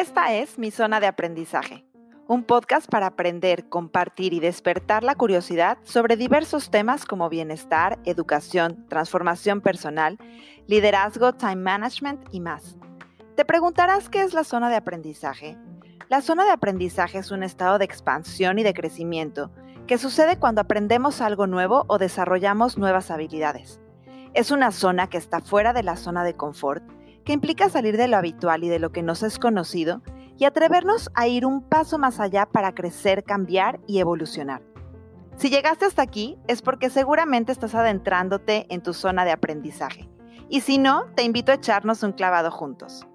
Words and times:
Esta 0.00 0.32
es 0.32 0.58
mi 0.58 0.70
zona 0.70 0.98
de 0.98 1.06
aprendizaje, 1.06 1.84
un 2.26 2.42
podcast 2.44 2.90
para 2.90 3.08
aprender, 3.08 3.68
compartir 3.68 4.32
y 4.32 4.40
despertar 4.40 5.04
la 5.04 5.14
curiosidad 5.14 5.76
sobre 5.82 6.16
diversos 6.16 6.70
temas 6.70 7.04
como 7.04 7.28
bienestar, 7.28 7.98
educación, 8.06 8.86
transformación 8.88 9.60
personal, 9.60 10.16
liderazgo, 10.66 11.34
time 11.34 11.56
management 11.56 12.26
y 12.32 12.40
más. 12.40 12.78
Te 13.36 13.44
preguntarás 13.44 14.08
qué 14.08 14.22
es 14.22 14.32
la 14.32 14.42
zona 14.42 14.70
de 14.70 14.76
aprendizaje. 14.76 15.58
La 16.08 16.22
zona 16.22 16.46
de 16.46 16.52
aprendizaje 16.52 17.18
es 17.18 17.30
un 17.30 17.42
estado 17.42 17.76
de 17.76 17.84
expansión 17.84 18.58
y 18.58 18.62
de 18.62 18.72
crecimiento 18.72 19.52
que 19.86 19.98
sucede 19.98 20.38
cuando 20.38 20.62
aprendemos 20.62 21.20
algo 21.20 21.46
nuevo 21.46 21.84
o 21.88 21.98
desarrollamos 21.98 22.78
nuevas 22.78 23.10
habilidades. 23.10 23.82
Es 24.32 24.50
una 24.50 24.72
zona 24.72 25.08
que 25.08 25.18
está 25.18 25.40
fuera 25.40 25.74
de 25.74 25.82
la 25.82 25.96
zona 25.96 26.24
de 26.24 26.32
confort, 26.32 26.82
implica 27.32 27.68
salir 27.68 27.96
de 27.96 28.08
lo 28.08 28.16
habitual 28.16 28.64
y 28.64 28.68
de 28.68 28.78
lo 28.78 28.92
que 28.92 29.02
nos 29.02 29.22
es 29.22 29.38
conocido 29.38 30.02
y 30.38 30.44
atrevernos 30.44 31.10
a 31.14 31.28
ir 31.28 31.44
un 31.44 31.62
paso 31.62 31.98
más 31.98 32.18
allá 32.18 32.46
para 32.46 32.74
crecer, 32.74 33.24
cambiar 33.24 33.80
y 33.86 33.98
evolucionar. 33.98 34.62
Si 35.36 35.48
llegaste 35.50 35.84
hasta 35.86 36.02
aquí 36.02 36.38
es 36.48 36.62
porque 36.62 36.90
seguramente 36.90 37.52
estás 37.52 37.74
adentrándote 37.74 38.66
en 38.68 38.82
tu 38.82 38.92
zona 38.92 39.24
de 39.24 39.32
aprendizaje. 39.32 40.08
Y 40.48 40.62
si 40.62 40.78
no, 40.78 41.06
te 41.14 41.22
invito 41.22 41.52
a 41.52 41.56
echarnos 41.56 42.02
un 42.02 42.12
clavado 42.12 42.50
juntos. 42.50 43.06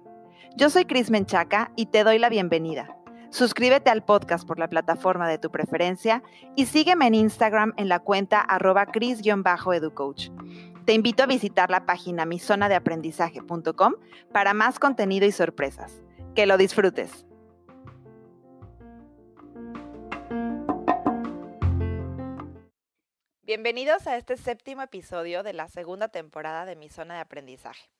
Yo 0.56 0.70
soy 0.70 0.86
Cris 0.86 1.10
Menchaca 1.10 1.70
y 1.76 1.86
te 1.86 2.02
doy 2.02 2.18
la 2.18 2.28
bienvenida. 2.28 2.96
Suscríbete 3.30 3.90
al 3.90 4.04
podcast 4.04 4.46
por 4.46 4.58
la 4.58 4.68
plataforma 4.68 5.28
de 5.28 5.38
tu 5.38 5.50
preferencia 5.50 6.22
y 6.54 6.66
sígueme 6.66 7.06
en 7.06 7.14
Instagram 7.14 7.74
en 7.76 7.88
la 7.88 7.98
cuenta 7.98 8.40
arroba. 8.40 8.86
Te 10.86 10.92
invito 10.92 11.24
a 11.24 11.26
visitar 11.26 11.68
la 11.68 11.84
página 11.84 12.24
mizonadeaprendizaje.com 12.26 13.94
para 14.32 14.54
más 14.54 14.78
contenido 14.78 15.26
y 15.26 15.32
sorpresas. 15.32 16.00
Que 16.36 16.46
lo 16.46 16.56
disfrutes. 16.56 17.26
Bienvenidos 23.42 24.06
a 24.06 24.16
este 24.16 24.36
séptimo 24.36 24.82
episodio 24.82 25.42
de 25.42 25.54
la 25.54 25.66
segunda 25.66 26.06
temporada 26.06 26.64
de 26.66 26.76
Mi 26.76 26.88
Zona 26.88 27.14
de 27.14 27.20
Aprendizaje. 27.20 27.90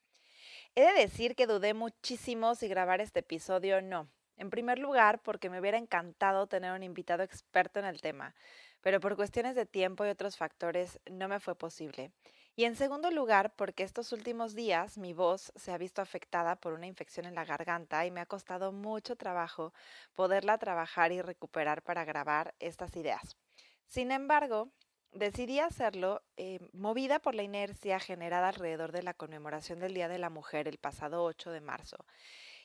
He 0.76 0.82
de 0.82 0.92
decir 0.92 1.34
que 1.34 1.48
dudé 1.48 1.74
muchísimo 1.74 2.54
si 2.54 2.68
grabar 2.68 3.00
este 3.00 3.18
episodio 3.18 3.78
o 3.78 3.80
no. 3.80 4.08
En 4.36 4.48
primer 4.48 4.78
lugar, 4.78 5.20
porque 5.24 5.50
me 5.50 5.58
hubiera 5.58 5.78
encantado 5.78 6.46
tener 6.46 6.70
un 6.70 6.84
invitado 6.84 7.24
experto 7.24 7.80
en 7.80 7.86
el 7.86 8.00
tema, 8.00 8.36
pero 8.80 9.00
por 9.00 9.16
cuestiones 9.16 9.56
de 9.56 9.66
tiempo 9.66 10.06
y 10.06 10.10
otros 10.10 10.36
factores 10.36 11.00
no 11.10 11.26
me 11.26 11.40
fue 11.40 11.56
posible. 11.56 12.12
Y 12.58 12.64
en 12.64 12.74
segundo 12.74 13.10
lugar, 13.10 13.54
porque 13.54 13.82
estos 13.82 14.12
últimos 14.12 14.54
días 14.54 14.96
mi 14.96 15.12
voz 15.12 15.52
se 15.56 15.72
ha 15.72 15.78
visto 15.78 16.00
afectada 16.00 16.56
por 16.56 16.72
una 16.72 16.86
infección 16.86 17.26
en 17.26 17.34
la 17.34 17.44
garganta 17.44 18.06
y 18.06 18.10
me 18.10 18.22
ha 18.22 18.26
costado 18.26 18.72
mucho 18.72 19.14
trabajo 19.14 19.74
poderla 20.14 20.56
trabajar 20.56 21.12
y 21.12 21.20
recuperar 21.20 21.82
para 21.82 22.06
grabar 22.06 22.54
estas 22.58 22.96
ideas. 22.96 23.36
Sin 23.84 24.10
embargo, 24.10 24.70
decidí 25.12 25.60
hacerlo 25.60 26.22
eh, 26.38 26.60
movida 26.72 27.18
por 27.18 27.34
la 27.34 27.42
inercia 27.42 28.00
generada 28.00 28.48
alrededor 28.48 28.90
de 28.90 29.02
la 29.02 29.12
conmemoración 29.12 29.78
del 29.78 29.92
Día 29.92 30.08
de 30.08 30.16
la 30.16 30.30
Mujer 30.30 30.66
el 30.66 30.78
pasado 30.78 31.24
8 31.24 31.50
de 31.50 31.60
marzo 31.60 32.06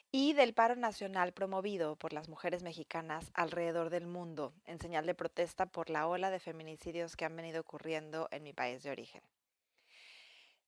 y 0.09 0.31
del 0.31 0.53
paro 0.53 0.77
nacional 0.77 1.33
promovido 1.33 1.97
por 1.97 2.13
las 2.13 2.29
mujeres 2.29 2.63
mexicanas 2.63 3.29
alrededor 3.33 3.89
del 3.89 4.07
mundo 4.07 4.53
en 4.63 4.79
señal 4.79 5.05
de 5.05 5.15
protesta 5.15 5.65
por 5.65 5.89
la 5.89 6.07
ola 6.07 6.29
de 6.29 6.39
feminicidios 6.39 7.17
que 7.17 7.25
han 7.25 7.35
venido 7.35 7.59
ocurriendo 7.59 8.29
en 8.31 8.43
mi 8.43 8.53
país 8.53 8.83
de 8.83 8.91
origen. 8.91 9.21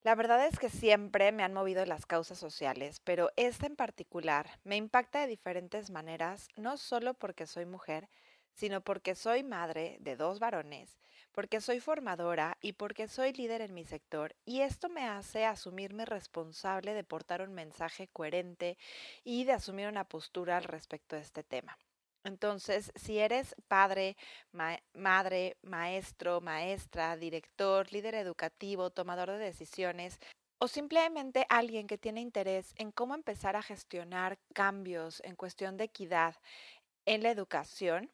La 0.04 0.14
verdad 0.14 0.46
es 0.46 0.58
que 0.58 0.68
siempre 0.68 1.32
me 1.32 1.44
han 1.44 1.54
movido 1.54 1.86
las 1.86 2.04
causas 2.04 2.38
sociales, 2.38 3.00
pero 3.04 3.30
esta 3.36 3.64
en 3.64 3.74
particular 3.74 4.50
me 4.62 4.76
impacta 4.76 5.20
de 5.20 5.26
diferentes 5.26 5.88
maneras, 5.88 6.48
no 6.56 6.76
solo 6.76 7.14
porque 7.14 7.46
soy 7.46 7.64
mujer, 7.64 8.10
sino 8.52 8.82
porque 8.82 9.14
soy 9.14 9.42
madre 9.42 9.96
de 10.00 10.14
dos 10.16 10.40
varones, 10.40 10.98
porque 11.32 11.62
soy 11.62 11.80
formadora 11.80 12.58
y 12.60 12.74
porque 12.74 13.08
soy 13.08 13.32
líder 13.32 13.62
en 13.62 13.72
mi 13.72 13.86
sector, 13.86 14.36
y 14.44 14.60
esto 14.60 14.90
me 14.90 15.06
hace 15.08 15.46
asumirme 15.46 16.04
responsable 16.04 16.92
de 16.92 17.02
portar 17.02 17.40
un 17.40 17.54
mensaje 17.54 18.08
coherente 18.08 18.76
y 19.24 19.44
de 19.44 19.52
asumir 19.52 19.88
una 19.88 20.04
postura 20.04 20.58
al 20.58 20.64
respecto 20.64 21.16
de 21.16 21.22
este 21.22 21.42
tema. 21.42 21.78
Entonces, 22.24 22.90
si 22.96 23.18
eres 23.18 23.54
padre, 23.68 24.16
madre, 24.94 25.56
maestro, 25.62 26.40
maestra, 26.40 27.16
director, 27.16 27.92
líder 27.92 28.14
educativo, 28.14 28.90
tomador 28.90 29.30
de 29.32 29.38
decisiones, 29.38 30.18
o 30.58 30.68
simplemente 30.68 31.44
alguien 31.50 31.86
que 31.86 31.98
tiene 31.98 32.22
interés 32.22 32.72
en 32.76 32.90
cómo 32.92 33.14
empezar 33.14 33.56
a 33.56 33.62
gestionar 33.62 34.38
cambios 34.54 35.20
en 35.24 35.36
cuestión 35.36 35.76
de 35.76 35.84
equidad 35.84 36.36
en 37.04 37.22
la 37.22 37.30
educación, 37.30 38.10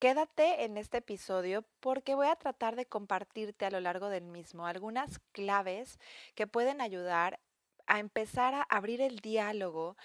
quédate 0.00 0.64
en 0.64 0.76
este 0.76 0.98
episodio 0.98 1.64
porque 1.78 2.16
voy 2.16 2.26
a 2.26 2.36
tratar 2.36 2.74
de 2.74 2.86
compartirte 2.86 3.66
a 3.66 3.70
lo 3.70 3.80
largo 3.80 4.08
del 4.08 4.24
mismo 4.24 4.66
algunas 4.66 5.20
claves 5.32 6.00
que 6.34 6.48
pueden 6.48 6.80
ayudar 6.80 7.38
a 7.86 8.00
empezar 8.00 8.54
a 8.54 8.62
abrir 8.62 9.00
el 9.00 9.20
diálogo 9.20 9.96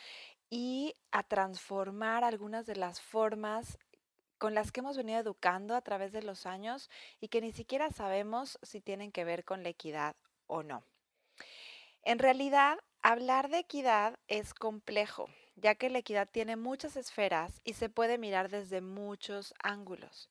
y 0.49 0.95
a 1.11 1.23
transformar 1.23 2.23
algunas 2.23 2.65
de 2.65 2.75
las 2.75 3.01
formas 3.01 3.77
con 4.37 4.53
las 4.55 4.71
que 4.71 4.79
hemos 4.79 4.97
venido 4.97 5.19
educando 5.19 5.75
a 5.75 5.81
través 5.81 6.11
de 6.11 6.23
los 6.23 6.45
años 6.45 6.89
y 7.19 7.27
que 7.27 7.41
ni 7.41 7.51
siquiera 7.51 7.91
sabemos 7.91 8.57
si 8.63 8.81
tienen 8.81 9.11
que 9.11 9.25
ver 9.25 9.43
con 9.43 9.63
la 9.63 9.69
equidad 9.69 10.15
o 10.47 10.63
no. 10.63 10.83
En 12.03 12.19
realidad, 12.19 12.79
hablar 13.01 13.49
de 13.49 13.59
equidad 13.59 14.17
es 14.27 14.53
complejo, 14.53 15.29
ya 15.55 15.75
que 15.75 15.89
la 15.89 15.99
equidad 15.99 16.29
tiene 16.29 16.55
muchas 16.55 16.95
esferas 16.95 17.61
y 17.63 17.73
se 17.73 17.89
puede 17.89 18.17
mirar 18.17 18.49
desde 18.49 18.81
muchos 18.81 19.53
ángulos. 19.61 20.29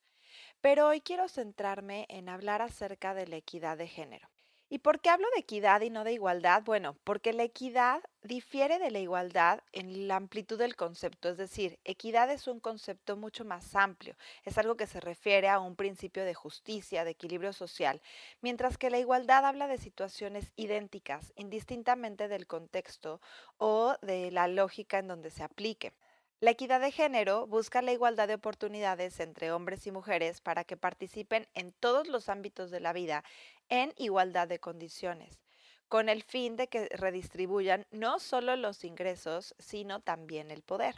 Pero 0.61 0.89
hoy 0.89 1.00
quiero 1.00 1.29
centrarme 1.29 2.06
en 2.09 2.29
hablar 2.29 2.62
acerca 2.62 3.15
de 3.15 3.27
la 3.27 3.37
equidad 3.37 3.77
de 3.77 3.87
género. 3.87 4.29
¿Y 4.71 4.81
por 4.81 5.01
qué 5.01 5.09
hablo 5.09 5.27
de 5.34 5.41
equidad 5.41 5.81
y 5.81 5.89
no 5.89 6.05
de 6.05 6.12
igualdad? 6.12 6.62
Bueno, 6.62 6.95
porque 7.05 7.33
la 7.33 7.43
equidad 7.43 8.03
difiere 8.23 8.79
de 8.79 8.91
la 8.91 8.99
igualdad 8.99 9.61
en 9.73 10.09
la 10.09 10.17
amplitud 10.17 10.59
del 10.59 10.77
concepto, 10.77 11.31
es 11.31 11.39
decir, 11.39 11.79
equidad 11.84 12.31
es 12.31 12.47
un 12.47 12.61
concepto 12.61 13.17
mucho 13.17 13.47
más 13.47 13.75
amplio, 13.75 14.15
es 14.45 14.59
algo 14.59 14.77
que 14.77 14.87
se 14.87 15.01
refiere 15.01 15.49
a 15.49 15.59
un 15.61 15.75
principio 15.75 16.25
de 16.25 16.34
justicia, 16.34 17.05
de 17.05 17.12
equilibrio 17.12 17.55
social, 17.55 18.03
mientras 18.43 18.77
que 18.77 18.91
la 18.91 18.99
igualdad 18.99 19.47
habla 19.47 19.69
de 19.69 19.79
situaciones 19.79 20.53
idénticas, 20.56 21.33
indistintamente 21.37 22.29
del 22.29 22.47
contexto 22.47 23.23
o 23.56 23.97
de 24.03 24.31
la 24.31 24.49
lógica 24.49 24.99
en 24.99 25.09
donde 25.09 25.31
se 25.31 25.45
aplique. 25.45 25.95
La 26.41 26.53
equidad 26.53 26.81
de 26.81 26.93
género 26.93 27.49
busca 27.49 27.82
la 27.82 27.91
igualdad 27.91 28.28
de 28.28 28.34
oportunidades 28.34 29.19
entre 29.19 29.50
hombres 29.50 29.88
y 29.88 29.91
mujeres 29.91 30.41
para 30.41 30.62
que 30.62 30.76
participen 30.76 31.49
en 31.54 31.72
todos 31.72 32.06
los 32.06 32.28
ámbitos 32.28 32.71
de 32.71 32.78
la 32.78 32.93
vida 32.93 33.25
en 33.69 33.93
igualdad 33.97 34.47
de 34.47 34.60
condiciones, 34.60 35.41
con 35.88 36.09
el 36.09 36.22
fin 36.22 36.54
de 36.54 36.69
que 36.69 36.87
redistribuyan 36.91 37.88
no 37.91 38.21
solo 38.21 38.54
los 38.54 38.84
ingresos, 38.84 39.56
sino 39.59 39.99
también 39.99 40.53
el 40.53 40.62
poder. 40.62 40.94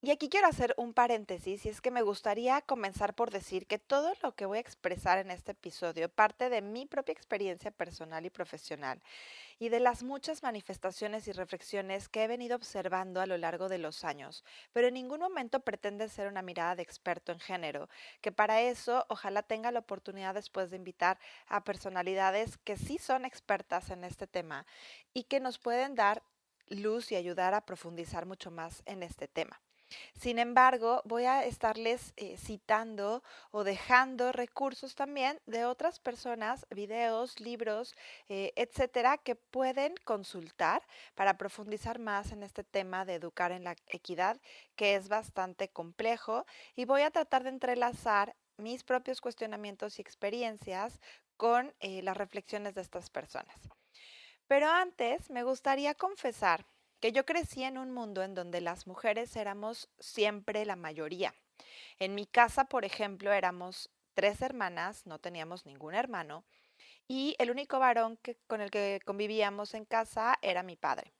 Y 0.00 0.12
aquí 0.12 0.28
quiero 0.28 0.46
hacer 0.46 0.74
un 0.76 0.94
paréntesis 0.94 1.66
y 1.66 1.68
es 1.68 1.80
que 1.80 1.90
me 1.90 2.02
gustaría 2.02 2.60
comenzar 2.60 3.14
por 3.14 3.32
decir 3.32 3.66
que 3.66 3.80
todo 3.80 4.12
lo 4.22 4.32
que 4.36 4.46
voy 4.46 4.58
a 4.58 4.60
expresar 4.60 5.18
en 5.18 5.32
este 5.32 5.50
episodio 5.52 6.08
parte 6.08 6.50
de 6.50 6.62
mi 6.62 6.86
propia 6.86 7.12
experiencia 7.14 7.72
personal 7.72 8.24
y 8.24 8.30
profesional 8.30 9.02
y 9.58 9.70
de 9.70 9.80
las 9.80 10.04
muchas 10.04 10.44
manifestaciones 10.44 11.26
y 11.26 11.32
reflexiones 11.32 12.08
que 12.08 12.22
he 12.22 12.28
venido 12.28 12.54
observando 12.54 13.20
a 13.20 13.26
lo 13.26 13.36
largo 13.38 13.68
de 13.68 13.78
los 13.78 14.04
años, 14.04 14.44
pero 14.72 14.86
en 14.86 14.94
ningún 14.94 15.18
momento 15.18 15.58
pretende 15.58 16.08
ser 16.08 16.28
una 16.28 16.42
mirada 16.42 16.76
de 16.76 16.84
experto 16.84 17.32
en 17.32 17.40
género, 17.40 17.88
que 18.20 18.30
para 18.30 18.60
eso 18.60 19.04
ojalá 19.08 19.42
tenga 19.42 19.72
la 19.72 19.80
oportunidad 19.80 20.34
después 20.34 20.70
de 20.70 20.76
invitar 20.76 21.18
a 21.48 21.64
personalidades 21.64 22.56
que 22.58 22.76
sí 22.76 22.98
son 22.98 23.24
expertas 23.24 23.90
en 23.90 24.04
este 24.04 24.28
tema 24.28 24.64
y 25.12 25.24
que 25.24 25.40
nos 25.40 25.58
pueden 25.58 25.96
dar 25.96 26.22
luz 26.68 27.10
y 27.10 27.16
ayudar 27.16 27.52
a 27.54 27.66
profundizar 27.66 28.26
mucho 28.26 28.52
más 28.52 28.84
en 28.86 29.02
este 29.02 29.26
tema. 29.26 29.60
Sin 30.18 30.38
embargo, 30.38 31.02
voy 31.04 31.24
a 31.24 31.44
estarles 31.44 32.12
eh, 32.16 32.36
citando 32.36 33.22
o 33.50 33.64
dejando 33.64 34.32
recursos 34.32 34.94
también 34.94 35.40
de 35.46 35.64
otras 35.64 35.98
personas, 36.00 36.66
videos, 36.70 37.40
libros, 37.40 37.94
eh, 38.28 38.52
etcétera, 38.56 39.18
que 39.18 39.34
pueden 39.36 39.94
consultar 40.04 40.82
para 41.14 41.38
profundizar 41.38 41.98
más 41.98 42.32
en 42.32 42.42
este 42.42 42.64
tema 42.64 43.04
de 43.04 43.14
educar 43.14 43.52
en 43.52 43.64
la 43.64 43.76
equidad, 43.86 44.40
que 44.76 44.94
es 44.94 45.08
bastante 45.08 45.68
complejo. 45.68 46.44
Y 46.74 46.84
voy 46.84 47.02
a 47.02 47.10
tratar 47.10 47.44
de 47.44 47.50
entrelazar 47.50 48.34
mis 48.56 48.84
propios 48.84 49.20
cuestionamientos 49.20 49.98
y 49.98 50.02
experiencias 50.02 51.00
con 51.36 51.72
eh, 51.80 52.02
las 52.02 52.16
reflexiones 52.16 52.74
de 52.74 52.82
estas 52.82 53.08
personas. 53.08 53.56
Pero 54.48 54.68
antes 54.68 55.30
me 55.30 55.44
gustaría 55.44 55.94
confesar 55.94 56.66
que 57.00 57.12
yo 57.12 57.24
crecí 57.24 57.62
en 57.64 57.78
un 57.78 57.92
mundo 57.92 58.22
en 58.22 58.34
donde 58.34 58.60
las 58.60 58.86
mujeres 58.86 59.34
éramos 59.36 59.88
siempre 59.98 60.64
la 60.64 60.76
mayoría. 60.76 61.34
En 61.98 62.14
mi 62.14 62.26
casa, 62.26 62.64
por 62.64 62.84
ejemplo, 62.84 63.32
éramos 63.32 63.90
tres 64.14 64.42
hermanas, 64.42 65.06
no 65.06 65.18
teníamos 65.18 65.66
ningún 65.66 65.94
hermano, 65.94 66.44
y 67.06 67.36
el 67.38 67.50
único 67.50 67.78
varón 67.78 68.16
que, 68.18 68.36
con 68.46 68.60
el 68.60 68.70
que 68.70 69.00
convivíamos 69.04 69.74
en 69.74 69.84
casa 69.84 70.38
era 70.42 70.62
mi 70.62 70.76
padre. 70.76 71.12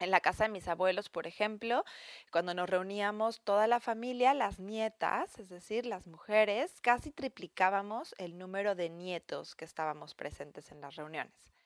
En 0.00 0.12
la 0.12 0.20
casa 0.20 0.44
de 0.44 0.50
mis 0.50 0.68
abuelos, 0.68 1.08
por 1.08 1.26
ejemplo, 1.26 1.84
cuando 2.30 2.54
nos 2.54 2.70
reuníamos 2.70 3.40
toda 3.40 3.66
la 3.66 3.80
familia, 3.80 4.32
las 4.32 4.60
nietas, 4.60 5.38
es 5.40 5.48
decir, 5.48 5.86
las 5.86 6.06
mujeres, 6.06 6.80
casi 6.82 7.10
triplicábamos 7.10 8.14
el 8.18 8.38
número 8.38 8.76
de 8.76 8.90
nietos 8.90 9.56
que 9.56 9.64
estábamos 9.64 10.14
presentes 10.14 10.70
en 10.70 10.80
las 10.80 10.94
reuniones. 10.94 11.57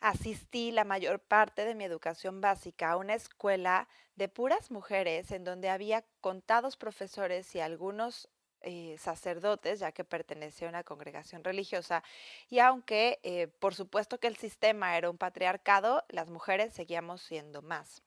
Asistí 0.00 0.70
la 0.70 0.84
mayor 0.84 1.18
parte 1.18 1.64
de 1.64 1.74
mi 1.74 1.84
educación 1.84 2.40
básica 2.40 2.90
a 2.90 2.96
una 2.96 3.14
escuela 3.14 3.88
de 4.14 4.28
puras 4.28 4.70
mujeres 4.70 5.30
en 5.32 5.44
donde 5.44 5.68
había 5.70 6.04
contados 6.20 6.76
profesores 6.76 7.54
y 7.54 7.60
algunos 7.60 8.28
eh, 8.62 8.96
sacerdotes, 8.98 9.78
ya 9.78 9.92
que 9.92 10.04
pertenecía 10.04 10.66
a 10.66 10.70
una 10.70 10.82
congregación 10.84 11.44
religiosa, 11.44 12.02
y 12.48 12.58
aunque 12.58 13.20
eh, 13.22 13.46
por 13.46 13.74
supuesto 13.74 14.18
que 14.18 14.26
el 14.26 14.36
sistema 14.36 14.96
era 14.96 15.10
un 15.10 15.18
patriarcado, 15.18 16.04
las 16.08 16.28
mujeres 16.28 16.74
seguíamos 16.74 17.22
siendo 17.22 17.62
más. 17.62 18.02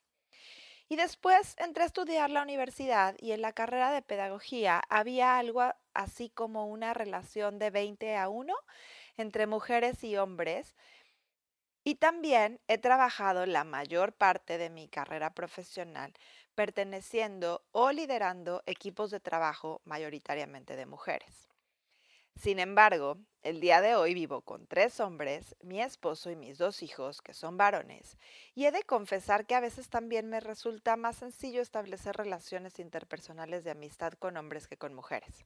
Y 0.89 0.97
después 0.97 1.55
entré 1.57 1.83
a 1.83 1.85
estudiar 1.85 2.29
la 2.29 2.41
universidad 2.41 3.15
y 3.19 3.31
en 3.31 3.41
la 3.41 3.53
carrera 3.53 3.93
de 3.93 4.01
pedagogía 4.01 4.83
había 4.89 5.37
algo 5.37 5.63
así 5.93 6.29
como 6.29 6.67
una 6.67 6.93
relación 6.93 7.57
de 7.57 7.69
20 7.69 8.17
a 8.17 8.27
1 8.27 8.53
entre 9.15 9.47
mujeres 9.47 10.03
y 10.03 10.17
hombres. 10.17 10.75
Y 11.83 11.95
también 11.95 12.59
he 12.67 12.77
trabajado 12.77 13.45
la 13.45 13.63
mayor 13.63 14.13
parte 14.13 14.57
de 14.57 14.69
mi 14.69 14.87
carrera 14.87 15.33
profesional 15.33 16.13
perteneciendo 16.53 17.63
o 17.71 17.91
liderando 17.91 18.61
equipos 18.65 19.09
de 19.09 19.19
trabajo 19.19 19.81
mayoritariamente 19.85 20.75
de 20.75 20.85
mujeres. 20.85 21.47
Sin 22.35 22.59
embargo, 22.59 23.17
el 23.41 23.59
día 23.59 23.81
de 23.81 23.95
hoy 23.95 24.13
vivo 24.13 24.41
con 24.41 24.65
tres 24.67 24.99
hombres, 24.99 25.55
mi 25.61 25.81
esposo 25.81 26.31
y 26.31 26.35
mis 26.35 26.57
dos 26.57 26.81
hijos, 26.81 27.21
que 27.21 27.33
son 27.33 27.57
varones, 27.57 28.17
y 28.55 28.65
he 28.65 28.71
de 28.71 28.83
confesar 28.83 29.45
que 29.45 29.55
a 29.55 29.59
veces 29.59 29.89
también 29.89 30.29
me 30.29 30.39
resulta 30.39 30.95
más 30.95 31.17
sencillo 31.17 31.61
establecer 31.61 32.15
relaciones 32.15 32.79
interpersonales 32.79 33.63
de 33.63 33.71
amistad 33.71 34.13
con 34.13 34.37
hombres 34.37 34.67
que 34.67 34.77
con 34.77 34.93
mujeres. 34.93 35.45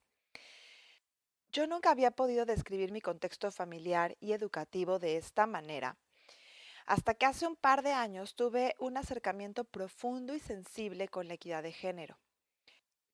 Yo 1.51 1.67
nunca 1.67 1.91
había 1.91 2.11
podido 2.11 2.45
describir 2.45 2.91
mi 2.91 3.01
contexto 3.01 3.51
familiar 3.51 4.15
y 4.19 4.33
educativo 4.33 4.99
de 4.99 5.17
esta 5.17 5.47
manera, 5.47 5.97
hasta 6.85 7.13
que 7.13 7.25
hace 7.25 7.47
un 7.47 7.55
par 7.55 7.81
de 7.81 7.93
años 7.93 8.35
tuve 8.35 8.75
un 8.79 8.97
acercamiento 8.97 9.63
profundo 9.63 10.33
y 10.35 10.39
sensible 10.39 11.07
con 11.07 11.27
la 11.27 11.35
equidad 11.35 11.63
de 11.63 11.71
género. 11.71 12.17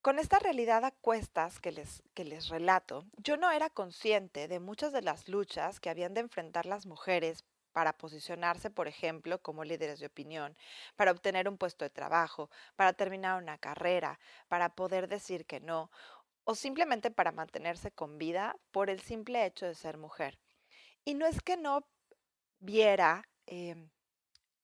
Con 0.01 0.17
esta 0.17 0.39
realidad 0.39 0.83
a 0.83 0.91
cuestas 0.91 1.59
que 1.59 1.71
les, 1.71 2.01
que 2.13 2.25
les 2.25 2.49
relato, 2.49 3.05
yo 3.17 3.37
no 3.37 3.51
era 3.51 3.69
consciente 3.69 4.47
de 4.47 4.59
muchas 4.59 4.91
de 4.93 5.03
las 5.03 5.27
luchas 5.27 5.79
que 5.79 5.89
habían 5.89 6.13
de 6.13 6.21
enfrentar 6.21 6.65
las 6.65 6.85
mujeres 6.85 7.45
para 7.71 7.93
posicionarse, 7.93 8.69
por 8.69 8.87
ejemplo, 8.87 9.41
como 9.41 9.63
líderes 9.63 9.99
de 9.99 10.07
opinión, 10.07 10.57
para 10.95 11.11
obtener 11.11 11.47
un 11.47 11.57
puesto 11.57 11.85
de 11.85 11.89
trabajo, 11.89 12.49
para 12.75 12.93
terminar 12.93 13.41
una 13.41 13.57
carrera, 13.57 14.19
para 14.47 14.75
poder 14.75 15.07
decir 15.07 15.45
que 15.45 15.59
no, 15.59 15.91
o 16.43 16.55
simplemente 16.55 17.11
para 17.11 17.31
mantenerse 17.31 17.91
con 17.91 18.17
vida 18.17 18.57
por 18.71 18.89
el 18.89 19.01
simple 19.01 19.45
hecho 19.45 19.67
de 19.67 19.75
ser 19.75 19.97
mujer. 19.97 20.39
Y 21.05 21.13
no 21.13 21.25
es 21.25 21.41
que 21.41 21.57
no 21.57 21.87
viera 22.59 23.23
Em, 23.47 23.89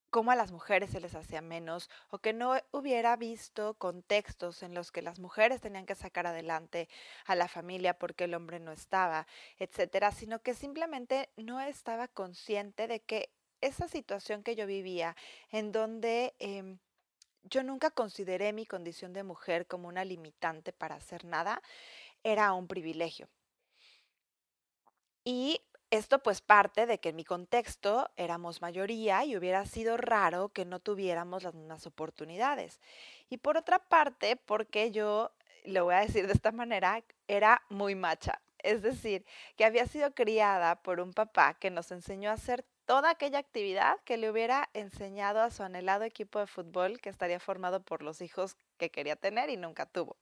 cómo 0.10 0.32
a 0.32 0.36
las 0.36 0.52
mujeres 0.52 0.92
se 0.92 1.00
les 1.00 1.16
hacía 1.16 1.42
menos 1.42 1.90
o 2.10 2.20
que 2.20 2.34
no 2.34 2.56
hubiera 2.72 3.16
visto 3.16 3.76
contextos 3.76 4.64
en 4.64 4.74
los 4.74 4.92
que 4.92 5.02
las 5.02 5.20
mujeres 5.20 5.62
tenían 5.62 5.86
que 5.86 5.96
sacar 5.96 6.26
adelante 6.28 6.88
a 7.26 7.36
la 7.36 7.48
familia 7.48 7.98
porque 7.98 8.24
el 8.26 8.34
hombre 8.34 8.60
no 8.60 8.72
estaba, 8.72 9.28
etcétera, 9.60 10.12
sino 10.12 10.40
que 10.42 10.54
simplemente 10.54 11.30
no 11.36 11.60
estaba 11.62 12.08
consciente 12.08 12.88
de 12.88 13.02
que 13.02 13.30
esa 13.62 13.88
situación 13.88 14.44
que 14.44 14.56
yo 14.56 14.66
vivía, 14.68 15.16
en 15.52 15.72
donde 15.72 16.36
em, 16.40 16.80
yo 17.44 17.64
nunca 17.64 17.92
consideré 17.92 18.54
mi 18.54 18.66
condición 18.66 19.14
de 19.14 19.24
mujer 19.24 19.68
como 19.68 19.88
una 19.88 20.06
limitante 20.06 20.74
para 20.74 20.96
hacer 20.96 21.26
nada, 21.26 21.62
era 22.24 22.54
un 22.54 22.68
privilegio. 22.68 23.30
Y 25.24 25.62
esto 25.90 26.20
pues 26.20 26.42
parte 26.42 26.86
de 26.86 27.00
que 27.00 27.10
en 27.10 27.16
mi 27.16 27.24
contexto 27.24 28.10
éramos 28.18 28.62
mayoría 28.62 29.24
y 29.24 29.38
hubiera 29.38 29.66
sido 29.66 29.98
raro 29.98 30.50
que 30.50 30.66
no 30.66 30.80
tuviéramos 30.80 31.44
las 31.44 31.54
mismas 31.54 31.86
oportunidades. 31.88 32.80
Y 33.30 33.38
por 33.38 33.58
otra 33.58 33.80
parte, 33.80 34.36
porque 34.36 34.92
yo, 34.92 35.32
lo 35.66 35.86
voy 35.86 35.96
a 35.96 36.00
decir 36.00 36.28
de 36.28 36.34
esta 36.34 36.52
manera, 36.52 37.04
era 37.28 37.62
muy 37.70 37.96
macha. 37.96 38.42
Es 38.60 38.82
decir, 38.82 39.26
que 39.56 39.66
había 39.66 39.88
sido 39.88 40.14
criada 40.14 40.82
por 40.82 41.00
un 41.00 41.14
papá 41.14 41.54
que 41.54 41.70
nos 41.70 41.92
enseñó 41.92 42.32
a 42.32 42.34
hacer 42.34 42.66
toda 42.86 43.12
aquella 43.12 43.40
actividad 43.40 43.98
que 44.04 44.18
le 44.18 44.30
hubiera 44.30 44.70
enseñado 44.74 45.42
a 45.42 45.52
su 45.52 45.64
anhelado 45.64 46.04
equipo 46.04 46.40
de 46.40 46.48
fútbol 46.48 47.00
que 47.00 47.10
estaría 47.10 47.40
formado 47.40 47.82
por 47.82 48.02
los 48.02 48.22
hijos 48.22 48.58
que 48.78 48.90
quería 48.90 49.16
tener 49.16 49.50
y 49.50 49.58
nunca 49.58 49.86
tuvo. 49.86 50.18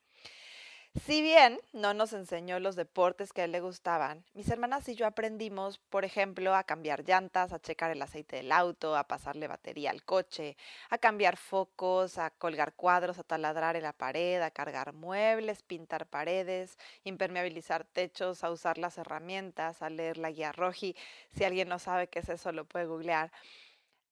Si 1.04 1.22
bien 1.22 1.60
no 1.74 1.94
nos 1.94 2.14
enseñó 2.14 2.58
los 2.62 2.78
deportes 2.78 3.34
que 3.34 3.42
a 3.42 3.44
él 3.46 3.52
le 3.52 3.60
gustaban, 3.60 4.24
mis 4.34 4.50
hermanas 4.50 4.88
y 4.88 4.96
yo 4.96 5.06
aprendimos, 5.06 5.78
por 5.78 6.06
ejemplo, 6.06 6.56
a 6.56 6.64
cambiar 6.64 7.04
llantas, 7.04 7.52
a 7.52 7.60
checar 7.60 7.92
el 7.92 8.02
aceite 8.02 8.38
del 8.38 8.52
auto, 8.54 8.96
a 8.96 9.04
pasarle 9.04 9.50
batería 9.50 9.92
al 9.92 10.06
coche, 10.06 10.56
a 10.90 10.98
cambiar 10.98 11.36
focos, 11.36 12.18
a 12.18 12.30
colgar 12.30 12.76
cuadros, 12.76 13.20
a 13.20 13.24
taladrar 13.24 13.76
en 13.76 13.84
la 13.84 13.92
pared, 13.92 14.42
a 14.42 14.52
cargar 14.52 14.94
muebles, 14.94 15.64
pintar 15.64 16.08
paredes, 16.08 16.78
impermeabilizar 17.04 17.84
techos, 17.84 18.46
a 18.46 18.50
usar 18.50 18.78
las 18.78 18.98
herramientas, 18.98 19.82
a 19.82 19.90
leer 19.90 20.18
la 20.18 20.32
guía 20.32 20.54
roji. 20.54 20.96
Si 21.34 21.44
alguien 21.44 21.68
no 21.68 21.78
sabe 21.78 22.08
qué 22.08 22.20
es 22.20 22.30
eso, 22.30 22.54
lo 22.54 22.64
puede 22.64 22.86
googlear. 22.86 23.34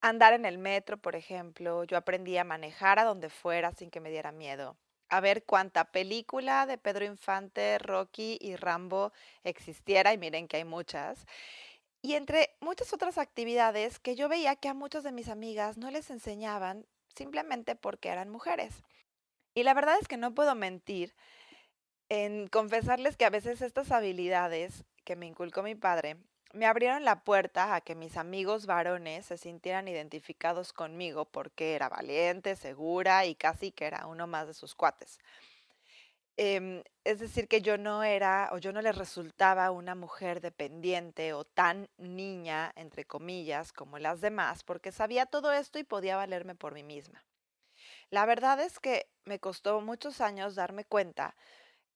Andar 0.01 0.33
en 0.33 0.43
el 0.45 0.57
metro, 0.57 0.97
por 0.97 1.15
ejemplo, 1.15 1.85
yo 1.85 1.95
aprendí 1.95 2.37
a 2.37 2.43
manejar 2.43 2.99
a 2.99 3.05
donde 3.05 3.29
fuera 3.29 3.71
sin 3.71 3.89
que 3.89 4.01
me 4.01 4.09
diera 4.09 4.33
miedo 4.33 4.75
a 5.13 5.19
ver 5.19 5.43
cuánta 5.43 5.91
película 5.91 6.65
de 6.65 6.79
Pedro 6.79 7.05
Infante, 7.05 7.77
Rocky 7.77 8.39
y 8.41 8.55
Rambo 8.55 9.13
existiera, 9.43 10.11
y 10.11 10.17
miren 10.17 10.47
que 10.47 10.57
hay 10.57 10.65
muchas. 10.65 11.27
Y 12.01 12.15
entre 12.15 12.55
muchas 12.61 12.93
otras 12.93 13.19
actividades 13.19 13.99
que 13.99 14.15
yo 14.15 14.27
veía 14.27 14.55
que 14.55 14.69
a 14.69 14.73
muchas 14.73 15.03
de 15.03 15.11
mis 15.11 15.29
amigas 15.29 15.77
no 15.77 15.91
les 15.91 16.09
enseñaban 16.09 16.87
simplemente 17.15 17.75
porque 17.75 18.09
eran 18.09 18.29
mujeres. 18.29 18.83
Y 19.53 19.61
la 19.61 19.75
verdad 19.75 19.97
es 20.01 20.07
que 20.07 20.17
no 20.17 20.33
puedo 20.33 20.55
mentir 20.55 21.13
en 22.09 22.47
confesarles 22.47 23.15
que 23.15 23.25
a 23.25 23.29
veces 23.29 23.61
estas 23.61 23.91
habilidades 23.91 24.83
que 25.03 25.15
me 25.15 25.27
inculcó 25.27 25.61
mi 25.61 25.75
padre 25.75 26.17
me 26.53 26.67
abrieron 26.67 27.03
la 27.03 27.23
puerta 27.23 27.75
a 27.75 27.81
que 27.81 27.95
mis 27.95 28.15
amigos 28.15 28.65
varones 28.65 29.25
se 29.25 29.37
sintieran 29.37 29.87
identificados 29.87 30.71
conmigo 30.71 31.25
porque 31.25 31.73
era 31.75 31.89
valiente, 31.89 32.55
segura 32.55 33.25
y 33.25 33.35
casi 33.35 33.71
que 33.71 33.85
era 33.85 34.05
uno 34.07 34.27
más 34.27 34.47
de 34.47 34.53
sus 34.53 34.75
cuates. 34.75 35.19
Em, 36.37 36.83
es 37.03 37.19
decir, 37.19 37.47
que 37.47 37.61
yo 37.61 37.77
no 37.77 38.03
era 38.03 38.49
o 38.53 38.57
yo 38.57 38.71
no 38.71 38.81
les 38.81 38.95
resultaba 38.97 39.69
una 39.69 39.93
mujer 39.93 40.41
dependiente 40.41 41.33
o 41.33 41.43
tan 41.43 41.89
niña, 41.97 42.71
entre 42.75 43.05
comillas, 43.05 43.71
como 43.71 43.99
las 43.99 44.19
demás, 44.21 44.63
porque 44.63 44.91
sabía 44.91 45.27
todo 45.27 45.51
esto 45.51 45.77
y 45.77 45.83
podía 45.83 46.17
valerme 46.17 46.55
por 46.55 46.73
mí 46.73 46.83
misma. 46.83 47.23
La 48.09 48.25
verdad 48.25 48.59
es 48.61 48.79
que 48.79 49.07
me 49.25 49.39
costó 49.39 49.81
muchos 49.81 50.21
años 50.21 50.55
darme 50.55 50.85
cuenta 50.85 51.35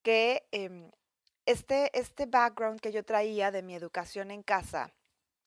que 0.04 0.48
em, 0.52 0.92
este, 1.48 1.98
este 1.98 2.26
background 2.26 2.82
que 2.82 2.92
yo 2.92 3.06
traía 3.06 3.52
de 3.52 3.64
mi 3.64 3.74
educación 3.74 4.32
en 4.32 4.44
casa, 4.44 4.94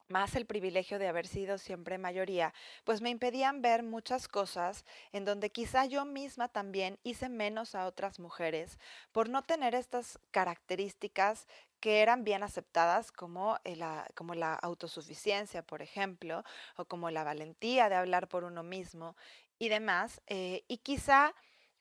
más 0.08 0.34
el 0.34 0.46
privilegio 0.46 0.98
de 0.98 1.06
haber 1.06 1.26
sido 1.26 1.58
siempre 1.58 1.98
mayoría, 1.98 2.54
pues 2.84 3.02
me 3.02 3.10
impedían 3.10 3.60
ver 3.60 3.82
muchas 3.82 4.26
cosas 4.26 4.86
en 5.12 5.26
donde 5.26 5.50
quizá 5.50 5.84
yo 5.84 6.06
misma 6.06 6.48
también 6.48 6.98
hice 7.02 7.28
menos 7.28 7.74
a 7.74 7.86
otras 7.86 8.18
mujeres 8.18 8.78
por 9.12 9.28
no 9.28 9.42
tener 9.42 9.74
estas 9.74 10.18
características 10.30 11.46
que 11.80 12.00
eran 12.00 12.24
bien 12.24 12.42
aceptadas 12.42 13.12
como 13.12 13.58
la, 13.64 14.06
como 14.14 14.34
la 14.34 14.54
autosuficiencia, 14.54 15.62
por 15.62 15.82
ejemplo, 15.82 16.44
o 16.76 16.86
como 16.86 17.10
la 17.10 17.24
valentía 17.24 17.90
de 17.90 17.96
hablar 17.96 18.26
por 18.26 18.44
uno 18.44 18.62
mismo 18.62 19.16
y 19.58 19.68
demás. 19.68 20.22
Eh, 20.28 20.64
y 20.66 20.78
quizá 20.78 21.34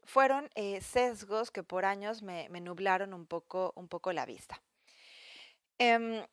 fueron 0.10 0.50
eh, 0.56 0.82
sesgos 0.82 1.52
que 1.52 1.64
por 1.64 1.86
años 1.86 2.24
me, 2.24 2.50
nublaron 2.50 3.14
un 3.14 3.26
poco, 3.26 3.74
un 3.76 3.88
poco 3.88 4.12
la 4.12 4.26
vista. 4.26 4.62
Em, 5.78 6.26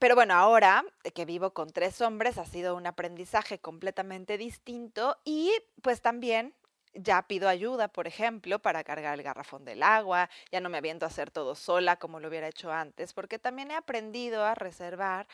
pero 0.00 0.14
bueno, 0.14 0.34
ahora 0.34 0.84
que 1.14 1.24
vivo 1.24 1.52
con 1.52 1.70
tres 1.70 2.00
hombres 2.00 2.38
ha 2.38 2.46
sido 2.46 2.74
un 2.74 2.86
aprendizaje 2.86 3.58
completamente 3.58 4.38
distinto 4.38 5.18
y 5.24 5.52
pues 5.82 6.00
también 6.00 6.54
ya 6.94 7.22
pido 7.22 7.48
ayuda, 7.48 7.88
por 7.88 8.06
ejemplo, 8.06 8.58
para 8.58 8.82
cargar 8.82 9.14
el 9.14 9.22
garrafón 9.22 9.64
del 9.64 9.82
agua, 9.82 10.30
ya 10.50 10.60
no 10.60 10.70
me 10.70 10.78
aviento 10.78 11.04
a 11.04 11.08
hacer 11.08 11.30
todo 11.30 11.54
sola 11.54 11.96
como 11.96 12.20
lo 12.20 12.28
hubiera 12.28 12.48
hecho 12.48 12.72
antes, 12.72 13.12
porque 13.12 13.38
también 13.38 13.70
he 13.70 13.74
aprendido 13.74 14.44
a 14.44 14.54
reservar 14.54 15.26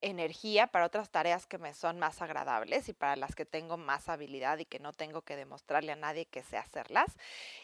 energía 0.00 0.66
para 0.68 0.86
otras 0.86 1.10
tareas 1.10 1.46
que 1.46 1.58
me 1.58 1.74
son 1.74 1.98
más 1.98 2.22
agradables 2.22 2.88
y 2.88 2.92
para 2.92 3.16
las 3.16 3.34
que 3.34 3.44
tengo 3.44 3.76
más 3.76 4.08
habilidad 4.08 4.58
y 4.58 4.64
que 4.64 4.78
no 4.78 4.92
tengo 4.92 5.22
que 5.22 5.36
demostrarle 5.36 5.92
a 5.92 5.96
nadie 5.96 6.26
que 6.26 6.42
sé 6.42 6.56
hacerlas. 6.56 7.16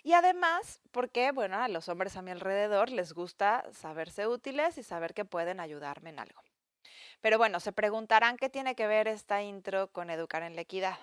Y 0.03 0.13
además, 0.13 0.81
porque, 0.91 1.33
bueno, 1.33 1.59
a 1.59 1.69
los 1.69 1.89
hombres 1.89 2.17
a 2.17 2.23
mi 2.23 2.31
alrededor 2.31 2.91
les 2.91 3.13
gusta 3.13 3.65
saberse 3.73 4.27
útiles 4.27 4.79
y 4.79 4.83
saber 4.83 5.15
que 5.15 5.25
pueden 5.25 5.61
ayudarme 5.61 6.11
en 6.11 6.19
algo. 6.19 6.43
Pero 7.21 7.39
bueno, 7.39 7.61
se 7.61 7.73
preguntarán 7.73 8.37
qué 8.37 8.51
tiene 8.51 8.75
que 8.75 8.87
ver 8.87 9.09
esta 9.09 9.43
intro 9.43 9.89
con 9.89 10.11
educar 10.11 10.43
en 10.43 10.57
la 10.57 10.63
equidad. 10.63 10.99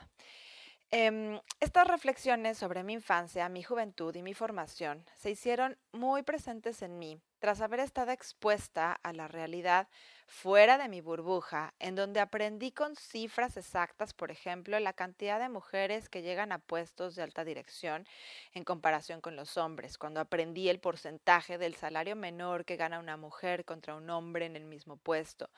Em, 0.93 1.39
estas 1.61 1.87
reflexiones 1.87 2.57
sobre 2.57 2.83
mi 2.83 2.91
infancia, 2.91 3.47
mi 3.47 3.63
juventud 3.63 4.13
y 4.13 4.21
mi 4.21 4.33
formación 4.33 5.05
se 5.15 5.31
hicieron 5.31 5.77
muy 5.93 6.21
presentes 6.21 6.81
en 6.81 6.99
mí 6.99 7.21
tras 7.39 7.61
haber 7.61 7.79
estado 7.79 8.11
expuesta 8.11 8.99
a 9.01 9.13
la 9.13 9.29
realidad 9.29 9.87
fuera 10.27 10.77
de 10.77 10.87
mi 10.89 11.01
burbuja, 11.01 11.73
en 11.79 11.95
donde 11.95 12.19
aprendí 12.19 12.71
con 12.71 12.95
cifras 12.95 13.57
exactas, 13.57 14.13
por 14.13 14.31
ejemplo, 14.31 14.79
la 14.79 14.93
cantidad 14.93 15.39
de 15.39 15.49
mujeres 15.49 16.07
que 16.07 16.21
llegan 16.21 16.51
a 16.51 16.59
puestos 16.59 17.15
de 17.15 17.23
alta 17.23 17.43
dirección 17.43 18.05
en 18.53 18.63
comparación 18.63 19.21
con 19.21 19.35
los 19.35 19.57
hombres, 19.57 19.97
cuando 19.97 20.19
aprendí 20.19 20.69
el 20.69 20.79
porcentaje 20.79 21.57
del 21.57 21.75
salario 21.75 22.15
menor 22.15 22.63
que 22.63 22.77
gana 22.77 22.99
una 22.99 23.17
mujer 23.17 23.65
contra 23.65 23.95
un 23.95 24.09
hombre 24.09 24.45
en 24.45 24.55
el 24.55 24.65
mismo 24.65 24.97
puesto, 24.97 25.49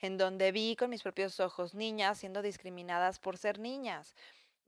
en 0.00 0.18
donde 0.18 0.50
vi 0.50 0.76
con 0.76 0.90
mis 0.90 1.02
propios 1.02 1.40
ojos 1.40 1.74
niñas 1.74 2.18
siendo 2.18 2.42
discriminadas 2.42 3.18
por 3.18 3.38
ser 3.38 3.58
niñas 3.60 4.14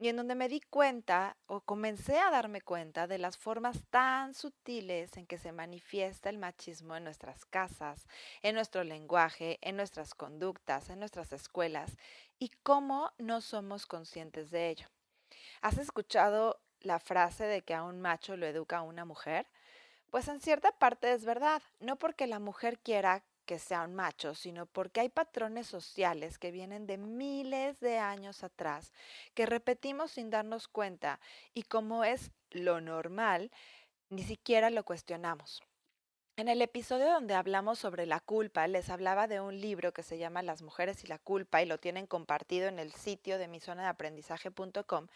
y 0.01 0.09
en 0.09 0.17
donde 0.17 0.35
me 0.35 0.49
di 0.49 0.63
cuenta 0.63 1.37
o 1.47 1.61
comencé 1.61 2.19
a 2.19 2.31
darme 2.31 2.63
cuenta 2.63 3.07
de 3.07 3.19
las 3.19 3.37
formas 3.37 3.85
tan 3.91 4.33
sutiles 4.33 5.15
en 5.19 5.27
que 5.27 5.37
se 5.37 5.53
manifiesta 5.53 6.31
el 6.31 6.39
machismo 6.39 6.97
en 6.97 7.05
nuestras 7.05 7.45
casas, 7.45 8.09
en 8.41 8.55
nuestro 8.55 8.83
lenguaje, 8.83 9.59
en 9.61 9.77
nuestras 9.77 10.15
conductas, 10.15 10.89
en 10.89 11.01
nuestras 11.01 11.35
escuelas 11.35 11.99
y 12.39 12.51
cómo 12.63 13.13
no 13.19 13.43
somos 13.43 13.85
conscientes 13.85 14.51
de 14.51 14.71
ello. 14.71 14.87
¿Has 15.61 15.77
escuchado 15.77 16.63
la 16.81 16.99
frase 16.99 17.45
de 17.45 17.61
que 17.61 17.75
a 17.75 17.83
un 17.83 18.01
macho 18.01 18.39
lo 18.39 18.47
educa 18.47 18.81
una 18.81 19.05
mujer? 19.05 19.47
Pues 20.09 20.29
en 20.29 20.41
cierta 20.41 20.73
parte 20.73 21.13
es 21.13 21.27
verdad, 21.27 21.61
no 21.79 21.97
porque 21.97 22.27
la 22.27 22.39
mujer 22.39 22.79
quiera 22.79 23.23
que 23.51 23.59
sea 23.59 23.83
un 23.83 23.97
macho, 23.97 24.37
sino 24.37 24.67
porque 24.67 25.01
hay 25.01 25.09
patrones 25.09 25.67
sociales 25.67 26.39
que 26.39 26.53
vienen 26.53 26.87
de 26.87 26.99
miles 26.99 27.81
de 27.81 27.99
años 27.99 28.45
atrás, 28.45 28.93
que 29.35 29.45
repetimos 29.45 30.13
sin 30.13 30.31
darnos 30.31 30.69
cuenta 30.69 31.19
y 31.53 31.65
como 31.65 32.05
es 32.05 32.31
lo 32.53 32.81
normal, 32.81 33.51
ni 34.09 34.23
siquiera 34.23 34.71
lo 34.71 34.85
cuestionamos. 34.85 35.65
En 36.37 36.47
el 36.47 36.63
episodio 36.63 37.07
donde 37.07 37.35
hablamos 37.35 37.81
sobre 37.81 38.07
la 38.07 38.21
culpa, 38.21 38.69
les 38.69 38.89
hablaba 38.89 39.27
de 39.27 39.41
un 39.41 39.61
libro 39.61 39.93
que 39.93 40.05
se 40.05 40.17
llama 40.17 40.43
Las 40.43 40.63
mujeres 40.63 41.03
y 41.03 41.09
la 41.09 41.19
culpa 41.19 41.61
y 41.61 41.67
lo 41.67 41.79
tienen 41.79 42.07
compartido 42.07 42.69
en 42.69 42.79
el 42.79 42.93
sitio 42.93 43.37
de 43.37 43.49
mi 43.49 43.59
zona 43.59 43.83
de 43.83 43.89
aprendizaje.com. 43.89 45.09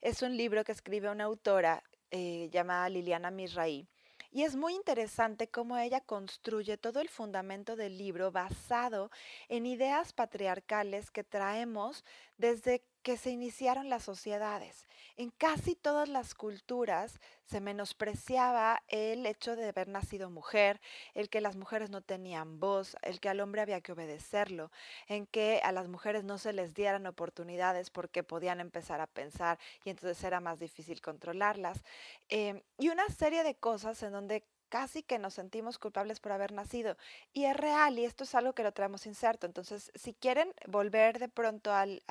Es 0.00 0.22
un 0.22 0.38
libro 0.38 0.64
que 0.64 0.72
escribe 0.72 1.10
una 1.10 1.24
autora 1.24 1.84
eh, 2.12 2.48
llamada 2.50 2.88
Liliana 2.88 3.30
Misraí 3.30 3.86
y 4.30 4.42
es 4.42 4.56
muy 4.56 4.74
interesante 4.74 5.48
cómo 5.48 5.76
ella 5.78 6.00
construye 6.00 6.76
todo 6.76 7.00
el 7.00 7.08
fundamento 7.08 7.76
del 7.76 7.96
libro 7.96 8.30
basado 8.30 9.10
en 9.48 9.66
ideas 9.66 10.12
patriarcales 10.12 11.10
que 11.10 11.24
traemos 11.24 12.04
desde 12.36 12.84
que 13.08 13.16
se 13.16 13.30
iniciaron 13.30 13.88
las 13.88 14.02
sociedades. 14.02 14.86
En 15.16 15.30
casi 15.30 15.74
todas 15.74 16.10
las 16.10 16.34
culturas 16.34 17.20
se 17.46 17.58
menospreciaba 17.58 18.82
el 18.86 19.24
hecho 19.24 19.56
de 19.56 19.66
haber 19.66 19.88
nacido 19.88 20.28
mujer, 20.28 20.78
el 21.14 21.30
que 21.30 21.40
las 21.40 21.56
mujeres 21.56 21.88
no 21.88 22.02
tenían 22.02 22.60
voz, 22.60 22.98
el 23.00 23.18
que 23.18 23.30
al 23.30 23.40
hombre 23.40 23.62
había 23.62 23.80
que 23.80 23.92
obedecerlo, 23.92 24.70
en 25.06 25.24
que 25.26 25.62
a 25.64 25.72
las 25.72 25.88
mujeres 25.88 26.22
no 26.22 26.36
se 26.36 26.52
les 26.52 26.74
dieran 26.74 27.06
oportunidades 27.06 27.88
porque 27.88 28.22
podían 28.22 28.60
empezar 28.60 29.00
a 29.00 29.06
pensar 29.06 29.58
y 29.86 29.88
entonces 29.88 30.22
era 30.22 30.40
más 30.40 30.58
difícil 30.58 31.00
controlarlas. 31.00 31.82
Em, 32.28 32.60
y 32.76 32.90
una 32.90 33.08
serie 33.08 33.42
de 33.42 33.54
cosas 33.54 34.02
en 34.02 34.12
donde 34.12 34.44
casi 34.68 35.02
que 35.02 35.18
nos 35.18 35.34
sentimos 35.34 35.78
culpables 35.78 36.20
por 36.20 36.32
haber 36.32 36.52
nacido. 36.52 36.96
Y 37.32 37.44
es 37.44 37.56
real 37.56 37.98
y 37.98 38.04
esto 38.04 38.24
es 38.24 38.34
algo 38.34 38.52
que 38.52 38.62
lo 38.62 38.72
traemos 38.72 39.06
inserto. 39.06 39.46
Entonces, 39.46 39.90
si 39.94 40.14
quieren 40.14 40.52
volver 40.66 41.18
de 41.18 41.28
pronto 41.28 41.72
al, 41.72 42.02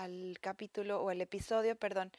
capítulo 0.41 1.01
o 1.01 1.11
el 1.11 1.21
episodio, 1.21 1.75
perdón, 1.75 2.11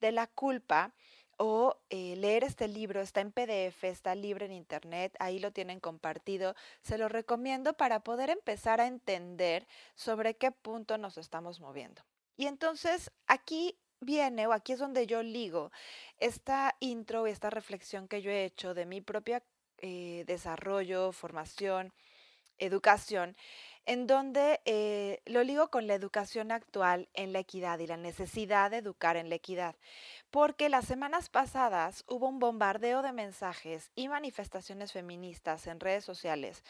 de 0.00 0.12
la 0.12 0.26
culpa 0.26 0.92
o 1.36 1.76
eh, 1.90 2.14
leer 2.16 2.44
este 2.44 2.68
libro, 2.68 3.00
está 3.00 3.20
en 3.20 3.32
PDF, 3.32 3.84
está 3.84 4.14
libre 4.14 4.46
en 4.46 4.52
internet, 4.52 5.16
ahí 5.18 5.38
lo 5.38 5.52
tienen 5.52 5.80
compartido, 5.80 6.54
se 6.82 6.98
lo 6.98 7.08
recomiendo 7.08 7.74
para 7.74 8.00
poder 8.00 8.30
empezar 8.30 8.80
a 8.80 8.86
entender 8.86 9.66
sobre 9.94 10.36
qué 10.36 10.52
punto 10.52 10.96
nos 10.96 11.18
estamos 11.18 11.60
moviendo. 11.60 12.02
Y 12.36 12.46
entonces 12.46 13.10
aquí 13.26 13.76
viene, 14.00 14.46
o 14.46 14.52
aquí 14.52 14.72
es 14.72 14.78
donde 14.78 15.06
yo 15.06 15.22
ligo 15.22 15.72
esta 16.18 16.76
intro 16.80 17.26
y 17.26 17.30
esta 17.30 17.50
reflexión 17.50 18.06
que 18.08 18.22
yo 18.22 18.30
he 18.30 18.44
hecho 18.44 18.74
de 18.74 18.86
mi 18.86 19.00
propia 19.00 19.42
eh, 19.78 20.24
desarrollo, 20.26 21.12
formación, 21.12 21.92
educación, 22.58 23.36
en 23.86 24.06
donde 24.06 24.60
eh, 24.64 25.20
lo 25.26 25.42
ligo 25.42 25.68
con 25.68 25.86
la 25.86 25.94
educación 25.94 26.52
actual 26.52 27.08
en 27.12 27.32
la 27.32 27.40
equidad 27.40 27.78
y 27.80 27.86
la 27.86 27.96
necesidad 27.96 28.70
de 28.70 28.78
educar 28.78 29.16
en 29.16 29.28
la 29.28 29.34
equidad, 29.34 29.76
porque 30.30 30.68
las 30.68 30.86
semanas 30.86 31.28
pasadas 31.28 32.04
hubo 32.06 32.28
un 32.28 32.38
bombardeo 32.38 33.02
de 33.02 33.12
mensajes 33.12 33.90
y 33.94 34.08
manifestaciones 34.08 34.92
feministas 34.92 35.66
en 35.66 35.80
redes 35.80 36.04
sociales 36.04 36.64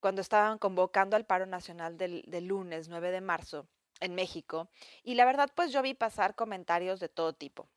cuando 0.00 0.20
estaban 0.20 0.58
convocando 0.58 1.16
al 1.16 1.26
paro 1.26 1.46
nacional 1.46 1.96
del, 1.96 2.22
del 2.26 2.46
lunes 2.46 2.88
9 2.88 3.10
de 3.10 3.20
marzo 3.20 3.66
en 4.00 4.14
México, 4.14 4.68
y 5.02 5.14
la 5.14 5.26
verdad 5.26 5.50
pues 5.54 5.72
yo 5.72 5.82
vi 5.82 5.94
pasar 5.94 6.34
comentarios 6.34 7.00
de 7.00 7.08
todo 7.08 7.34
tipo. 7.34 7.68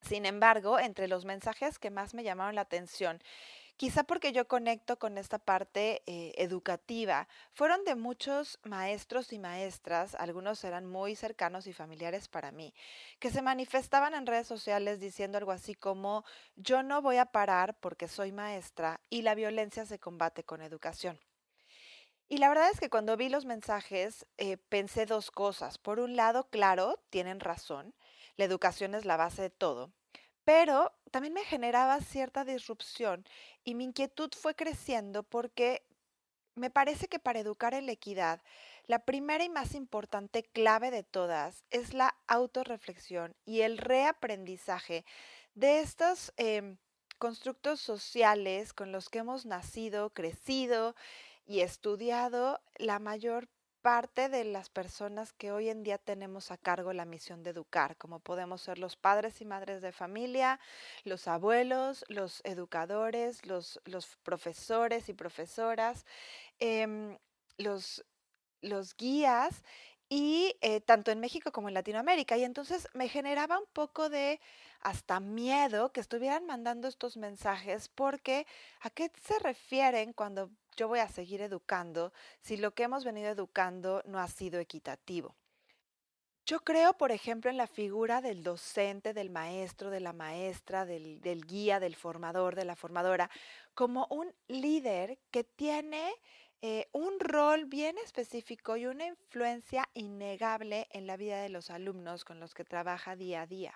Sin 0.00 0.26
embargo, 0.26 0.78
entre 0.78 1.08
los 1.08 1.24
mensajes 1.24 1.80
que 1.80 1.90
más 1.90 2.14
me 2.14 2.22
llamaron 2.22 2.54
la 2.54 2.60
atención 2.60 3.20
quizá 3.78 4.02
porque 4.02 4.32
yo 4.32 4.48
conecto 4.48 4.98
con 4.98 5.18
esta 5.18 5.38
parte 5.38 6.02
eh, 6.06 6.34
educativa, 6.36 7.28
fueron 7.52 7.84
de 7.84 7.94
muchos 7.94 8.58
maestros 8.64 9.32
y 9.32 9.38
maestras, 9.38 10.16
algunos 10.16 10.64
eran 10.64 10.84
muy 10.84 11.14
cercanos 11.14 11.68
y 11.68 11.72
familiares 11.72 12.26
para 12.26 12.50
mí, 12.50 12.74
que 13.20 13.30
se 13.30 13.40
manifestaban 13.40 14.14
en 14.14 14.26
redes 14.26 14.48
sociales 14.48 14.98
diciendo 14.98 15.38
algo 15.38 15.52
así 15.52 15.74
como, 15.74 16.24
yo 16.56 16.82
no 16.82 17.00
voy 17.00 17.18
a 17.18 17.26
parar 17.26 17.78
porque 17.78 18.08
soy 18.08 18.32
maestra 18.32 19.00
y 19.10 19.22
la 19.22 19.36
violencia 19.36 19.86
se 19.86 20.00
combate 20.00 20.42
con 20.42 20.60
educación. 20.60 21.18
Y 22.28 22.38
la 22.38 22.48
verdad 22.48 22.70
es 22.70 22.80
que 22.80 22.90
cuando 22.90 23.16
vi 23.16 23.28
los 23.28 23.46
mensajes 23.46 24.26
eh, 24.38 24.56
pensé 24.56 25.06
dos 25.06 25.30
cosas. 25.30 25.78
Por 25.78 26.00
un 26.00 26.16
lado, 26.16 26.50
claro, 26.50 27.00
tienen 27.10 27.38
razón, 27.38 27.94
la 28.36 28.44
educación 28.44 28.96
es 28.96 29.04
la 29.04 29.16
base 29.16 29.42
de 29.42 29.50
todo, 29.50 29.92
pero 30.48 30.94
también 31.10 31.34
me 31.34 31.44
generaba 31.44 32.00
cierta 32.00 32.42
disrupción 32.42 33.22
y 33.64 33.74
mi 33.74 33.84
inquietud 33.84 34.30
fue 34.34 34.54
creciendo 34.54 35.22
porque 35.22 35.86
me 36.54 36.70
parece 36.70 37.06
que 37.06 37.18
para 37.18 37.38
educar 37.38 37.74
en 37.74 37.84
la 37.84 37.92
equidad, 37.92 38.40
la 38.86 39.04
primera 39.04 39.44
y 39.44 39.50
más 39.50 39.74
importante 39.74 40.44
clave 40.44 40.90
de 40.90 41.02
todas 41.02 41.66
es 41.68 41.92
la 41.92 42.16
autorreflexión 42.28 43.36
y 43.44 43.60
el 43.60 43.76
reaprendizaje 43.76 45.04
de 45.52 45.80
estos 45.80 46.32
em, 46.38 46.78
constructos 47.18 47.82
sociales 47.82 48.72
con 48.72 48.90
los 48.90 49.10
que 49.10 49.18
hemos 49.18 49.44
nacido, 49.44 50.14
crecido 50.14 50.94
y 51.44 51.60
estudiado 51.60 52.62
la 52.78 52.98
mayor 53.00 53.50
parte 53.88 54.28
de 54.28 54.44
las 54.44 54.68
personas 54.68 55.32
que 55.32 55.50
hoy 55.50 55.70
en 55.70 55.82
día 55.82 55.96
tenemos 55.96 56.50
a 56.50 56.58
cargo 56.58 56.92
la 56.92 57.06
misión 57.06 57.42
de 57.42 57.48
educar, 57.48 57.96
como 57.96 58.20
podemos 58.20 58.60
ser 58.60 58.78
los 58.78 58.96
padres 58.96 59.40
y 59.40 59.46
madres 59.46 59.80
de 59.80 59.92
familia, 59.92 60.60
los 61.04 61.26
abuelos, 61.26 62.04
los 62.08 62.42
educadores, 62.44 63.46
los, 63.46 63.80
profesores 64.22 65.08
y 65.08 65.14
profesoras, 65.14 66.04
em, 66.58 67.16
los, 67.56 68.04
los 68.60 68.94
guías 68.94 69.62
y 70.10 70.54
eh, 70.60 70.82
tanto 70.82 71.10
en 71.10 71.20
México 71.20 71.50
como 71.50 71.68
en 71.68 71.74
Latinoamérica. 71.74 72.36
Y 72.36 72.44
entonces 72.44 72.88
me 72.92 73.08
generaba 73.08 73.58
un 73.58 73.68
poco 73.72 74.10
de 74.10 74.38
hasta 74.80 75.18
miedo 75.18 75.92
que 75.92 76.00
estuvieran 76.00 76.44
mandando 76.44 76.88
estos 76.88 77.16
mensajes 77.16 77.88
porque 77.88 78.46
¿a 78.82 78.90
qué 78.90 79.10
se 79.26 79.38
refieren 79.38 80.12
cuando 80.12 80.50
yo 80.78 80.86
voy 80.86 81.00
a 81.00 81.08
seguir 81.08 81.42
educando 81.42 82.12
si 82.40 82.56
lo 82.56 82.72
que 82.72 82.84
hemos 82.84 83.04
venido 83.04 83.28
educando 83.28 84.00
no 84.06 84.20
ha 84.20 84.28
sido 84.28 84.60
equitativo. 84.60 85.34
Yo 86.46 86.60
creo, 86.60 86.94
por 86.94 87.10
ejemplo, 87.10 87.50
en 87.50 87.56
la 87.58 87.66
figura 87.66 88.22
del 88.22 88.42
docente, 88.42 89.12
del 89.12 89.28
maestro, 89.28 89.90
de 89.90 90.00
la 90.00 90.14
maestra, 90.14 90.86
del, 90.86 91.44
guía, 91.46 91.80
del 91.80 91.96
formador, 91.96 92.54
de 92.54 92.64
la 92.64 92.76
formadora, 92.76 93.28
como 93.74 94.06
un 94.08 94.32
líder 94.46 95.18
que 95.30 95.44
tiene 95.44 96.14
eh, 96.62 96.88
un 96.92 97.20
rol 97.20 97.66
bien 97.66 97.98
específico 97.98 98.76
y 98.76 98.86
una 98.86 99.06
influencia 99.06 99.90
innegable 99.94 100.86
en 100.90 101.06
la 101.06 101.16
vida 101.16 101.42
de 101.42 101.50
los 101.50 101.70
alumnos 101.70 102.24
con 102.24 102.40
los 102.40 102.54
que 102.54 102.64
trabaja 102.64 103.16
día 103.16 103.42
a 103.42 103.46
día. 103.46 103.74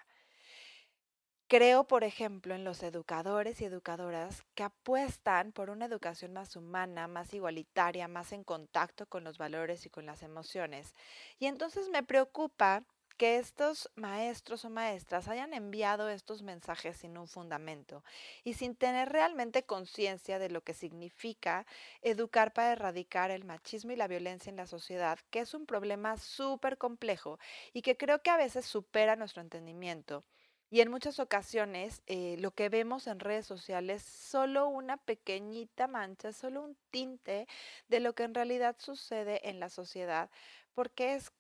Creo, 1.53 1.85
por 1.87 2.03
ejemplo, 2.03 2.55
en 2.55 2.65
los 2.65 2.83
educadores 2.83 3.61
y 3.61 3.67
educadoras 3.67 4.43
que 4.55 4.63
apuestan 4.63 5.53
por 5.53 5.69
una 5.69 5.85
educación 5.85 6.33
más 6.33 6.57
humana, 6.57 7.09
más 7.09 7.35
igualitaria, 7.35 8.09
más 8.09 8.33
en 8.33 8.43
contacto 8.43 9.05
con 9.07 9.23
los 9.23 9.37
valores 9.37 9.85
y 9.85 9.91
con 9.91 10.07
las 10.07 10.23
emociones. 10.23 10.95
Y 11.39 11.45
entonces 11.49 11.91
me 11.91 12.03
preocupa 12.03 12.85
que 13.19 13.37
estos 13.37 13.91
maestros 13.97 14.65
o 14.65 14.71
maestras 14.71 15.29
hayan 15.29 15.53
enviado 15.53 16.09
estos 16.09 16.43
mensajes 16.43 16.97
sin 16.97 17.19
un 17.19 17.29
fundamento 17.29 18.03
y 18.45 18.55
sin 18.55 18.75
tener 18.75 19.11
realmente 19.11 19.65
conciencia 19.65 20.39
de 20.39 20.49
lo 20.49 20.63
que 20.63 20.73
significa 20.73 21.67
educar 22.01 22.55
para 22.55 22.73
erradicar 22.73 23.31
el 23.31 23.45
machismo 23.45 23.93
y 23.93 23.97
la 23.97 24.09
violencia 24.09 24.49
en 24.49 24.57
la 24.57 24.67
sociedad, 24.67 25.19
que 25.31 25.41
es 25.41 25.53
un 25.53 25.67
problema 25.67 26.17
súper 26.17 26.79
complejo 26.79 27.39
y 27.75 27.83
que 27.83 27.99
creo 27.99 28.23
que 28.23 28.31
a 28.31 28.39
veces 28.39 28.65
supera 28.65 29.17
nuestro 29.17 29.43
entendimiento. 29.43 30.25
Y 30.73 30.81
en 30.81 30.91
muchas 30.91 31.19
ocasiones 31.19 32.01
eh, 32.07 32.37
lo 32.39 32.53
que 32.53 32.71
vemos 32.71 33.07
en 33.07 33.21
redes 33.21 33.45
sociales 33.45 34.03
es 34.07 34.09
solo 34.09 34.69
una 34.69 34.97
pequeñita 34.97 35.87
mancha, 35.87 36.33
solo 36.33 36.63
un 36.63 36.79
tinte 36.91 37.47
de 37.89 38.01
lo 38.01 38.15
que 38.15 38.23
en 38.23 38.33
realidad 38.33 38.77
sucede 38.79 39.47
en 39.51 39.61
la 39.61 39.69
sociedad, 39.69 40.31
porque 40.73 41.13
es 41.13 41.31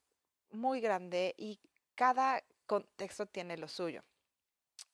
muy 0.51 0.83
grande 0.83 1.35
y 1.39 1.59
cada 1.95 2.45
contexto 2.67 3.25
tiene 3.25 3.57
lo 3.57 3.69
suyo. 3.69 4.03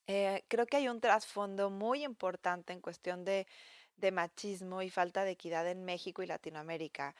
Eh, 0.07 0.45
creo 0.47 0.67
que 0.67 0.77
hay 0.77 0.87
un 0.87 1.01
trasfondo 1.01 1.69
muy 1.69 2.05
importante 2.05 2.71
en 2.71 2.79
cuestión 2.79 3.25
de, 3.25 3.45
de 3.97 4.11
machismo 4.11 4.81
y 4.81 4.89
falta 4.89 5.25
de 5.25 5.31
equidad 5.31 5.67
en 5.67 5.83
México 5.83 6.23
y 6.23 6.27
Latinoamérica. 6.27 7.13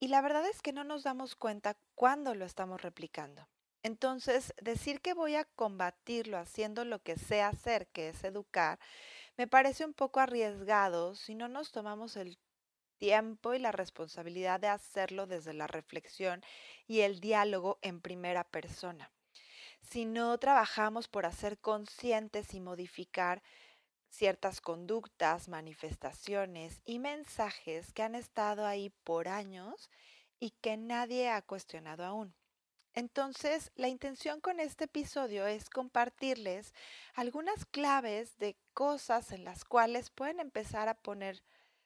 Y 0.00 0.08
la 0.08 0.20
verdad 0.20 0.44
es 0.46 0.60
que 0.60 0.72
no 0.72 0.82
nos 0.82 1.04
damos 1.04 1.36
cuenta 1.36 1.76
cuándo 1.94 2.34
lo 2.34 2.44
estamos 2.44 2.82
replicando. 2.82 3.46
Entonces, 3.84 4.54
decir 4.60 5.00
que 5.00 5.14
voy 5.14 5.34
a 5.34 5.44
combatirlo 5.44 6.38
haciendo 6.38 6.84
lo 6.84 7.02
que 7.02 7.16
sé 7.16 7.42
hacer, 7.42 7.88
que 7.88 8.10
es 8.10 8.22
educar, 8.24 8.78
me 9.36 9.48
parece 9.48 9.84
un 9.84 9.94
poco 9.94 10.20
arriesgado 10.20 11.14
si 11.14 11.34
no 11.34 11.48
nos 11.48 11.72
tomamos 11.72 12.16
el 12.16 12.38
tiempo 12.98 13.54
y 13.54 13.58
la 13.58 13.72
responsabilidad 13.72 14.60
de 14.60 14.68
hacerlo 14.68 15.26
desde 15.26 15.54
la 15.54 15.66
reflexión 15.66 16.42
y 16.86 17.00
el 17.00 17.20
diálogo 17.20 17.78
en 17.82 18.00
primera 18.00 18.44
persona. 18.44 19.10
Si 19.80 20.04
no 20.04 20.38
trabajamos 20.38 21.08
por 21.08 21.26
hacer 21.26 21.58
conscientes 21.58 22.54
y 22.54 22.60
modificar 22.60 23.42
ciertas 24.08 24.60
conductas, 24.60 25.48
manifestaciones 25.48 26.80
y 26.84 27.00
mensajes 27.00 27.92
que 27.92 28.02
han 28.02 28.14
estado 28.14 28.66
ahí 28.66 28.90
por 29.02 29.26
años 29.26 29.90
y 30.38 30.50
que 30.50 30.76
nadie 30.76 31.30
ha 31.30 31.42
cuestionado 31.42 32.04
aún. 32.04 32.34
Entonces, 32.94 33.72
la 33.74 33.88
intención 33.88 34.40
con 34.40 34.60
este 34.60 34.84
episodio 34.84 35.46
es 35.46 35.70
compartirles 35.70 36.74
algunas 37.14 37.64
claves 37.64 38.36
de 38.38 38.56
cosas 38.74 39.32
en 39.32 39.44
las 39.44 39.64
cuales 39.64 40.10
pueden 40.10 40.40
empezar 40.40 40.88
a 40.88 40.94
poner 40.94 41.42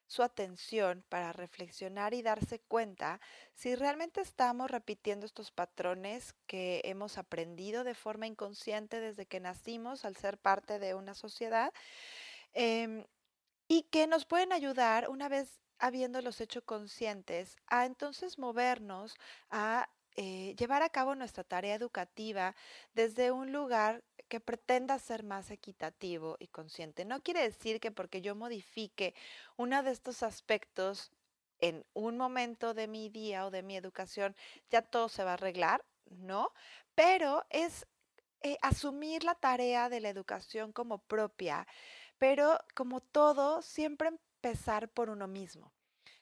su 0.07 0.23
atención 0.23 1.05
para 1.09 1.33
reflexionar 1.33 2.15
y 2.15 2.23
darse 2.23 2.61
cuenta 2.61 3.21
si 3.55 3.75
realmente 3.75 4.21
estamos 4.21 4.71
repitiendo 4.71 5.27
estos 5.27 5.51
patrones 5.51 6.35
que 6.47 6.81
hemos 6.85 7.19
aprendido 7.19 7.83
de 7.85 7.95
forma 7.95 8.27
inconsciente 8.27 9.01
desde 9.01 9.27
que 9.27 9.41
nacimos 9.41 10.05
al 10.05 10.17
ser 10.17 10.39
parte 10.39 10.79
de 10.79 10.95
una 10.95 11.15
sociedad 11.15 11.73
em, 12.53 13.05
y 13.69 13.83
que 13.85 14.07
nos 14.07 14.27
pueden 14.27 14.53
ayudar 14.53 15.09
una 15.09 15.29
vez 15.29 15.61
habiéndolos 15.79 16.41
hecho 16.41 16.65
conscientes 16.65 17.57
a 17.67 17.85
entonces 17.85 18.39
movernos 18.39 19.17
a 19.51 19.89
eh, 20.17 20.55
llevar 20.59 20.83
a 20.83 20.89
cabo 20.89 21.15
nuestra 21.15 21.45
tarea 21.45 21.75
educativa 21.75 22.55
desde 22.95 23.31
un 23.31 23.53
lugar 23.53 24.03
que 24.29 24.41
pretenda 24.41 24.99
ser 24.99 25.23
más 25.23 25.51
equitativo 25.51 26.37
y 26.41 26.49
consciente. 26.49 27.05
No 27.05 27.23
quiere 27.23 27.43
decir 27.43 27.81
que 27.81 27.93
porque 27.93 28.23
yo 28.23 28.35
modifique 28.35 29.15
uno 29.57 29.83
de 29.83 29.93
estos 29.93 30.23
aspectos 30.23 31.13
en 31.59 31.85
un 31.95 32.17
momento 32.17 32.75
de 32.75 32.89
mi 32.89 33.09
día 33.09 33.47
o 33.47 33.51
de 33.51 33.63
mi 33.63 33.77
educación, 33.77 34.37
ya 34.71 34.83
todo 34.83 35.09
se 35.09 35.25
va 35.25 35.31
a 35.31 35.35
arreglar, 35.35 35.85
¿no? 36.07 36.53
Pero 36.95 37.45
es 37.51 37.87
eh, 38.43 38.59
asumir 38.63 39.25
la 39.25 39.35
tarea 39.35 39.89
de 39.89 40.01
la 40.01 40.09
educación 40.09 40.73
como 40.73 40.99
propia, 40.99 41.67
pero 42.19 42.59
como 42.75 43.01
todo, 43.01 43.63
siempre 43.63 44.09
empezar 44.09 44.89
por 44.89 45.11
uno 45.11 45.29
mismo. 45.29 45.73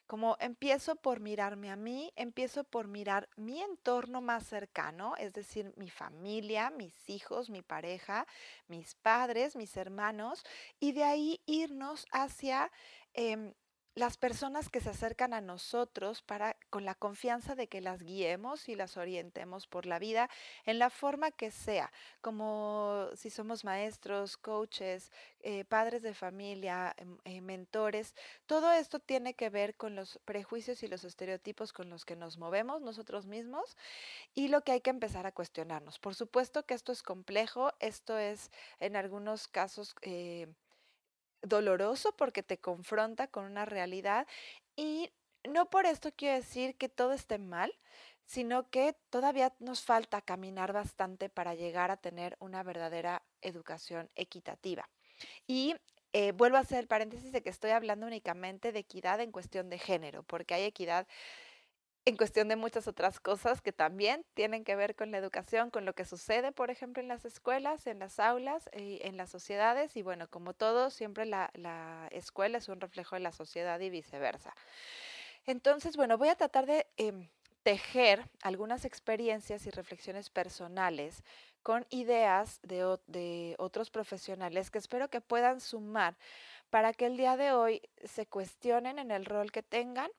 Como 0.07 0.37
empiezo 0.39 0.95
por 0.95 1.19
mirarme 1.19 1.71
a 1.71 1.75
mí, 1.75 2.11
empiezo 2.15 2.63
por 2.63 2.87
mirar 2.87 3.27
mi 3.37 3.61
entorno 3.61 4.21
más 4.21 4.45
cercano, 4.45 5.15
es 5.17 5.33
decir, 5.33 5.73
mi 5.77 5.89
familia, 5.89 6.69
mis 6.69 7.09
hijos, 7.09 7.49
mi 7.49 7.63
pareja, 7.63 8.27
mis 8.67 8.93
padres, 8.95 9.55
mis 9.55 9.75
hermanos, 9.77 10.43
y 10.79 10.91
de 10.91 11.03
ahí 11.03 11.41
irnos 11.47 12.05
hacia 12.11 12.71
em, 13.13 13.53
las 13.95 14.17
personas 14.17 14.69
que 14.69 14.81
se 14.81 14.89
acercan 14.89 15.33
a 15.33 15.39
nosotros 15.39 16.21
para 16.21 16.57
con 16.69 16.83
la 16.83 16.95
confianza 16.95 17.55
de 17.55 17.67
que 17.67 17.79
las 17.79 18.03
guiemos 18.03 18.67
y 18.67 18.75
las 18.75 18.97
orientemos 18.97 19.67
por 19.67 19.85
la 19.85 19.99
vida 19.99 20.29
en 20.65 20.79
la 20.79 20.89
forma 20.89 21.31
que 21.31 21.49
sea, 21.49 21.91
como 22.19 23.07
si 23.15 23.29
somos 23.29 23.63
maestros, 23.63 24.35
coaches, 24.35 25.11
eh, 25.39 25.63
padres 25.63 26.01
de 26.01 26.13
familia, 26.13 26.93
em, 26.97 27.17
eh, 27.23 27.39
mentores, 27.39 28.13
todo 28.45 28.71
esto 28.73 28.99
tiene 28.99 29.33
que 29.33 29.49
ver 29.49 29.75
con 29.75 29.95
los 29.95 30.19
prejuicios 30.25 30.83
y 30.83 30.87
los 30.87 31.05
estereotipos 31.05 31.71
con 31.71 31.89
los 31.89 32.03
que 32.03 32.17
nos 32.17 32.37
movemos 32.37 32.81
nosotros 32.81 33.25
mismos 33.25 33.77
y 34.33 34.49
lo 34.49 34.61
que 34.61 34.73
hay 34.73 34.81
que 34.81 34.89
empezar 34.89 35.25
a 35.25 35.31
cuestionarnos. 35.31 35.99
Por 35.99 36.15
supuesto 36.15 36.65
que 36.65 36.73
esto 36.73 36.91
es 36.91 37.01
complejo, 37.01 37.71
esto 37.79 38.17
es 38.17 38.51
en 38.79 38.97
algunos 38.97 39.47
casos 39.47 39.95
eh, 40.01 40.47
doloroso 41.45 42.15
porque 42.15 42.43
te 42.43 42.57
confronta 42.57 43.27
con 43.27 43.45
una 43.45 43.65
realidad 43.65 44.27
y 44.75 45.11
no 45.47 45.69
por 45.69 45.85
esto 45.85 46.11
quiero 46.15 46.35
decir 46.35 46.75
que 46.75 46.89
todo 46.89 47.13
esté 47.13 47.37
mal, 47.37 47.71
sino 48.25 48.69
que 48.69 48.95
todavía 49.09 49.53
nos 49.59 49.83
falta 49.83 50.21
caminar 50.21 50.73
bastante 50.73 51.29
para 51.29 51.53
llegar 51.53 51.91
a 51.91 51.97
tener 51.97 52.35
una 52.39 52.63
verdadera 52.63 53.23
educación 53.41 54.09
equitativa. 54.15 54.89
Y 55.47 55.75
eh, 56.13 56.31
vuelvo 56.31 56.57
a 56.57 56.61
hacer 56.61 56.79
el 56.79 56.87
paréntesis 56.87 57.31
de 57.31 57.43
que 57.43 57.49
estoy 57.49 57.71
hablando 57.71 58.07
únicamente 58.07 58.71
de 58.71 58.79
equidad 58.79 59.19
en 59.21 59.31
cuestión 59.31 59.69
de 59.69 59.79
género, 59.79 60.23
porque 60.23 60.53
hay 60.53 60.63
equidad 60.63 61.07
en 62.07 62.17
cuestión 62.17 62.47
de 62.47 62.55
muchas 62.55 62.87
otras 62.87 63.19
cosas 63.19 63.61
que 63.61 63.71
también 63.71 64.23
tienen 64.35 64.63
que 64.63 64.75
ver 64.75 64.95
con 64.95 65.09
la 65.09 65.17
educación, 65.17 65.71
con 65.71 65.85
lo 65.85 65.93
que 65.93 66.05
sucede, 66.05 66.51
por 66.51 66.69
ejemplo, 66.69 67.01
en 67.01 67.07
las 67.07 67.25
escuelas, 67.25 67.87
en 67.87 67.97
las 67.97 68.19
aulas, 68.19 68.69
y 68.77 68.99
en 69.01 69.17
las 69.17 69.31
sociedades. 69.31 69.97
Y 69.97 70.03
bueno, 70.03 70.29
como 70.29 70.53
todo, 70.53 70.91
siempre 70.91 71.25
la, 71.25 71.49
escuela 72.11 72.59
es 72.59 72.69
un 72.69 72.79
reflejo 72.79 73.15
de 73.15 73.21
la 73.21 73.31
sociedad 73.31 73.79
y 73.79 73.89
viceversa. 73.89 74.53
Entonces, 75.47 75.97
bueno, 75.97 76.19
voy 76.19 76.29
a 76.29 76.35
tratar 76.35 76.67
de 76.67 76.85
em, 76.97 77.27
tejer 77.63 78.29
algunas 78.43 78.85
experiencias 78.85 79.65
y 79.65 79.71
reflexiones 79.71 80.29
personales 80.29 81.23
con 81.63 81.87
ideas 81.89 82.59
de, 82.61 82.99
de 83.07 83.55
otros 83.57 83.89
profesionales 83.89 84.69
que 84.69 84.77
espero 84.77 85.09
que 85.09 85.21
puedan 85.21 85.59
sumar 85.59 86.15
para 86.69 86.93
que 86.93 87.07
el 87.07 87.17
día 87.17 87.35
de 87.35 87.51
hoy 87.51 87.81
se 88.03 88.27
cuestionen 88.27 88.99
en 88.99 89.09
el 89.09 89.25
rol 89.25 89.51
que 89.51 89.63
tengan 89.63 90.11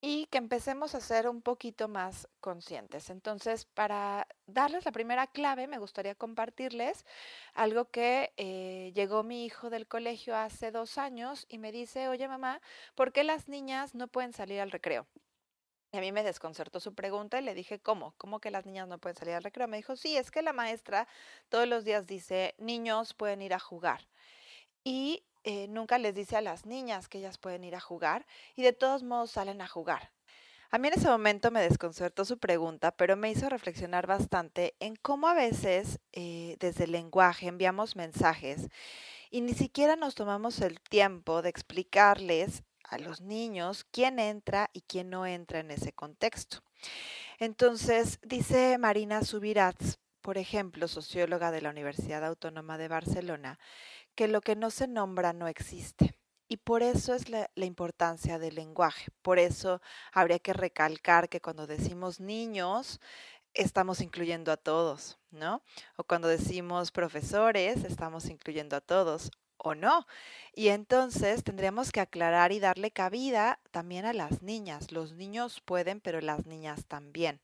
y 0.00 0.26
que 0.26 0.38
empecemos 0.38 0.94
a 0.94 1.00
ser 1.00 1.28
un 1.28 1.42
poquito 1.42 1.88
más 1.88 2.28
conscientes. 2.40 3.10
Entonces, 3.10 3.66
para 3.66 4.26
darles 4.46 4.84
la 4.84 4.92
primera 4.92 5.26
clave, 5.26 5.66
me 5.66 5.78
gustaría 5.78 6.14
compartirles 6.14 7.04
algo 7.54 7.90
que 7.90 8.32
eh, 8.36 8.92
llegó 8.94 9.22
mi 9.22 9.44
hijo 9.44 9.68
del 9.68 9.86
colegio 9.86 10.36
hace 10.36 10.70
dos 10.70 10.96
años 10.96 11.44
y 11.48 11.58
me 11.58 11.72
dice, 11.72 12.08
oye 12.08 12.28
mamá, 12.28 12.60
¿por 12.94 13.12
qué 13.12 13.24
las 13.24 13.48
niñas 13.48 13.94
no 13.94 14.08
pueden 14.08 14.32
salir 14.32 14.60
al 14.60 14.70
recreo? 14.70 15.06
Y 15.92 15.98
a 15.98 16.00
mí 16.00 16.12
me 16.12 16.22
desconcertó 16.22 16.78
su 16.80 16.94
pregunta 16.94 17.38
y 17.38 17.42
le 17.42 17.54
dije, 17.54 17.80
¿cómo? 17.80 18.14
¿Cómo 18.16 18.40
que 18.40 18.50
las 18.52 18.64
niñas 18.64 18.86
no 18.86 18.98
pueden 18.98 19.16
salir 19.16 19.34
al 19.34 19.42
recreo? 19.42 19.66
Me 19.66 19.76
dijo, 19.76 19.96
sí, 19.96 20.16
es 20.16 20.30
que 20.30 20.40
la 20.40 20.52
maestra 20.52 21.08
todos 21.48 21.66
los 21.66 21.84
días 21.84 22.06
dice, 22.06 22.54
niños 22.58 23.12
pueden 23.12 23.42
ir 23.42 23.54
a 23.54 23.58
jugar. 23.58 24.06
Y 24.84 25.24
eh, 25.44 25.66
nunca 25.68 25.98
les 25.98 26.14
dice 26.14 26.36
a 26.36 26.40
las 26.40 26.66
niñas 26.66 27.08
que 27.08 27.18
ellas 27.18 27.38
pueden 27.38 27.64
ir 27.64 27.74
a 27.74 27.80
jugar 27.80 28.26
y 28.56 28.62
de 28.62 28.72
todos 28.72 29.02
modos 29.02 29.30
salen 29.30 29.60
a 29.60 29.68
jugar. 29.68 30.10
A 30.72 30.78
mí 30.78 30.86
en 30.86 30.94
ese 30.94 31.08
momento 31.08 31.50
me 31.50 31.62
desconcertó 31.62 32.24
su 32.24 32.38
pregunta, 32.38 32.92
pero 32.92 33.16
me 33.16 33.30
hizo 33.30 33.48
reflexionar 33.48 34.06
bastante 34.06 34.74
en 34.78 34.94
cómo 34.94 35.26
a 35.26 35.34
veces 35.34 35.98
eh, 36.12 36.56
desde 36.60 36.84
el 36.84 36.92
lenguaje 36.92 37.48
enviamos 37.48 37.96
mensajes 37.96 38.68
y 39.30 39.40
ni 39.40 39.54
siquiera 39.54 39.96
nos 39.96 40.14
tomamos 40.14 40.60
el 40.60 40.80
tiempo 40.80 41.42
de 41.42 41.48
explicarles 41.48 42.62
a 42.84 42.98
los 42.98 43.20
niños 43.20 43.84
quién 43.90 44.18
entra 44.18 44.70
y 44.72 44.82
quién 44.82 45.10
no 45.10 45.26
entra 45.26 45.60
en 45.60 45.70
ese 45.70 45.92
contexto. 45.92 46.62
Entonces, 47.38 48.18
dice 48.22 48.76
Marina 48.78 49.24
Subirats, 49.24 49.98
por 50.20 50.38
ejemplo, 50.38 50.86
socióloga 50.86 51.50
de 51.50 51.62
la 51.62 51.70
Universidad 51.70 52.24
Autónoma 52.24 52.78
de 52.78 52.88
Barcelona, 52.88 53.58
que 54.14 54.28
lo 54.28 54.40
que 54.40 54.56
no 54.56 54.70
se 54.70 54.86
nombra 54.88 55.32
no 55.32 55.48
existe. 55.48 56.14
Y 56.48 56.56
por 56.56 56.82
eso 56.82 57.14
es 57.14 57.28
la, 57.28 57.48
importancia 57.54 58.40
del 58.40 58.56
lenguaje. 58.56 59.12
Por 59.22 59.38
eso 59.38 59.80
habría 60.12 60.40
que 60.40 60.52
recalcar 60.52 61.28
que 61.28 61.40
cuando 61.40 61.68
decimos 61.68 62.18
niños, 62.18 63.00
estamos 63.54 64.00
incluyendo 64.00 64.50
a 64.50 64.56
todos, 64.56 65.18
¿no? 65.30 65.62
O 65.96 66.02
cuando 66.02 66.26
decimos 66.26 66.90
profesores, 66.90 67.84
estamos 67.84 68.26
incluyendo 68.26 68.74
a 68.76 68.80
todos 68.80 69.30
o 69.58 69.76
no. 69.76 70.08
Y 70.52 70.68
entonces 70.68 71.44
tendríamos 71.44 71.92
que 71.92 72.00
aclarar 72.00 72.50
y 72.50 72.58
darle 72.58 72.90
cabida 72.90 73.60
también 73.70 74.04
a 74.04 74.12
las 74.12 74.42
niñas. 74.42 74.90
Los 74.90 75.12
niños 75.12 75.60
pueden, 75.60 76.00
pero 76.00 76.20
las 76.20 76.46
niñas 76.46 76.84
también. 76.86 77.40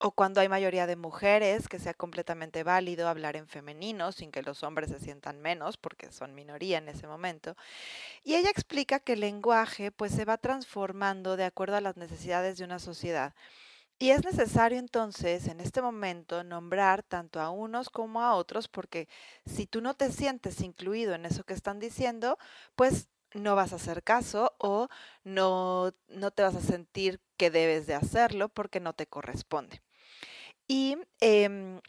O 0.00 0.12
cuando 0.12 0.40
hay 0.40 0.48
mayoría 0.48 0.86
de 0.86 0.96
mujeres, 0.96 1.68
que 1.68 1.78
sea 1.80 1.94
completamente 1.94 2.62
válido 2.62 3.08
hablar 3.08 3.36
en 3.36 3.48
femenino 3.48 4.12
sin 4.12 4.30
que 4.30 4.42
los 4.42 4.62
hombres 4.62 4.90
se 4.90 5.00
sientan 5.00 5.40
menos 5.40 5.76
porque 5.76 6.12
son 6.12 6.34
minoría 6.34 6.78
en 6.78 6.88
ese 6.88 7.06
momento. 7.08 7.56
Y 8.24 8.34
ella 8.36 8.50
explica 8.50 9.00
que 9.00 9.14
el 9.14 9.20
lenguaje 9.20 9.90
pues 9.92 10.12
se 10.12 10.24
va 10.24 10.38
transformando 10.38 11.36
de 11.36 11.44
acuerdo 11.44 11.76
a 11.76 11.80
las 11.80 11.96
necesidades 11.96 12.58
de 12.58 12.64
una 12.64 12.78
sociedad. 12.78 13.34
Y 13.98 14.10
es 14.10 14.24
necesario 14.24 14.78
entonces 14.78 15.48
en 15.48 15.60
este 15.60 15.82
momento 15.82 16.44
nombrar 16.44 17.02
tanto 17.02 17.40
a 17.40 17.50
unos 17.50 17.90
como 17.90 18.22
a 18.22 18.34
otros 18.34 18.68
porque 18.68 19.08
si 19.46 19.66
tú 19.66 19.80
no 19.80 19.94
te 19.94 20.12
sientes 20.12 20.60
incluido 20.60 21.14
en 21.14 21.26
eso 21.26 21.44
que 21.44 21.54
están 21.54 21.80
diciendo, 21.80 22.38
pues 22.76 23.08
no 23.34 23.56
vas 23.56 23.72
a 23.72 23.76
hacer 23.76 24.02
caso 24.04 24.54
o 24.58 24.88
no, 25.24 25.92
no 26.08 26.30
te 26.30 26.42
vas 26.42 26.54
a 26.56 26.60
sentir 26.60 27.20
que 27.36 27.50
debes 27.50 27.86
de 27.86 27.94
hacerlo 27.94 28.48
porque 28.48 28.80
no 28.80 28.92
te 28.94 29.06
corresponde. 29.06 29.82
Y 30.68 30.98
em, 31.20 31.80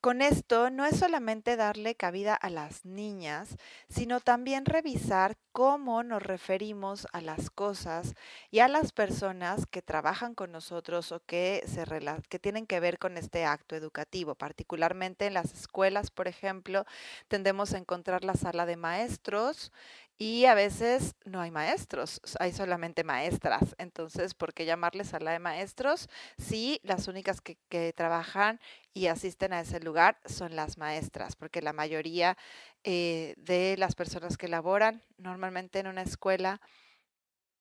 con 0.00 0.22
esto 0.22 0.70
no 0.70 0.86
es 0.86 0.98
solamente 0.98 1.56
darle 1.56 1.94
cabida 1.94 2.34
a 2.34 2.48
las 2.48 2.86
niñas, 2.86 3.56
sino 3.90 4.20
también 4.20 4.64
revisar 4.64 5.36
cómo 5.52 6.02
nos 6.02 6.22
referimos 6.22 7.06
a 7.12 7.20
las 7.20 7.50
cosas 7.50 8.14
y 8.50 8.60
a 8.60 8.68
las 8.68 8.92
personas 8.92 9.66
que 9.66 9.82
trabajan 9.82 10.34
con 10.34 10.52
nosotros 10.52 11.12
o 11.12 11.20
que, 11.26 11.62
se 11.66 11.84
que 12.30 12.38
tienen 12.38 12.66
que 12.66 12.80
ver 12.80 12.98
con 12.98 13.18
este 13.18 13.44
acto 13.44 13.76
educativo. 13.76 14.34
Particularmente 14.34 15.26
en 15.26 15.34
las 15.34 15.52
escuelas, 15.52 16.10
por 16.10 16.28
ejemplo, 16.28 16.86
tendemos 17.28 17.74
a 17.74 17.78
encontrar 17.78 18.24
la 18.24 18.34
sala 18.34 18.64
de 18.64 18.76
maestros 18.76 19.70
y 20.22 20.44
a 20.44 20.52
veces 20.52 21.14
no 21.24 21.40
hay 21.40 21.50
maestros, 21.50 22.20
hay 22.40 22.52
solamente 22.52 23.04
maestras. 23.04 23.74
Entonces, 23.78 24.34
¿por 24.34 24.52
qué 24.52 24.66
llamarles 24.66 25.08
sala 25.08 25.32
de 25.32 25.38
maestros 25.38 26.10
si 26.36 26.78
las 26.82 27.08
únicas 27.08 27.40
que, 27.40 27.56
que, 27.70 27.94
trabajan 27.94 28.60
y 28.92 29.06
asisten 29.06 29.54
a 29.54 29.60
ese 29.60 29.80
lugar 29.80 30.20
son 30.26 30.56
las 30.56 30.76
maestras? 30.76 31.36
Porque 31.36 31.62
la 31.62 31.72
mayoría 31.72 32.36
eh, 32.84 33.32
de 33.38 33.76
las 33.78 33.94
personas 33.94 34.36
que 34.36 34.48
laboran 34.48 35.02
normalmente 35.16 35.78
en 35.78 35.86
una 35.86 36.02
escuela 36.02 36.60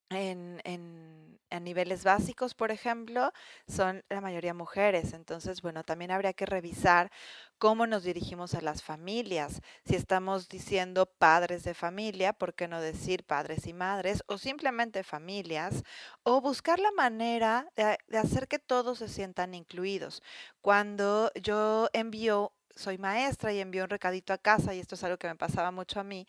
en, 0.10 1.40
a 1.52 1.60
niveles 1.60 2.04
básicos, 2.04 2.54
por 2.54 2.72
ejemplo, 2.72 3.32
son 3.68 4.04
la 4.10 4.22
mayoría 4.22 4.54
mujeres. 4.54 5.14
Entonces, 5.14 5.62
bueno, 5.62 5.84
también 5.84 6.12
habría 6.12 6.34
que 6.34 6.46
revisar 6.46 7.12
cómo 7.58 7.88
nos 7.88 8.04
dirigimos 8.04 8.54
a 8.54 8.62
las 8.62 8.84
familias. 8.84 9.62
Si 9.86 9.96
estamos 9.96 10.48
diciendo 10.50 11.06
padres 11.06 11.64
de 11.64 11.74
familia, 11.74 12.34
¿por 12.34 12.54
qué 12.54 12.68
no 12.68 12.82
decir 12.82 13.24
padres 13.24 13.68
y 13.68 13.74
madres? 13.74 14.24
O 14.28 14.38
simplemente 14.38 15.04
familias. 15.04 15.84
O 16.24 16.42
buscar 16.42 16.80
la 16.80 16.92
manera 16.92 17.68
de, 17.76 18.18
hacer 18.18 18.48
que 18.48 18.60
todos 18.60 19.00
se 19.00 19.08
sientan 19.08 19.54
incluidos. 19.54 20.22
Cuando 20.62 21.32
yo 21.36 21.90
envío, 21.94 22.54
soy 22.76 22.98
maestra 22.98 23.54
y 23.54 23.60
envío 23.60 23.84
un 23.84 23.90
recadito 23.90 24.34
a 24.34 24.38
casa, 24.38 24.74
y 24.74 24.80
esto 24.80 24.96
es 24.96 25.04
algo 25.04 25.18
que 25.18 25.28
me 25.28 25.36
pasaba 25.36 25.72
mucho 25.72 26.00
a 26.00 26.04
mí, 26.04 26.26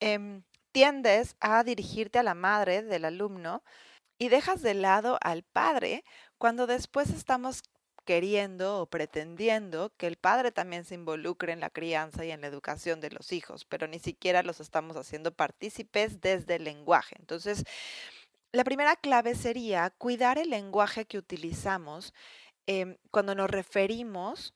eh, 0.00 0.42
tiendes 0.72 1.36
a 1.40 1.62
dirigirte 1.64 2.18
a 2.18 2.22
la 2.22 2.34
madre 2.34 2.82
del 2.82 3.04
alumno 3.04 3.62
y 4.18 4.28
dejas 4.28 4.62
de 4.62 4.74
lado 4.74 5.18
al 5.22 5.42
padre 5.42 6.04
cuando 6.38 6.66
después 6.66 7.10
estamos 7.10 7.62
queriendo 8.04 8.80
o 8.80 8.86
pretendiendo 8.86 9.92
que 9.96 10.06
el 10.06 10.16
padre 10.16 10.52
también 10.52 10.84
se 10.84 10.94
involucre 10.94 11.52
en 11.52 11.60
la 11.60 11.70
crianza 11.70 12.24
y 12.24 12.30
en 12.30 12.40
la 12.40 12.48
educación 12.48 13.00
de 13.00 13.10
los 13.10 13.32
hijos, 13.32 13.64
pero 13.64 13.86
ni 13.86 13.98
siquiera 13.98 14.42
los 14.42 14.60
estamos 14.60 14.96
haciendo 14.96 15.32
partícipes 15.32 16.20
desde 16.20 16.56
el 16.56 16.64
lenguaje. 16.64 17.16
Entonces, 17.18 17.64
la 18.52 18.64
primera 18.64 18.96
clave 18.96 19.34
sería 19.34 19.90
cuidar 19.90 20.38
el 20.38 20.50
lenguaje 20.50 21.04
que 21.04 21.18
utilizamos 21.18 22.12
em, 22.66 22.96
cuando 23.10 23.34
nos 23.34 23.48
referimos 23.48 24.54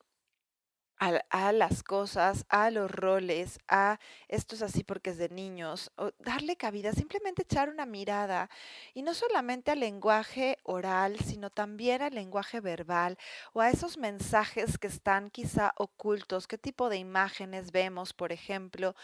a, 1.31 1.53
las 1.53 1.83
cosas, 1.83 2.47
a 2.49 2.71
los 2.71 2.91
roles, 2.91 3.59
a 3.69 3.99
esto 4.29 4.55
es 4.55 4.63
así 4.63 4.85
porque 4.85 5.11
es 5.11 5.19
de 5.19 5.29
niños, 5.29 5.91
o 5.97 6.13
darle 6.19 6.57
cabida, 6.57 6.93
simplemente 6.93 7.43
echar 7.43 7.69
una 7.69 7.87
mirada 7.87 8.49
y 8.95 9.03
no 9.03 9.15
solamente 9.15 9.71
al 9.71 9.81
lenguaje 9.81 10.59
oral, 10.63 11.19
sino 11.21 11.51
también 11.51 12.03
al 12.03 12.15
lenguaje 12.15 12.61
verbal 12.61 13.19
o 13.53 13.61
a 13.61 13.71
esos 13.71 13.99
mensajes 13.99 14.79
que 14.79 14.87
están 14.87 15.31
quizá 15.31 15.73
ocultos, 15.77 16.47
qué 16.47 16.59
tipo 16.59 16.89
de 16.89 16.97
imágenes 16.97 17.73
vemos, 17.73 18.13
por 18.13 18.33
ejemplo, 18.33 18.95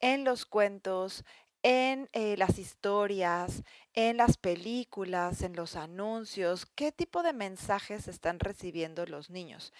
en 0.00 0.24
los 0.24 0.44
cuentos, 0.46 1.24
en 1.62 2.08
eh, 2.12 2.36
las 2.36 2.58
historias, 2.58 3.62
en 3.94 4.18
las 4.18 4.36
películas, 4.36 5.42
en 5.42 5.56
los 5.56 5.74
anuncios, 5.74 6.66
qué 6.66 6.92
tipo 6.92 7.22
de 7.22 7.32
mensajes 7.32 8.08
están 8.08 8.38
recibiendo 8.38 9.04
los 9.06 9.30
niños. 9.30 9.72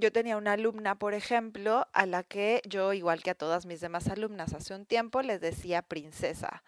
Yo 0.00 0.10
tenía 0.12 0.38
una 0.38 0.52
alumna, 0.54 0.98
por 0.98 1.12
ejemplo, 1.12 1.86
a 1.92 2.06
la 2.06 2.22
que 2.22 2.62
yo, 2.66 2.94
igual 2.94 3.22
que 3.22 3.30
a 3.30 3.34
todas 3.34 3.66
mis 3.66 3.80
demás 3.80 4.08
alumnas 4.08 4.54
hace 4.54 4.74
un 4.74 4.86
tiempo, 4.86 5.20
les 5.20 5.40
decía 5.40 5.82
princesa. 5.82 6.62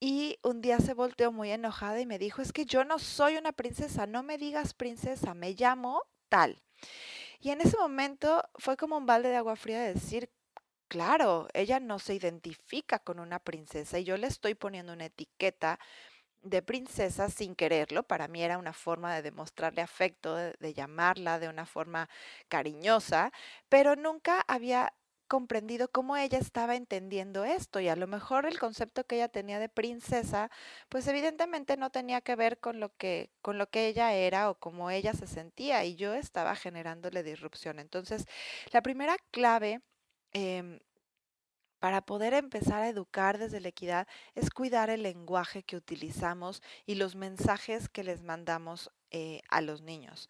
Y 0.00 0.38
un 0.42 0.60
día 0.60 0.78
se 0.78 0.94
volteó 0.94 1.32
muy 1.32 1.50
enojada 1.50 2.00
y 2.00 2.06
me 2.06 2.18
dijo, 2.18 2.42
es 2.42 2.52
que 2.52 2.66
yo 2.66 2.84
no 2.84 2.98
soy 2.98 3.36
una 3.36 3.52
princesa, 3.52 4.06
no 4.06 4.22
me 4.22 4.36
digas 4.36 4.74
princesa, 4.74 5.32
me 5.34 5.54
llamo 5.54 6.02
tal. 6.28 6.62
Y 7.40 7.50
en 7.50 7.62
ese 7.62 7.76
momento 7.78 8.44
fue 8.56 8.76
como 8.76 8.98
un 8.98 9.06
balde 9.06 9.30
de 9.30 9.36
agua 9.36 9.56
fría 9.56 9.80
de 9.80 9.94
decir, 9.94 10.30
claro, 10.88 11.48
ella 11.54 11.80
no 11.80 11.98
se 11.98 12.14
identifica 12.14 12.98
con 12.98 13.18
una 13.18 13.38
princesa 13.38 13.98
y 13.98 14.04
yo 14.04 14.16
le 14.16 14.26
estoy 14.26 14.54
poniendo 14.54 14.92
una 14.92 15.06
etiqueta 15.06 15.78
de 16.42 16.62
princesa 16.62 17.28
sin 17.30 17.54
quererlo. 17.54 18.02
Para 18.02 18.28
mí 18.28 18.42
era 18.42 18.58
una 18.58 18.72
forma 18.72 19.14
de 19.14 19.22
demostrarle 19.22 19.82
afecto, 19.82 20.34
de, 20.36 20.74
llamarla 20.74 21.38
de 21.38 21.48
una 21.48 21.66
forma 21.66 22.08
cariñosa, 22.48 23.32
pero 23.68 23.96
nunca 23.96 24.44
había 24.48 24.92
comprendido 25.28 25.88
cómo 25.90 26.16
ella 26.16 26.38
estaba 26.38 26.74
entendiendo 26.74 27.44
esto 27.44 27.80
y 27.80 27.88
a 27.88 27.96
lo 27.96 28.06
mejor 28.06 28.46
el 28.46 28.58
concepto 28.58 29.04
que 29.04 29.16
ella 29.16 29.28
tenía 29.28 29.58
de 29.58 29.68
princesa 29.68 30.50
pues 30.88 31.06
evidentemente 31.06 31.76
no 31.76 31.90
tenía 31.90 32.22
que 32.22 32.34
ver 32.34 32.58
con 32.58 32.80
lo 32.80 32.96
que 32.96 33.30
con 33.42 33.58
lo 33.58 33.68
que 33.68 33.88
ella 33.88 34.14
era 34.14 34.48
o 34.50 34.54
cómo 34.54 34.90
ella 34.90 35.12
se 35.12 35.26
sentía 35.26 35.84
y 35.84 35.96
yo 35.96 36.14
estaba 36.14 36.56
generándole 36.56 37.22
disrupción 37.22 37.78
entonces 37.78 38.24
la 38.72 38.80
primera 38.80 39.16
clave 39.30 39.82
em, 40.32 40.78
para 41.78 42.02
poder 42.02 42.34
empezar 42.34 42.82
a 42.82 42.88
educar 42.88 43.38
desde 43.38 43.60
la 43.60 43.68
equidad 43.68 44.08
es 44.34 44.50
cuidar 44.50 44.90
el 44.90 45.02
lenguaje 45.02 45.62
que 45.62 45.76
utilizamos 45.76 46.62
y 46.86 46.96
los 46.96 47.14
mensajes 47.14 47.88
que 47.88 48.04
les 48.04 48.22
mandamos 48.22 48.90
eh, 49.10 49.42
a 49.48 49.60
los 49.60 49.82
niños. 49.82 50.28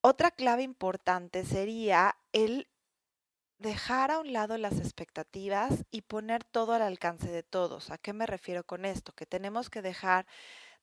Otra 0.00 0.30
clave 0.30 0.62
importante 0.62 1.44
sería 1.44 2.16
el 2.32 2.68
dejar 3.58 4.10
a 4.10 4.20
un 4.20 4.32
lado 4.32 4.56
las 4.56 4.78
expectativas 4.78 5.84
y 5.90 6.02
poner 6.02 6.44
todo 6.44 6.72
al 6.74 6.82
alcance 6.82 7.30
de 7.30 7.42
todos. 7.42 7.90
¿A 7.90 7.98
qué 7.98 8.12
me 8.12 8.26
refiero 8.26 8.64
con 8.64 8.84
esto? 8.84 9.12
Que 9.12 9.26
tenemos 9.26 9.70
que 9.70 9.82
dejar 9.82 10.26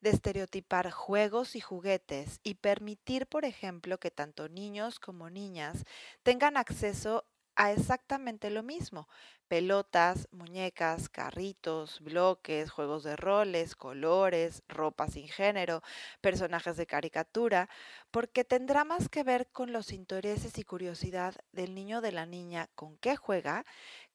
de 0.01 0.09
estereotipar 0.09 0.91
juegos 0.91 1.55
y 1.55 1.61
juguetes 1.61 2.39
y 2.43 2.55
permitir, 2.55 3.27
por 3.27 3.45
ejemplo, 3.45 3.97
que 3.97 4.11
tanto 4.11 4.49
niños 4.49 4.99
como 4.99 5.29
niñas 5.29 5.85
tengan 6.21 6.57
acceso 6.57 7.25
a 7.55 7.71
exactamente 7.71 8.49
lo 8.49 8.63
mismo. 8.63 9.07
Pelotas, 9.47 10.27
muñecas, 10.31 11.07
carritos, 11.09 11.99
bloques, 12.01 12.71
juegos 12.71 13.03
de 13.03 13.15
roles, 13.15 13.75
colores, 13.75 14.63
ropa 14.67 15.07
sin 15.07 15.27
género, 15.27 15.83
personajes 16.21 16.77
de 16.77 16.87
caricatura, 16.87 17.69
porque 18.11 18.43
tendrá 18.43 18.83
más 18.83 19.07
que 19.07 19.23
ver 19.23 19.47
con 19.51 19.71
los 19.71 19.91
intereses 19.91 20.57
y 20.57 20.63
curiosidad 20.63 21.35
del 21.51 21.75
niño 21.75 21.99
o 21.99 22.01
de 22.01 22.11
la 22.11 22.25
niña 22.25 22.69
con 22.75 22.97
qué 22.97 23.15
juega 23.15 23.65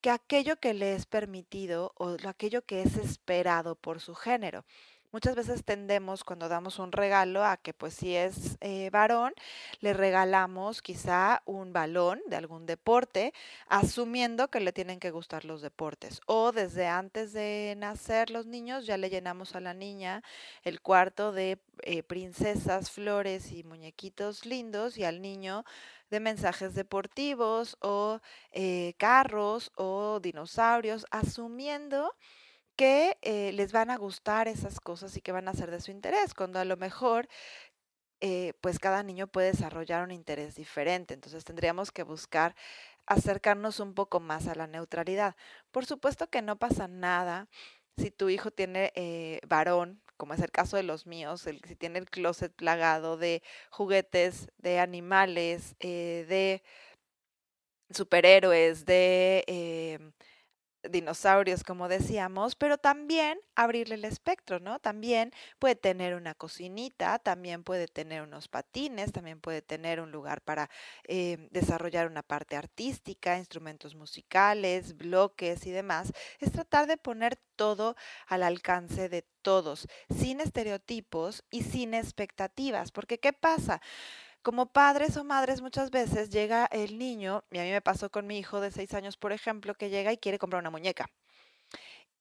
que 0.00 0.10
aquello 0.10 0.56
que 0.56 0.74
le 0.74 0.94
es 0.94 1.06
permitido 1.06 1.92
o 1.96 2.16
aquello 2.26 2.62
que 2.62 2.82
es 2.82 2.96
esperado 2.96 3.76
por 3.76 4.00
su 4.00 4.14
género. 4.14 4.64
Muchas 5.12 5.34
veces 5.34 5.64
tendemos 5.64 6.22
cuando 6.22 6.48
damos 6.48 6.78
un 6.78 6.92
regalo 6.92 7.44
a 7.44 7.56
que 7.56 7.74
pues 7.74 7.94
si 7.94 8.14
es 8.14 8.56
eh, 8.60 8.90
varón, 8.90 9.32
le 9.80 9.92
regalamos 9.92 10.82
quizá 10.82 11.42
un 11.46 11.72
balón 11.72 12.20
de 12.28 12.36
algún 12.36 12.64
deporte, 12.64 13.34
asumiendo 13.66 14.48
que 14.48 14.60
le 14.60 14.72
tienen 14.72 15.00
que 15.00 15.10
gustar 15.10 15.44
los 15.44 15.62
deportes. 15.62 16.20
O 16.26 16.52
desde 16.52 16.86
antes 16.86 17.32
de 17.32 17.74
nacer 17.76 18.30
los 18.30 18.46
niños 18.46 18.86
ya 18.86 18.96
le 18.98 19.10
llenamos 19.10 19.56
a 19.56 19.60
la 19.60 19.74
niña 19.74 20.22
el 20.62 20.80
cuarto 20.80 21.32
de 21.32 21.58
eh, 21.82 22.04
princesas, 22.04 22.92
flores 22.92 23.50
y 23.50 23.64
muñequitos 23.64 24.46
lindos 24.46 24.96
y 24.96 25.02
al 25.02 25.20
niño 25.20 25.64
de 26.10 26.20
mensajes 26.20 26.74
deportivos 26.74 27.76
o 27.80 28.20
eh, 28.52 28.94
carros 28.96 29.72
o 29.74 30.20
dinosaurios, 30.20 31.04
asumiendo 31.10 32.14
que 32.80 33.18
eh, 33.20 33.52
les 33.52 33.72
van 33.72 33.90
a 33.90 33.98
gustar 33.98 34.48
esas 34.48 34.80
cosas 34.80 35.14
y 35.14 35.20
que 35.20 35.32
van 35.32 35.48
a 35.48 35.52
ser 35.52 35.70
de 35.70 35.82
su 35.82 35.90
interés, 35.90 36.32
cuando 36.32 36.58
a 36.58 36.64
lo 36.64 36.78
mejor 36.78 37.28
eh, 38.22 38.54
pues 38.62 38.78
cada 38.78 39.02
niño 39.02 39.26
puede 39.26 39.48
desarrollar 39.52 40.02
un 40.02 40.12
interés 40.12 40.54
diferente, 40.54 41.12
entonces 41.12 41.44
tendríamos 41.44 41.92
que 41.92 42.04
buscar 42.04 42.56
acercarnos 43.04 43.80
un 43.80 43.92
poco 43.92 44.18
más 44.18 44.46
a 44.46 44.54
la 44.54 44.66
neutralidad. 44.66 45.36
Por 45.72 45.84
supuesto 45.84 46.28
que 46.30 46.40
no 46.40 46.58
pasa 46.58 46.88
nada 46.88 47.50
si 47.98 48.10
tu 48.10 48.30
hijo 48.30 48.50
tiene 48.50 48.92
eh, 48.94 49.40
varón 49.46 50.00
como 50.16 50.32
es 50.32 50.40
el 50.40 50.50
caso 50.50 50.78
de 50.78 50.82
los 50.82 51.06
míos, 51.06 51.42
si 51.42 51.76
tiene 51.76 51.98
el 51.98 52.08
closet 52.08 52.52
plagado 52.54 53.18
de 53.18 53.42
juguetes, 53.70 54.48
de 54.58 54.78
animales, 54.78 55.76
de 55.80 56.62
superhéroes, 57.90 58.84
de 58.84 59.44
em, 59.46 60.12
dinosaurios, 60.88 61.64
como 61.64 61.88
decíamos, 61.88 62.54
pero 62.56 62.78
también 62.78 63.38
abrirle 63.54 63.96
el 63.96 64.04
espectro, 64.04 64.60
¿no? 64.60 64.78
También 64.78 65.32
puede 65.58 65.74
tener 65.76 66.14
una 66.14 66.34
cocinita, 66.34 67.18
también 67.18 67.64
puede 67.64 67.86
tener 67.88 68.22
unos 68.22 68.48
patines, 68.48 69.12
también 69.12 69.40
puede 69.40 69.62
tener 69.62 70.00
un 70.00 70.10
lugar 70.10 70.40
para 70.42 70.70
eh, 71.04 71.48
desarrollar 71.50 72.06
una 72.06 72.22
parte 72.22 72.56
artística, 72.56 73.36
instrumentos 73.38 73.94
musicales, 73.94 74.96
bloques 74.96 75.66
y 75.66 75.70
demás. 75.70 76.12
Es 76.38 76.52
tratar 76.52 76.86
de 76.86 76.96
poner 76.96 77.36
todo 77.56 77.96
al 78.26 78.42
alcance 78.42 79.08
de 79.08 79.26
todos, 79.42 79.86
sin 80.08 80.40
estereotipos 80.40 81.44
y 81.50 81.62
sin 81.62 81.94
expectativas, 81.94 82.90
porque 82.90 83.18
¿qué 83.18 83.32
pasa? 83.32 83.80
Como 84.42 84.72
padres 84.72 85.18
o 85.18 85.24
madres 85.24 85.60
muchas 85.60 85.90
veces 85.90 86.30
llega 86.30 86.64
el 86.66 86.98
niño, 86.98 87.44
y 87.50 87.58
a 87.58 87.62
mí 87.62 87.70
me 87.70 87.82
pasó 87.82 88.10
con 88.10 88.26
mi 88.26 88.38
hijo 88.38 88.60
de 88.60 88.70
seis 88.70 88.94
años, 88.94 89.18
por 89.18 89.32
ejemplo, 89.32 89.74
que 89.74 89.90
llega 89.90 90.12
y 90.12 90.18
quiere 90.18 90.38
comprar 90.38 90.60
una 90.60 90.70
muñeca. 90.70 91.10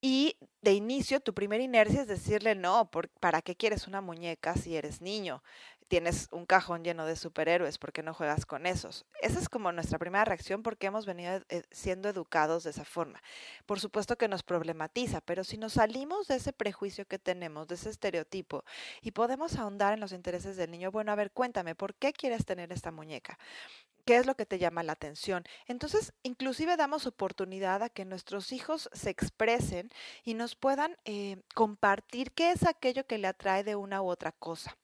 Y 0.01 0.37
de 0.61 0.73
inicio, 0.73 1.19
tu 1.19 1.33
primera 1.33 1.63
inercia 1.63 2.01
es 2.01 2.07
decirle, 2.07 2.55
no, 2.55 2.89
¿para 3.19 3.41
qué 3.41 3.55
quieres 3.55 3.87
una 3.87 4.01
muñeca 4.01 4.55
si 4.55 4.75
eres 4.75 5.01
niño? 5.01 5.43
Tienes 5.89 6.29
un 6.31 6.45
cajón 6.45 6.83
lleno 6.83 7.05
de 7.05 7.15
superhéroes, 7.15 7.77
¿por 7.79 7.91
qué 7.91 8.03
no 8.03 8.13
juegas 8.13 8.45
con 8.45 8.65
esos? 8.65 9.05
Esa 9.21 9.39
es 9.39 9.49
como 9.49 9.71
nuestra 9.71 9.97
primera 9.97 10.23
reacción 10.23 10.63
porque 10.63 10.87
hemos 10.87 11.05
venido 11.05 11.41
eh, 11.49 11.63
siendo 11.71 12.07
educados 12.07 12.63
de 12.63 12.69
esa 12.69 12.85
forma. 12.85 13.21
Por 13.65 13.79
supuesto 13.79 14.15
que 14.15 14.27
nos 14.27 14.43
problematiza, 14.43 15.19
pero 15.19 15.43
si 15.43 15.57
nos 15.57 15.73
salimos 15.73 16.27
de 16.27 16.35
ese 16.35 16.53
prejuicio 16.53 17.05
que 17.05 17.19
tenemos, 17.19 17.67
de 17.67 17.75
ese 17.75 17.89
estereotipo, 17.89 18.63
y 19.01 19.11
podemos 19.11 19.55
ahondar 19.55 19.93
en 19.93 19.99
los 19.99 20.13
intereses 20.13 20.55
del 20.55 20.71
niño, 20.71 20.91
bueno, 20.91 21.11
a 21.11 21.15
ver, 21.15 21.31
cuéntame, 21.31 21.73
¿por 21.73 21.95
qué 21.95 22.13
quieres 22.13 22.45
tener 22.45 22.71
esta 22.71 22.91
muñeca? 22.91 23.39
¿Qué 24.09 24.17
es 24.17 24.25
lo 24.25 24.33
que 24.33 24.47
te 24.47 24.57
llama 24.57 24.81
la 24.81 24.93
atención? 24.93 25.43
Entonces, 25.67 26.13
inclusive 26.23 26.77
damos 26.77 27.05
oportunidad 27.05 27.83
a 27.83 27.89
que 27.89 28.05
nuestros 28.05 28.51
hijos 28.51 28.89
se 28.91 29.11
expresen 29.11 29.91
y 30.23 30.33
nos 30.33 30.55
puedan 30.55 30.97
eh, 31.05 31.43
compartir 31.53 32.31
qué 32.31 32.49
es 32.49 32.65
aquello 32.65 33.05
que 33.05 33.19
le 33.19 33.27
atrae 33.27 33.63
de 33.63 33.75
una 33.75 34.01
u 34.01 34.07
otra 34.07 34.31
cosa. 34.31 34.75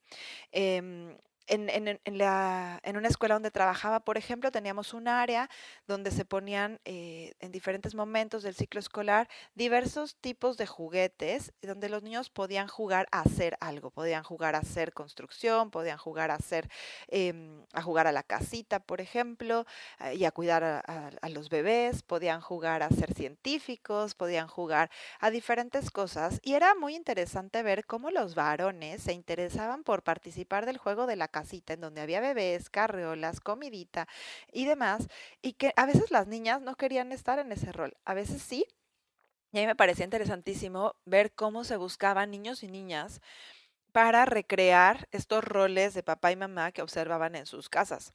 Em, 0.52 1.18
en, 1.46 1.68
en, 1.70 2.00
en, 2.04 2.18
la, 2.18 2.80
en, 2.82 2.96
una 2.96 3.08
escuela 3.08 3.34
donde 3.34 3.50
trabajaba, 3.50 4.00
por 4.00 4.18
ejemplo, 4.18 4.50
teníamos 4.50 4.94
un 4.94 5.08
área 5.08 5.48
donde 5.86 6.10
se 6.10 6.24
ponían 6.24 6.80
eh, 6.84 7.34
en 7.40 7.52
diferentes 7.52 7.94
momentos 7.94 8.42
del 8.42 8.54
ciclo 8.54 8.80
escolar 8.80 9.28
diversos 9.54 10.16
tipos 10.16 10.56
de 10.56 10.66
juguetes, 10.66 11.52
donde 11.62 11.88
los 11.88 12.02
niños 12.02 12.30
podían 12.30 12.68
jugar 12.68 13.08
a 13.12 13.20
hacer 13.20 13.56
algo, 13.60 13.90
podían 13.90 14.22
jugar 14.22 14.54
a 14.54 14.58
hacer 14.58 14.92
construcción, 14.92 15.70
podían 15.70 15.98
jugar 15.98 16.30
a 16.30 16.34
hacer, 16.34 16.68
em, 17.08 17.64
a 17.72 17.82
jugar 17.82 18.06
a 18.06 18.12
la 18.12 18.22
casita, 18.22 18.80
por 18.80 19.00
ejemplo, 19.00 19.66
eh, 20.00 20.14
y 20.16 20.24
a 20.24 20.30
cuidar 20.30 20.64
a, 20.64 20.80
a, 21.20 21.28
los 21.28 21.48
bebés, 21.48 22.02
podían 22.02 22.40
jugar 22.40 22.82
a 22.82 22.88
ser 22.90 23.14
científicos, 23.14 24.14
podían 24.14 24.48
jugar 24.48 24.90
a 25.20 25.30
diferentes 25.30 25.90
cosas, 25.90 26.40
y 26.42 26.54
era 26.54 26.74
muy 26.74 26.94
interesante 26.94 27.62
ver 27.62 27.84
cómo 27.86 28.10
los 28.10 28.34
varones 28.34 29.02
se 29.02 29.12
interesaban 29.12 29.84
por 29.84 30.02
participar 30.02 30.66
del 30.66 30.78
juego 30.78 31.06
de 31.06 31.16
la 31.16 31.28
casita 31.36 31.74
en 31.74 31.82
donde 31.82 32.00
había 32.00 32.20
bebés, 32.20 32.70
carriolas, 32.70 33.40
comidita 33.40 34.08
y 34.52 34.64
demás, 34.64 35.08
y 35.42 35.52
que 35.52 35.72
a 35.76 35.84
veces 35.84 36.10
las 36.10 36.26
niñas 36.26 36.62
no 36.62 36.76
querían 36.76 37.12
estar 37.12 37.38
en 37.38 37.52
ese 37.52 37.72
rol, 37.72 37.94
a 38.06 38.14
veces 38.14 38.40
sí. 38.42 38.66
Y 39.52 39.60
a 39.60 39.66
me 39.66 39.76
parecía 39.76 40.04
interesantísimo 40.06 40.94
ver 41.04 41.34
cómo 41.34 41.64
se 41.64 41.76
buscaban 41.76 42.30
niños 42.30 42.62
y 42.62 42.68
niñas 42.68 43.20
para 43.92 44.24
recrear 44.26 45.08
estos 45.12 45.44
roles 45.44 45.94
de 45.94 46.02
papá 46.02 46.32
y 46.32 46.36
mamá 46.36 46.72
que 46.72 46.82
observaban 46.82 47.34
en 47.36 47.46
sus 47.46 47.68
casas. 47.68 48.14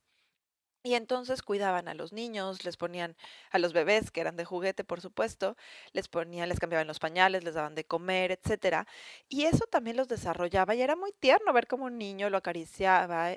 Y 0.83 0.95
entonces 0.95 1.43
cuidaban 1.43 1.87
a 1.87 1.93
los 1.93 2.11
niños, 2.11 2.65
les 2.65 2.75
ponían 2.77 3.15
a 3.51 3.59
los 3.59 3.71
bebés, 3.73 4.09
que 4.09 4.19
eran 4.21 4.35
de 4.35 4.45
juguete, 4.45 4.83
por 4.83 4.99
supuesto, 4.99 5.55
les 5.93 6.07
ponían, 6.07 6.49
les 6.49 6.59
cambiaban 6.59 6.87
los 6.87 6.97
pañales, 6.99 7.43
les 7.43 7.53
daban 7.53 7.75
de 7.75 7.85
comer, 7.85 8.31
etcétera. 8.31 8.87
Y 9.29 9.45
eso 9.45 9.65
también 9.69 9.95
los 9.97 10.07
desarrollaba 10.07 10.73
y 10.75 10.81
era 10.81 10.95
muy 10.95 11.11
tierno 11.19 11.53
ver 11.53 11.67
cómo 11.67 11.85
un 11.85 11.97
niño 11.99 12.29
lo 12.31 12.37
acariciaba 12.37 13.35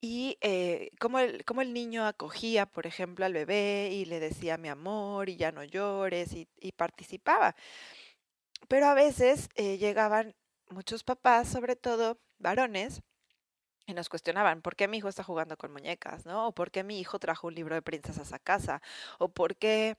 y 0.00 0.38
eh, 0.42 0.90
cómo, 1.00 1.18
el, 1.20 1.44
el 1.60 1.72
niño 1.74 2.06
acogía, 2.06 2.66
por 2.66 2.86
ejemplo, 2.86 3.24
al 3.26 3.32
bebé 3.34 3.90
y 3.92 4.04
le 4.06 4.20
decía 4.20 4.56
mi 4.58 4.68
amor 4.68 5.28
y 5.28 5.36
ya 5.36 5.52
no 5.52 5.64
llores 5.64 6.32
y, 6.34 6.48
y 6.60 6.72
participaba. 6.72 7.56
Pero 8.68 8.86
a 8.86 8.94
veces 8.94 9.48
eh, 9.56 9.78
llegaban 9.78 10.34
muchos 10.70 11.04
papás, 11.04 11.48
sobre 11.48 11.76
todo 11.76 12.20
varones, 12.38 13.02
y 13.88 13.94
nos 13.94 14.08
cuestionaban, 14.10 14.60
¿por 14.62 14.76
qué 14.76 14.86
mi 14.86 14.98
hijo 14.98 15.08
está 15.08 15.24
jugando 15.24 15.56
con 15.56 15.72
muñecas? 15.72 16.26
¿no? 16.26 16.48
¿O 16.48 16.52
por 16.52 16.70
qué 16.70 16.84
mi 16.84 17.00
hijo 17.00 17.18
trajo 17.18 17.46
un 17.48 17.54
libro 17.54 17.74
de 17.74 17.82
princesas 17.82 18.32
a 18.34 18.38
casa? 18.38 18.82
¿O 19.18 19.30
por 19.30 19.56
qué 19.56 19.96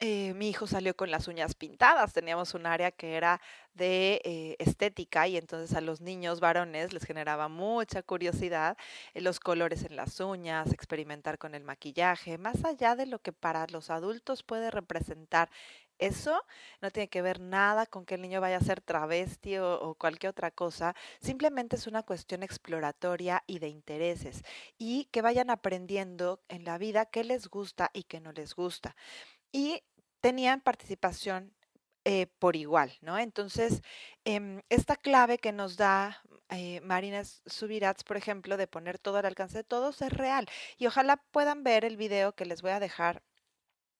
eh, 0.00 0.34
mi 0.34 0.50
hijo 0.50 0.68
salió 0.68 0.94
con 0.96 1.10
las 1.10 1.26
uñas 1.26 1.56
pintadas? 1.56 2.12
Teníamos 2.12 2.54
un 2.54 2.66
área 2.66 2.92
que 2.92 3.16
era 3.16 3.40
de 3.74 4.20
eh, 4.24 4.56
estética 4.60 5.26
y 5.26 5.36
entonces 5.36 5.76
a 5.76 5.80
los 5.80 6.00
niños 6.00 6.38
varones 6.38 6.92
les 6.92 7.04
generaba 7.04 7.48
mucha 7.48 8.02
curiosidad 8.04 8.76
eh, 9.14 9.20
los 9.20 9.40
colores 9.40 9.84
en 9.84 9.96
las 9.96 10.20
uñas, 10.20 10.72
experimentar 10.72 11.38
con 11.38 11.56
el 11.56 11.64
maquillaje, 11.64 12.38
más 12.38 12.64
allá 12.64 12.94
de 12.94 13.06
lo 13.06 13.18
que 13.20 13.32
para 13.32 13.66
los 13.68 13.90
adultos 13.90 14.44
puede 14.44 14.70
representar 14.70 15.50
eso 15.98 16.44
no 16.80 16.90
tiene 16.90 17.08
que 17.08 17.22
ver 17.22 17.40
nada 17.40 17.86
con 17.86 18.04
que 18.04 18.14
el 18.14 18.22
niño 18.22 18.40
vaya 18.40 18.56
a 18.58 18.60
ser 18.60 18.80
travesti 18.80 19.58
o, 19.58 19.94
cualquier 19.98 20.30
otra 20.30 20.50
cosa, 20.50 20.94
simplemente 21.20 21.76
es 21.76 21.86
una 21.86 22.02
cuestión 22.02 22.42
exploratoria 22.42 23.42
y 23.46 23.58
de 23.58 23.68
intereses 23.68 24.44
y 24.78 25.06
que 25.06 25.22
vayan 25.22 25.50
aprendiendo 25.50 26.40
en 26.48 26.64
la 26.64 26.78
vida 26.78 27.06
qué 27.06 27.24
les 27.24 27.48
gusta 27.48 27.90
y 27.92 28.04
qué 28.04 28.20
no 28.20 28.32
les 28.32 28.54
gusta. 28.54 28.96
Y 29.52 29.82
tenían 30.20 30.60
participación 30.60 31.54
eh, 32.04 32.26
por 32.38 32.56
igual, 32.56 32.96
¿no? 33.02 33.18
Entonces, 33.18 33.82
em, 34.24 34.62
esta 34.70 34.96
clave 34.96 35.38
que 35.38 35.52
nos 35.52 35.76
da 35.76 36.22
eh, 36.50 36.80
Marina 36.82 37.22
Subirats, 37.24 38.04
por 38.04 38.16
ejemplo, 38.16 38.56
de 38.56 38.66
poner 38.66 38.98
todo 38.98 39.18
al 39.18 39.26
alcance 39.26 39.58
de 39.58 39.64
todos, 39.64 40.00
es 40.02 40.12
real. 40.12 40.46
Y 40.78 40.86
ojalá 40.86 41.18
puedan 41.32 41.64
ver 41.64 41.84
el 41.84 41.96
video 41.96 42.34
que 42.34 42.46
les 42.46 42.62
voy 42.62 42.70
a 42.70 42.80
dejar 42.80 43.22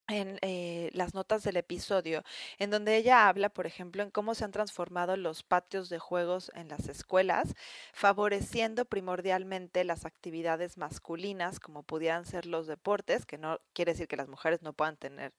en 0.09 0.39
eh, 0.43 0.91
las 0.95 1.15
notas 1.15 1.43
del 1.45 1.57
episodio, 1.59 2.25
en 2.59 2.71
donde 2.71 2.97
ella 2.97 3.29
habla, 3.29 3.51
por 3.51 3.67
ejemplo, 3.67 4.03
en 4.03 4.11
cómo 4.11 4.35
se 4.35 4.45
han 4.45 4.53
transformado 4.53 5.17
los 5.17 5.43
patios 5.43 5.89
de 5.91 5.99
juegos 5.99 6.51
en 6.55 6.69
las 6.69 6.89
escuelas, 6.89 7.55
favoreciendo 7.93 8.85
primordialmente 8.87 9.85
las 9.85 10.05
actividades 10.07 10.79
masculinas, 10.79 11.61
como 11.61 11.83
pudieran 11.83 12.25
ser 12.27 12.47
los 12.47 12.67
deportes, 12.67 13.27
que 13.27 13.39
no 13.39 13.61
quiere 13.75 13.93
decir 13.93 14.09
que 14.09 14.17
las 14.17 14.29
mujeres 14.29 14.63
no 14.63 14.73
puedan 14.73 14.97
tener, 14.97 15.33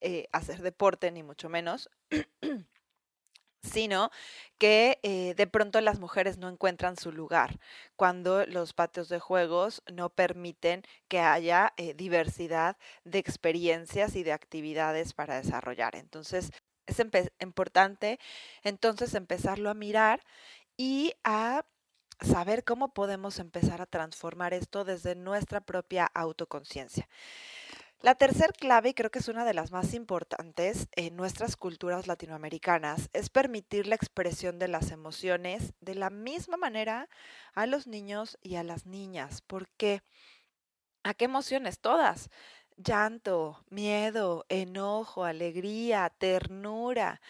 eh, 0.00 0.28
hacer 0.32 0.62
deporte, 0.62 1.10
ni 1.12 1.22
mucho 1.22 1.48
menos. 1.48 1.90
sino 3.66 4.10
que 4.58 4.98
eh, 5.02 5.34
de 5.36 5.46
pronto 5.46 5.80
las 5.80 5.98
mujeres 5.98 6.38
no 6.38 6.48
encuentran 6.48 6.96
su 6.96 7.12
lugar 7.12 7.58
cuando 7.96 8.46
los 8.46 8.72
patios 8.72 9.08
de 9.08 9.20
juegos 9.20 9.82
no 9.92 10.10
permiten 10.10 10.82
que 11.08 11.20
haya 11.20 11.72
eh, 11.76 11.94
diversidad 11.94 12.76
de 13.04 13.18
experiencias 13.18 14.16
y 14.16 14.22
de 14.22 14.32
actividades 14.32 15.12
para 15.12 15.36
desarrollar. 15.36 15.96
Entonces, 15.96 16.52
es 16.86 17.02
importante 17.40 18.18
entonces 18.62 19.14
empezarlo 19.14 19.70
a 19.70 19.74
mirar 19.74 20.22
y 20.76 21.14
a 21.24 21.64
saber 22.20 22.64
cómo 22.64 22.94
podemos 22.94 23.38
empezar 23.38 23.82
a 23.82 23.86
transformar 23.86 24.54
esto 24.54 24.84
desde 24.84 25.14
nuestra 25.14 25.60
propia 25.60 26.06
autoconciencia. 26.06 27.08
La 28.00 28.14
tercer 28.14 28.52
clave, 28.52 28.90
y 28.90 28.94
creo 28.94 29.10
que 29.10 29.18
es 29.18 29.28
una 29.28 29.44
de 29.44 29.54
las 29.54 29.72
más 29.72 29.94
importantes 29.94 30.88
en 30.92 31.16
nuestras 31.16 31.56
culturas 31.56 32.06
latinoamericanas, 32.06 33.08
es 33.14 33.30
permitir 33.30 33.86
la 33.86 33.94
expresión 33.96 34.58
de 34.58 34.68
las 34.68 34.90
emociones 34.90 35.72
de 35.80 35.94
la 35.94 36.10
misma 36.10 36.56
manera 36.58 37.08
a 37.54 37.66
los 37.66 37.86
niños 37.86 38.38
y 38.42 38.56
a 38.56 38.62
las 38.62 38.86
niñas. 38.86 39.42
porque 39.46 40.02
¿A 41.04 41.14
qué 41.14 41.24
emociones? 41.26 41.80
Todas. 41.80 42.30
Llanto, 42.76 43.64
miedo, 43.70 44.44
enojo, 44.48 45.24
alegría, 45.24 46.12
ternura. 46.18 47.20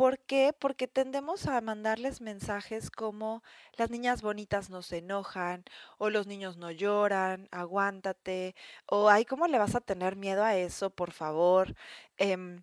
¿Por 0.00 0.18
qué? 0.18 0.54
Porque 0.58 0.88
tendemos 0.88 1.46
a 1.46 1.60
mandarles 1.60 2.22
mensajes 2.22 2.90
como 2.90 3.42
las 3.76 3.90
niñas 3.90 4.22
bonitas 4.22 4.70
no 4.70 4.80
se 4.80 4.96
enojan, 4.96 5.62
o 5.98 6.08
los 6.08 6.26
niños 6.26 6.56
no 6.56 6.70
lloran, 6.70 7.48
aguántate, 7.50 8.54
o 8.86 9.10
ay, 9.10 9.26
¿cómo 9.26 9.46
le 9.46 9.58
vas 9.58 9.74
a 9.74 9.82
tener 9.82 10.16
miedo 10.16 10.42
a 10.42 10.56
eso, 10.56 10.88
por 10.88 11.12
favor? 11.12 11.74
Em, 12.16 12.62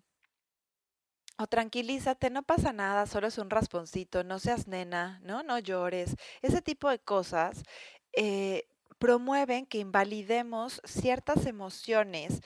o 1.38 1.46
tranquilízate, 1.46 2.28
no 2.30 2.42
pasa 2.42 2.72
nada, 2.72 3.06
solo 3.06 3.28
es 3.28 3.38
un 3.38 3.50
rasponcito, 3.50 4.24
no 4.24 4.40
seas 4.40 4.66
nena, 4.66 5.20
¿no? 5.22 5.44
No 5.44 5.60
llores. 5.60 6.16
Ese 6.42 6.60
tipo 6.60 6.90
de 6.90 6.98
cosas 6.98 7.62
eh, 8.14 8.66
promueven 8.98 9.64
que 9.66 9.78
invalidemos 9.78 10.80
ciertas 10.84 11.46
emociones 11.46 12.40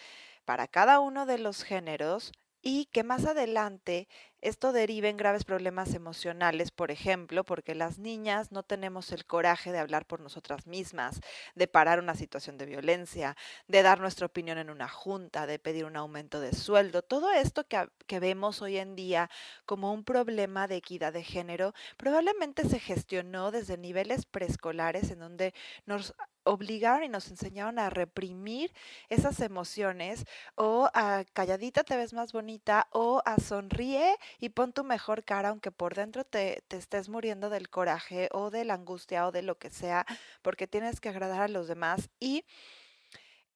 para 0.45 0.69
cada 0.69 1.01
uno 1.01 1.25
de 1.25 1.39
los 1.39 1.63
géneros 1.65 2.33
y 2.63 2.87
que 2.87 3.03
más 3.05 3.25
adelante 3.27 4.09
esto 4.43 4.73
derive 4.73 5.09
en 5.09 5.17
graves 5.17 5.45
problemas 5.45 5.95
emocionales, 5.95 6.71
por 6.71 6.91
ejemplo, 6.91 7.45
porque 7.45 7.75
las 7.75 7.99
niñas 7.99 8.53
no 8.53 8.63
tenemos 8.63 9.13
el 9.13 9.25
coraje 9.25 9.73
de 9.73 9.79
hablar 9.79 10.05
por 10.05 10.21
nosotras 10.21 10.67
mismas, 10.67 11.21
de 11.55 11.69
parar 11.69 12.01
una 12.01 12.15
situación 12.15 12.59
de 12.59 12.67
violencia, 12.67 13.37
de 13.69 13.83
dar 13.83 14.01
nuestra 14.01 14.27
opinión 14.27 14.59
en 14.59 14.69
una 14.69 14.89
junta, 14.89 15.47
de 15.47 15.59
pedir 15.59 15.85
un 15.85 15.97
aumento 15.97 16.41
de 16.41 16.53
sueldo. 16.53 17.03
Todo 17.03 17.31
esto 17.31 17.67
que, 17.67 17.89
que 18.07 18.21
vemos 18.21 18.63
hoy 18.63 18.79
en 18.79 18.97
día 18.97 19.31
como 19.65 19.93
un 19.93 20.05
problema 20.05 20.67
de 20.67 20.77
equidad 20.77 21.13
de 21.13 21.23
género 21.23 21.73
probablemente 21.97 22.69
se 22.69 22.81
gestionó 22.81 23.53
desde 23.53 23.79
niveles 23.79 24.27
preescolares 24.27 25.11
en 25.11 25.21
donde 25.21 25.55
nos 25.87 26.15
obligaron 26.45 27.05
y 27.05 27.09
nos 27.09 27.29
enseñaron 27.29 27.79
a 27.79 27.91
reprimir 27.91 28.73
esas 29.09 29.41
emociones 29.41 30.25
o 30.55 30.91
a 30.95 31.25
calladita 31.33 31.85
te 31.85 31.97
ves 31.97 32.13
más 32.13 32.33
bonita 32.33 32.89
o 32.91 33.23
a 33.25 33.39
sonríe 33.39 34.17
y 34.39 34.51
pon 34.51 34.73
tu 34.73 34.85
mejor 34.85 35.25
cara 35.25 35.51
aunque 35.51 35.71
por 35.71 35.95
dentro 35.95 36.25
te, 36.25 36.63
te 36.69 36.77
estés 36.77 37.09
muriendo 37.09 37.51
del 37.51 37.69
coraje 37.69 38.29
o 38.33 38.51
de 38.51 38.65
la 38.65 38.75
angustia 38.75 39.27
o 39.27 39.33
de 39.33 39.43
lo 39.43 39.59
que 39.59 39.71
sea 39.71 40.07
porque 40.43 40.67
tienes 40.67 41.01
que 41.01 41.09
agradar 41.09 41.43
a 41.43 41.49
los 41.49 41.69
demás 41.69 42.11
y 42.21 42.45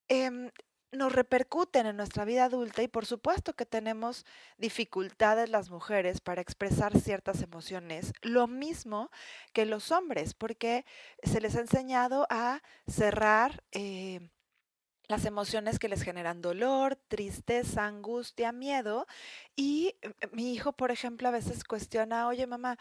em, 0.09 0.51
nos 0.93 1.13
repercuten 1.13 1.87
en 1.87 1.97
nuestra 1.97 2.25
vida 2.25 2.45
adulta 2.45 2.83
y 2.83 2.89
por 2.89 3.07
supuesto 3.07 3.55
que 3.55 3.67
tenemos 3.67 4.25
dificultades 4.57 5.51
las 5.51 5.71
mujeres 5.71 6.21
para 6.21 6.41
expresar 6.41 6.99
ciertas 6.99 7.43
emociones, 7.43 8.13
lo 8.23 8.47
mismo 8.47 9.11
que 9.53 9.67
los 9.67 9.93
hombres, 9.93 10.35
porque 10.35 10.85
se 11.23 11.41
les 11.41 11.57
ha 11.57 11.61
enseñado 11.61 12.27
a 12.31 12.63
cerrar 12.87 13.63
eh, 13.73 14.31
las 15.09 15.25
emociones 15.25 15.79
que 15.79 15.89
les 15.89 16.03
generan 16.03 16.43
dolor, 16.43 16.97
tristeza, 17.09 17.87
angustia, 17.87 18.53
miedo. 18.53 19.07
Y 19.55 19.97
eh, 20.03 20.13
mi 20.33 20.53
hijo, 20.53 20.73
por 20.73 20.91
ejemplo, 20.91 21.29
a 21.29 21.33
veces 21.33 21.65
cuestiona, 21.65 22.29
oye 22.29 22.47
mamá, 22.47 22.79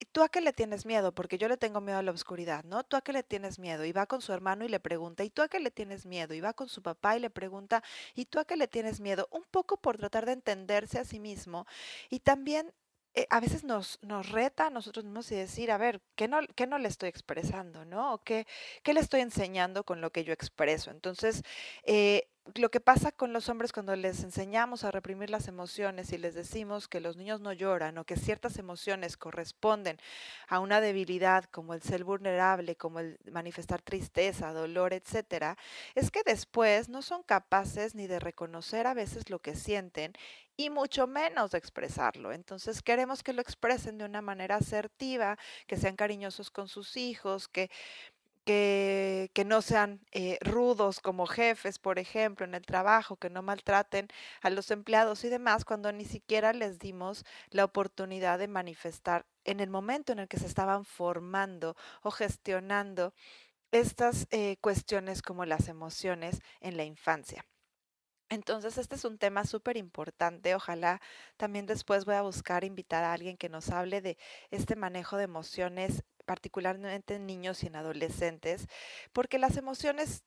¿Y 0.00 0.06
tú 0.06 0.22
a 0.22 0.28
qué 0.28 0.40
le 0.40 0.52
tienes 0.52 0.86
miedo? 0.86 1.14
Porque 1.14 1.38
yo 1.38 1.48
le 1.48 1.56
tengo 1.56 1.80
miedo 1.80 1.98
a 1.98 2.02
la 2.02 2.10
oscuridad, 2.10 2.64
¿no? 2.64 2.84
¿Tú 2.84 2.96
a 2.96 3.00
qué 3.00 3.12
le 3.12 3.22
tienes 3.22 3.58
miedo? 3.58 3.84
Y 3.84 3.92
va 3.92 4.06
con 4.06 4.20
su 4.20 4.32
hermano 4.32 4.64
y 4.64 4.68
le 4.68 4.80
pregunta, 4.80 5.24
¿y 5.24 5.30
tú 5.30 5.42
a 5.42 5.48
qué 5.48 5.60
le 5.60 5.70
tienes 5.70 6.04
miedo? 6.06 6.34
Y 6.34 6.40
va 6.40 6.52
con 6.52 6.68
su 6.68 6.82
papá 6.82 7.16
y 7.16 7.20
le 7.20 7.30
pregunta, 7.30 7.82
¿y 8.14 8.26
tú 8.26 8.38
a 8.40 8.44
qué 8.44 8.56
le 8.56 8.68
tienes 8.68 9.00
miedo? 9.00 9.28
Un 9.30 9.44
poco 9.50 9.76
por 9.78 9.96
tratar 9.96 10.26
de 10.26 10.32
entenderse 10.32 10.98
a 10.98 11.04
sí 11.04 11.20
mismo 11.20 11.66
y 12.10 12.20
también 12.20 12.72
eh, 13.14 13.26
a 13.30 13.40
veces 13.40 13.64
nos, 13.64 13.98
nos 14.02 14.30
reta 14.30 14.66
a 14.66 14.70
nosotros 14.70 15.04
mismos 15.04 15.30
y 15.32 15.36
decir, 15.36 15.70
a 15.70 15.78
ver, 15.78 16.00
¿qué 16.16 16.28
no, 16.28 16.40
qué 16.56 16.66
no 16.66 16.78
le 16.78 16.88
estoy 16.88 17.08
expresando, 17.08 17.84
no? 17.84 18.14
¿O 18.14 18.18
qué, 18.24 18.46
qué 18.82 18.94
le 18.94 19.00
estoy 19.00 19.20
enseñando 19.20 19.84
con 19.84 20.00
lo 20.00 20.10
que 20.12 20.24
yo 20.24 20.32
expreso? 20.32 20.90
Entonces, 20.90 21.42
eh, 21.84 22.28
lo 22.54 22.70
que 22.70 22.80
pasa 22.80 23.10
con 23.10 23.32
los 23.32 23.48
hombres 23.48 23.72
cuando 23.72 23.96
les 23.96 24.22
enseñamos 24.22 24.84
a 24.84 24.90
reprimir 24.90 25.30
las 25.30 25.48
emociones 25.48 26.12
y 26.12 26.18
les 26.18 26.34
decimos 26.34 26.88
que 26.88 27.00
los 27.00 27.16
niños 27.16 27.40
no 27.40 27.52
lloran 27.54 27.96
o 27.96 28.04
que 28.04 28.16
ciertas 28.16 28.58
emociones 28.58 29.16
corresponden 29.16 29.98
a 30.48 30.60
una 30.60 30.82
debilidad 30.82 31.44
como 31.44 31.72
el 31.72 31.82
ser 31.82 32.04
vulnerable, 32.04 32.76
como 32.76 33.00
el 33.00 33.18
manifestar 33.32 33.80
tristeza, 33.80 34.52
dolor, 34.52 34.92
etcétera, 34.92 35.56
es 35.94 36.10
que 36.10 36.22
después 36.22 36.90
no 36.90 37.00
son 37.00 37.22
capaces 37.22 37.94
ni 37.94 38.06
de 38.06 38.20
reconocer 38.20 38.86
a 38.86 38.94
veces 38.94 39.30
lo 39.30 39.38
que 39.38 39.54
sienten 39.56 40.12
y 40.56 40.70
mucho 40.70 41.06
menos 41.06 41.50
de 41.50 41.58
expresarlo. 41.58 42.32
Entonces 42.32 42.82
queremos 42.82 43.22
que 43.22 43.32
lo 43.32 43.40
expresen 43.42 43.98
de 43.98 44.04
una 44.04 44.22
manera 44.22 44.56
asertiva, 44.56 45.38
que 45.66 45.76
sean 45.76 45.96
cariñosos 45.96 46.50
con 46.50 46.68
sus 46.68 46.96
hijos, 46.96 47.48
que 47.48 47.70
que, 48.44 49.30
no 49.46 49.62
sean 49.62 50.00
eh, 50.12 50.38
rudos 50.40 51.00
como 51.00 51.26
jefes, 51.26 51.78
por 51.78 51.98
ejemplo, 51.98 52.44
en 52.46 52.54
el 52.54 52.64
trabajo, 52.66 53.16
que 53.16 53.30
no 53.30 53.42
maltraten 53.42 54.08
a 54.42 54.50
los 54.50 54.70
empleados 54.70 55.24
y 55.24 55.28
demás, 55.28 55.64
cuando 55.64 55.92
ni 55.92 56.04
siquiera 56.04 56.52
les 56.52 56.78
dimos 56.78 57.24
la 57.50 57.64
oportunidad 57.64 58.38
de 58.38 58.48
manifestar 58.48 59.26
en 59.44 59.60
el 59.60 59.70
momento 59.70 60.12
en 60.12 60.18
el 60.20 60.28
que 60.28 60.38
se 60.38 60.46
estaban 60.46 60.84
formando 60.84 61.76
o 62.02 62.10
gestionando 62.10 63.14
estas 63.72 64.26
eh, 64.30 64.56
cuestiones 64.60 65.22
como 65.22 65.44
las 65.44 65.68
emociones 65.68 66.40
en 66.60 66.76
la 66.76 66.84
infancia. 66.84 67.44
Entonces, 68.30 68.78
este 68.78 68.96
es 68.96 69.04
un 69.04 69.18
tema 69.18 69.44
súper 69.44 69.76
importante. 69.76 70.54
Ojalá 70.54 71.00
también 71.36 71.66
después 71.66 72.04
voy 72.04 72.14
a 72.14 72.22
buscar 72.22 72.64
invitar 72.64 73.04
a 73.04 73.12
alguien 73.12 73.36
que 73.36 73.48
nos 73.48 73.70
hable 73.70 74.00
de 74.00 74.16
este 74.50 74.76
manejo 74.76 75.16
de 75.16 75.24
emociones 75.24 76.04
particularmente 76.24 77.16
en 77.16 77.26
niños 77.26 77.62
y 77.62 77.68
en 77.68 77.76
adolescentes, 77.76 78.66
porque 79.12 79.38
las 79.38 79.56
emociones 79.56 80.24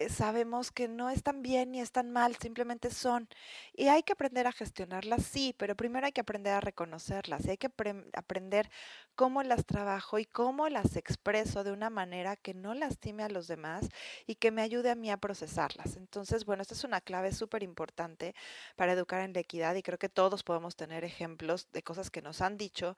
eh, 0.00 0.08
sabemos 0.08 0.72
que 0.72 0.88
no 0.88 1.10
están 1.10 1.42
bien 1.42 1.72
ni 1.72 1.80
están 1.80 2.10
mal, 2.10 2.34
simplemente 2.36 2.90
son. 2.90 3.28
Y 3.74 3.88
hay 3.88 4.02
que 4.02 4.14
aprender 4.14 4.46
a 4.46 4.52
gestionarlas, 4.52 5.26
sí, 5.26 5.54
pero 5.58 5.76
primero 5.76 6.06
hay 6.06 6.12
que 6.12 6.22
aprender 6.22 6.54
a 6.54 6.60
reconocerlas 6.60 7.44
y 7.44 7.50
hay 7.50 7.58
que 7.58 7.68
aprender 8.14 8.70
cómo 9.14 9.42
las 9.42 9.66
trabajo 9.66 10.18
y 10.18 10.24
cómo 10.24 10.70
las 10.70 10.96
expreso 10.96 11.64
de 11.64 11.72
una 11.72 11.90
manera 11.90 12.36
que 12.36 12.54
no 12.54 12.72
lastime 12.72 13.24
a 13.24 13.28
los 13.28 13.46
demás 13.46 13.90
y 14.26 14.36
que 14.36 14.50
me 14.50 14.62
ayude 14.62 14.90
a 14.90 14.94
mí 14.94 15.10
a 15.10 15.18
procesarlas. 15.18 15.96
Entonces, 15.96 16.46
bueno, 16.46 16.62
esta 16.62 16.72
es 16.74 16.84
una 16.84 17.02
clave 17.02 17.32
súper 17.34 17.62
importante 17.62 18.34
para 18.76 18.92
educar 18.92 19.20
en 19.20 19.34
la 19.34 19.40
equidad 19.40 19.74
y 19.74 19.82
creo 19.82 19.98
que 19.98 20.08
todos 20.08 20.42
podemos 20.42 20.76
tener 20.76 21.04
ejemplos 21.04 21.68
de 21.72 21.82
cosas 21.82 22.10
que 22.10 22.22
nos 22.22 22.40
han 22.40 22.56
dicho, 22.56 22.96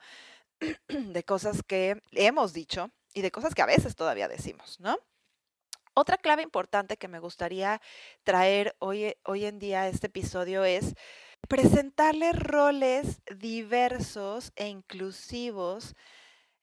de 0.89 1.25
cosas 1.25 1.63
que 1.63 2.01
hemos 2.13 2.53
dicho 2.53 2.91
y 3.15 3.23
de 3.23 3.31
cosas 3.31 3.55
que 3.55 3.63
a 3.63 3.67
veces 3.67 3.95
todavía 3.95 4.29
decimos, 4.29 4.81
¿no? 4.81 4.99
Otra 5.95 6.17
clave 6.17 6.43
importante 6.43 6.97
que 6.97 7.09
me 7.09 7.19
gustaría 7.19 7.83
traer 8.25 8.75
hoy, 8.79 9.15
hoy 9.25 9.45
en 9.45 9.59
día 9.59 9.83
a 9.83 9.89
este 9.89 10.07
episodio 10.07 10.65
es 10.65 10.95
presentarle 11.49 12.33
roles 12.33 13.21
diversos 13.37 14.53
e 14.57 14.69
inclusivos 14.69 15.95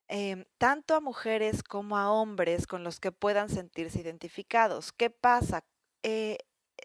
em, 0.08 0.46
tanto 0.58 0.96
a 0.96 1.02
mujeres 1.02 1.62
como 1.62 1.96
a 1.96 2.12
hombres 2.12 2.66
con 2.66 2.84
los 2.84 3.00
que 3.00 3.12
puedan 3.12 3.50
sentirse 3.50 4.00
identificados. 4.02 4.92
¿Qué 4.92 5.12
pasa? 5.12 5.64
Eh, 6.02 6.38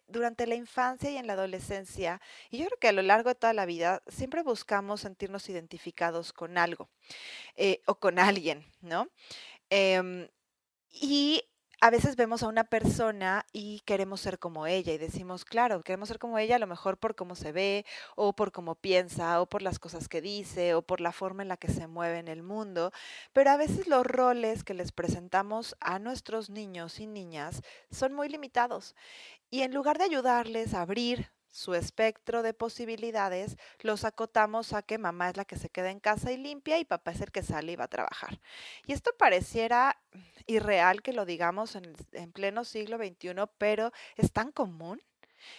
durante 0.06 0.46
la 0.46 0.54
infancia 0.54 1.10
y 1.10 1.16
en 1.16 1.26
la 1.26 1.34
adolescencia, 1.34 2.20
y 2.50 2.58
yo 2.58 2.66
creo 2.66 2.78
que 2.78 2.88
a 2.88 2.92
lo 2.92 3.02
largo 3.02 3.30
de 3.30 3.34
toda 3.34 3.52
la 3.52 3.66
vida, 3.66 4.02
siempre 4.06 4.42
buscamos 4.42 5.02
sentirnos 5.02 5.48
identificados 5.48 6.32
con 6.32 6.58
algo 6.58 6.90
eh, 7.56 7.82
o 7.86 7.96
con 7.96 8.18
alguien, 8.18 8.64
¿no? 8.80 9.08
Em, 9.70 10.28
y 10.90 11.42
a 11.80 11.90
veces 11.90 12.16
vemos 12.16 12.42
a 12.42 12.48
una 12.48 12.64
persona 12.64 13.44
y 13.52 13.80
queremos 13.80 14.20
ser 14.20 14.38
como 14.38 14.66
ella 14.66 14.92
y 14.92 14.98
decimos, 14.98 15.44
claro, 15.44 15.82
queremos 15.82 16.08
ser 16.08 16.18
como 16.18 16.38
ella 16.38 16.56
a 16.56 16.58
lo 16.58 16.66
mejor 16.66 16.98
por 16.98 17.14
cómo 17.14 17.34
se 17.34 17.52
ve 17.52 17.84
o 18.16 18.32
por 18.34 18.52
cómo 18.52 18.74
piensa 18.74 19.40
o 19.40 19.46
por 19.46 19.62
las 19.62 19.78
cosas 19.78 20.08
que 20.08 20.20
dice 20.20 20.74
o 20.74 20.82
por 20.82 21.00
la 21.00 21.12
forma 21.12 21.42
en 21.42 21.48
la 21.48 21.56
que 21.56 21.68
se 21.68 21.86
mueve 21.86 22.18
en 22.18 22.28
el 22.28 22.42
mundo, 22.42 22.92
pero 23.32 23.50
a 23.50 23.56
veces 23.56 23.86
los 23.86 24.06
roles 24.06 24.64
que 24.64 24.74
les 24.74 24.92
presentamos 24.92 25.76
a 25.80 25.98
nuestros 25.98 26.50
niños 26.50 27.00
y 27.00 27.06
niñas 27.06 27.62
son 27.90 28.12
muy 28.12 28.28
limitados. 28.28 28.94
Y 29.50 29.62
en 29.62 29.72
lugar 29.74 29.98
de 29.98 30.04
ayudarles 30.04 30.74
a 30.74 30.82
abrir 30.82 31.30
su 31.54 31.74
espectro 31.74 32.42
de 32.42 32.52
posibilidades, 32.52 33.56
los 33.78 34.02
acotamos 34.02 34.72
a 34.72 34.82
que 34.82 34.98
mamá 34.98 35.30
es 35.30 35.36
la 35.36 35.44
que 35.44 35.56
se 35.56 35.70
queda 35.70 35.92
en 35.92 36.00
casa 36.00 36.32
y 36.32 36.36
limpia 36.36 36.80
y 36.80 36.84
papá 36.84 37.12
es 37.12 37.20
el 37.20 37.30
que 37.30 37.44
sale 37.44 37.70
y 37.70 37.76
va 37.76 37.84
a 37.84 37.88
trabajar. 37.88 38.40
Y 38.86 38.92
esto 38.92 39.12
pareciera 39.16 39.96
irreal 40.46 41.00
que 41.00 41.12
lo 41.12 41.24
digamos 41.24 41.76
en, 41.76 41.94
en 42.10 42.32
pleno 42.32 42.64
siglo 42.64 42.98
XXI, 42.98 43.34
pero 43.56 43.92
es 44.16 44.32
tan 44.32 44.50
común 44.50 45.00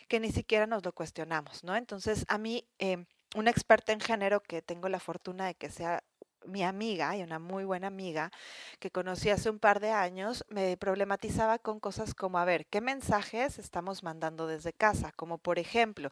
que 0.10 0.19
ni 0.19 0.34
siquiera 0.34 0.67
nos 0.67 0.84
lo 0.84 0.91
cuestionamos, 0.91 1.63
¿no? 1.63 1.77
Entonces, 1.77 2.25
a 2.27 2.38
mí, 2.38 2.67
eh, 2.77 3.05
una 3.34 3.49
experta 3.49 3.93
en 3.93 4.01
género 4.01 4.43
que 4.43 4.62
tengo 4.62 4.89
la 4.89 4.99
fortuna 4.99 5.45
de 5.45 5.55
que 5.55 5.69
sea 5.69 6.03
mi 6.47 6.63
amiga 6.63 7.15
y 7.15 7.23
una 7.23 7.39
muy 7.39 7.63
buena 7.65 7.88
amiga 7.88 8.31
que 8.79 8.91
conocí 8.91 9.29
hace 9.29 9.49
un 9.49 9.60
par 9.60 9.79
de 9.79 9.91
años 9.91 10.45
me 10.49 10.77
problematizaba 10.77 11.60
con 11.60 11.79
cosas 11.79 12.13
como, 12.13 12.38
a 12.39 12.45
ver, 12.45 12.65
¿qué 12.67 12.81
mensajes 12.81 13.60
estamos 13.60 14.03
mandando 14.03 14.47
desde 14.47 14.73
casa? 14.73 15.12
Como 15.15 15.38
por 15.38 15.60
ejemplo, 15.60 16.12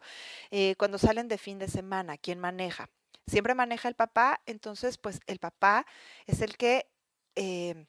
eh, 0.50 0.74
cuando 0.76 0.98
salen 0.98 1.28
de 1.28 1.38
fin 1.38 1.58
de 1.58 1.68
semana, 1.68 2.16
¿quién 2.18 2.38
maneja? 2.40 2.88
Siempre 3.26 3.54
maneja 3.54 3.88
el 3.88 3.94
papá, 3.94 4.40
entonces 4.46 4.98
pues 4.98 5.20
el 5.26 5.38
papá 5.38 5.86
es 6.26 6.40
el 6.40 6.56
que... 6.56 6.86
Eh, 7.36 7.86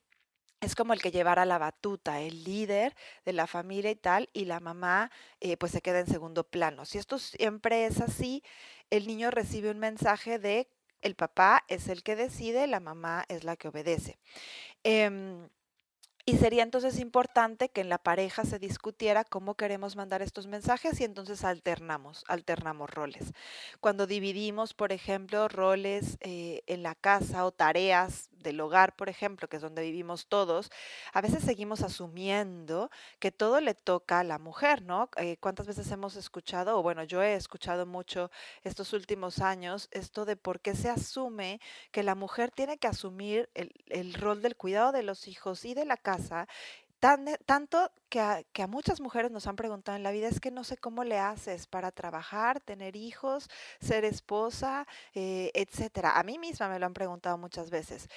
es 0.62 0.76
como 0.76 0.94
el 0.94 1.02
que 1.02 1.12
llevara 1.12 1.46
la 1.46 1.58
batuta, 1.58 2.22
el 2.22 2.44
líder 2.44 2.96
de 3.24 3.34
la 3.34 3.46
familia 3.46 3.92
y 3.92 3.96
tal, 3.96 4.30
y 4.34 4.46
la 4.46 4.60
mamá 4.60 5.12
eh, 5.40 5.58
pues 5.58 5.72
se 5.72 5.82
queda 5.82 6.00
en 6.00 6.08
segundo 6.08 6.44
plano. 6.44 6.86
Si 6.86 6.98
esto 6.98 7.20
siempre 7.20 7.86
es 7.86 8.02
así, 8.02 8.42
el 8.90 9.06
niño 9.08 9.32
recibe 9.32 9.70
un 9.70 9.80
mensaje 9.80 10.40
de 10.40 10.68
el 11.02 11.16
papá 11.16 11.64
es 11.68 11.88
el 11.90 12.04
que 12.04 12.16
decide, 12.16 12.68
la 12.68 12.80
mamá 12.80 13.26
es 13.30 13.44
la 13.44 13.56
que 13.58 13.68
obedece. 13.70 14.20
Em, 14.84 15.50
Y 16.28 16.38
sería 16.38 16.64
entonces 16.64 17.00
importante 17.00 17.70
que 17.70 17.82
en 17.82 17.90
la 17.90 18.00
pareja 18.00 18.46
se 18.46 18.58
discutiera 18.60 19.24
cómo 19.26 19.56
queremos 19.56 19.96
mandar 19.96 20.22
estos 20.24 20.48
mensajes 20.48 21.00
y 21.00 21.04
entonces 21.04 21.44
alternamos, 21.44 22.24
alternamos 22.28 22.90
roles. 22.90 23.34
Cuando 23.80 24.08
dividimos, 24.08 24.74
por 24.74 24.92
ejemplo, 24.92 25.48
roles 25.50 26.18
eh, 26.22 26.64
en 26.68 26.84
la 26.84 26.96
casa 26.96 27.46
o 27.46 27.52
tareas 27.52 28.30
del 28.46 28.62
hogar, 28.62 28.96
por 28.96 29.10
ejemplo, 29.10 29.50
que 29.50 29.58
es 29.58 29.62
donde 29.62 29.82
vivimos 29.82 30.28
todos, 30.28 30.72
a 31.12 31.22
veces 31.22 31.44
seguimos 31.44 31.82
asumiendo 31.82 32.90
que 33.20 33.32
todo 33.32 33.60
le 33.60 33.74
toca 33.74 34.20
a 34.20 34.24
la 34.24 34.40
mujer, 34.40 34.82
¿no? 34.82 35.10
Eh, 35.18 35.36
¿Cuántas 35.42 35.68
veces 35.68 35.92
hemos 35.92 36.16
escuchado, 36.16 36.80
o 36.80 36.84
bueno, 36.84 37.04
yo 37.04 37.22
he 37.22 37.36
escuchado 37.36 37.86
mucho 37.86 38.32
estos 38.64 38.94
últimos 38.94 39.40
años, 39.40 39.90
esto 39.92 40.24
de 40.24 40.38
por 40.38 40.62
qué 40.62 40.76
se 40.76 40.90
asume 40.90 41.60
que 41.92 42.04
la 42.04 42.16
mujer 42.16 42.52
tiene 42.52 42.78
que 42.78 42.88
asumir 42.88 43.50
el, 43.54 43.74
el 43.88 44.14
rol 44.14 44.42
del 44.42 44.56
cuidado 44.56 44.94
de 44.94 45.04
los 45.04 45.28
hijos 45.28 45.66
y 45.66 45.74
de 45.74 45.86
la 45.86 45.98
casa 45.98 46.48
tanto 47.46 47.92
que 48.16 48.64
a, 48.64 48.68
muchas 48.68 49.02
mujeres 49.02 49.30
nos 49.30 49.46
han 49.46 49.58
preguntado 49.58 49.98
en 49.98 50.04
la 50.04 50.12
vida 50.12 50.30
es 50.30 50.40
que 50.40 50.50
no 50.50 50.64
sé 50.64 50.78
cómo 50.78 51.04
le 51.04 51.20
haces 51.20 51.68
para 51.68 51.92
trabajar, 51.92 52.62
tener 52.62 52.96
hijos, 52.96 53.50
ser 53.82 54.06
esposa, 54.06 54.88
eh, 55.14 55.52
etcétera. 55.54 56.18
A 56.18 56.24
mí 56.24 56.40
misma 56.40 56.70
me 56.70 56.80
lo 56.80 56.86
han 56.86 56.94
preguntado 56.94 57.38
muchas 57.38 57.70
veces. 57.70 58.08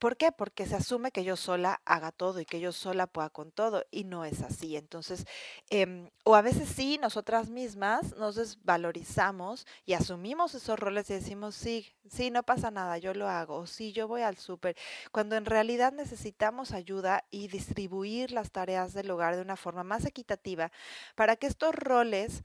¿Por 0.00 0.16
qué? 0.16 0.32
Porque 0.32 0.66
se 0.66 0.74
asume 0.74 1.12
que 1.12 1.22
yo 1.22 1.36
sola 1.36 1.80
haga 1.84 2.10
todo 2.10 2.40
y 2.40 2.46
que 2.46 2.58
yo 2.58 2.72
sola 2.72 3.06
pueda 3.06 3.30
con 3.30 3.52
todo 3.52 3.84
y 3.92 4.02
no 4.02 4.24
es 4.24 4.42
así. 4.42 4.76
Entonces, 4.76 5.24
eh, 5.70 6.10
o 6.24 6.34
a 6.34 6.42
veces 6.42 6.68
sí, 6.68 6.98
nosotras 7.00 7.48
mismas 7.48 8.16
nos 8.16 8.34
desvalorizamos 8.34 9.68
y 9.86 9.92
asumimos 9.92 10.54
esos 10.54 10.78
roles 10.78 11.08
y 11.10 11.14
decimos, 11.14 11.54
sí, 11.54 11.94
sí, 12.10 12.30
no 12.30 12.42
pasa 12.42 12.70
nada, 12.70 12.98
yo 12.98 13.14
lo 13.14 13.28
hago, 13.28 13.56
o 13.56 13.66
sí, 13.66 13.92
yo 13.92 14.08
voy 14.08 14.22
al 14.22 14.36
súper, 14.36 14.76
cuando 15.12 15.36
en 15.36 15.44
realidad 15.44 15.92
necesitamos 15.92 16.72
ayuda 16.72 17.24
y 17.30 17.48
distribuir 17.48 18.32
las 18.32 18.50
tareas 18.50 18.94
del 18.94 19.10
hogar 19.10 19.36
de 19.36 19.43
una 19.44 19.56
forma 19.56 19.84
más 19.84 20.04
equitativa 20.04 20.72
para 21.14 21.36
que 21.36 21.46
estos 21.46 21.74
roles 21.74 22.42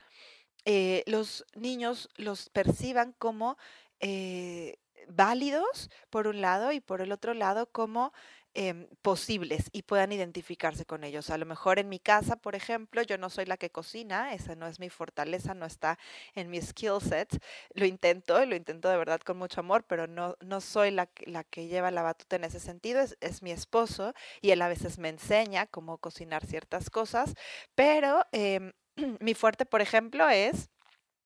eh, 0.66 1.04
los 1.08 1.46
niños 1.56 2.10
los 2.16 2.50
perciban 2.50 3.14
como 3.14 3.58
eh, 4.00 4.78
válidos 5.08 5.90
por 6.10 6.28
un 6.28 6.42
lado 6.42 6.72
y 6.72 6.80
por 6.80 7.02
el 7.02 7.12
otro 7.12 7.34
lado 7.34 7.72
como 7.72 8.14
Em, 8.56 8.88
posibles 9.04 9.70
y 9.74 9.84
puedan 9.84 10.12
identificarse 10.12 10.84
con 10.84 11.04
ellos. 11.04 11.30
A 11.30 11.38
lo 11.38 11.46
mejor 11.46 11.78
en 11.78 11.88
mi 11.88 12.00
casa, 12.00 12.36
por 12.36 12.56
ejemplo, 12.56 13.04
yo 13.04 13.20
no 13.20 13.30
soy 13.30 13.46
la 13.46 13.58
que 13.58 13.70
cocina, 13.70 14.34
esa 14.34 14.56
no 14.56 14.66
es 14.66 14.80
mi 14.80 14.90
fortaleza, 14.90 15.54
no 15.54 15.68
está 15.68 16.00
en 16.34 16.50
mi 16.50 16.60
skill 16.60 17.00
set. 17.00 17.30
Lo 17.76 17.86
intento 17.86 18.44
lo 18.46 18.56
intento 18.56 18.90
de 18.90 18.98
verdad 18.98 19.20
con 19.22 19.38
mucho 19.38 19.60
amor, 19.60 19.84
pero 19.86 20.08
no, 20.08 20.36
no 20.42 20.62
soy 20.62 20.90
la, 20.90 21.10
la 21.26 21.44
que 21.44 21.68
lleva 21.68 21.92
la 21.92 22.02
batuta 22.02 22.38
en 22.38 22.44
ese 22.44 22.60
sentido, 22.60 23.02
es, 23.02 23.18
es, 23.22 23.44
mi 23.44 23.52
esposo 23.52 24.14
y 24.42 24.50
él 24.50 24.62
a 24.64 24.68
veces 24.68 24.98
me 24.98 25.10
enseña 25.10 25.68
cómo 25.68 26.00
cocinar 26.00 26.44
ciertas 26.46 26.90
cosas, 26.90 27.36
pero 27.76 28.26
eh, 28.32 28.74
mi 29.20 29.36
fuerte, 29.36 29.66
por 29.68 29.82
ejemplo, 29.82 30.28
es 30.28 30.70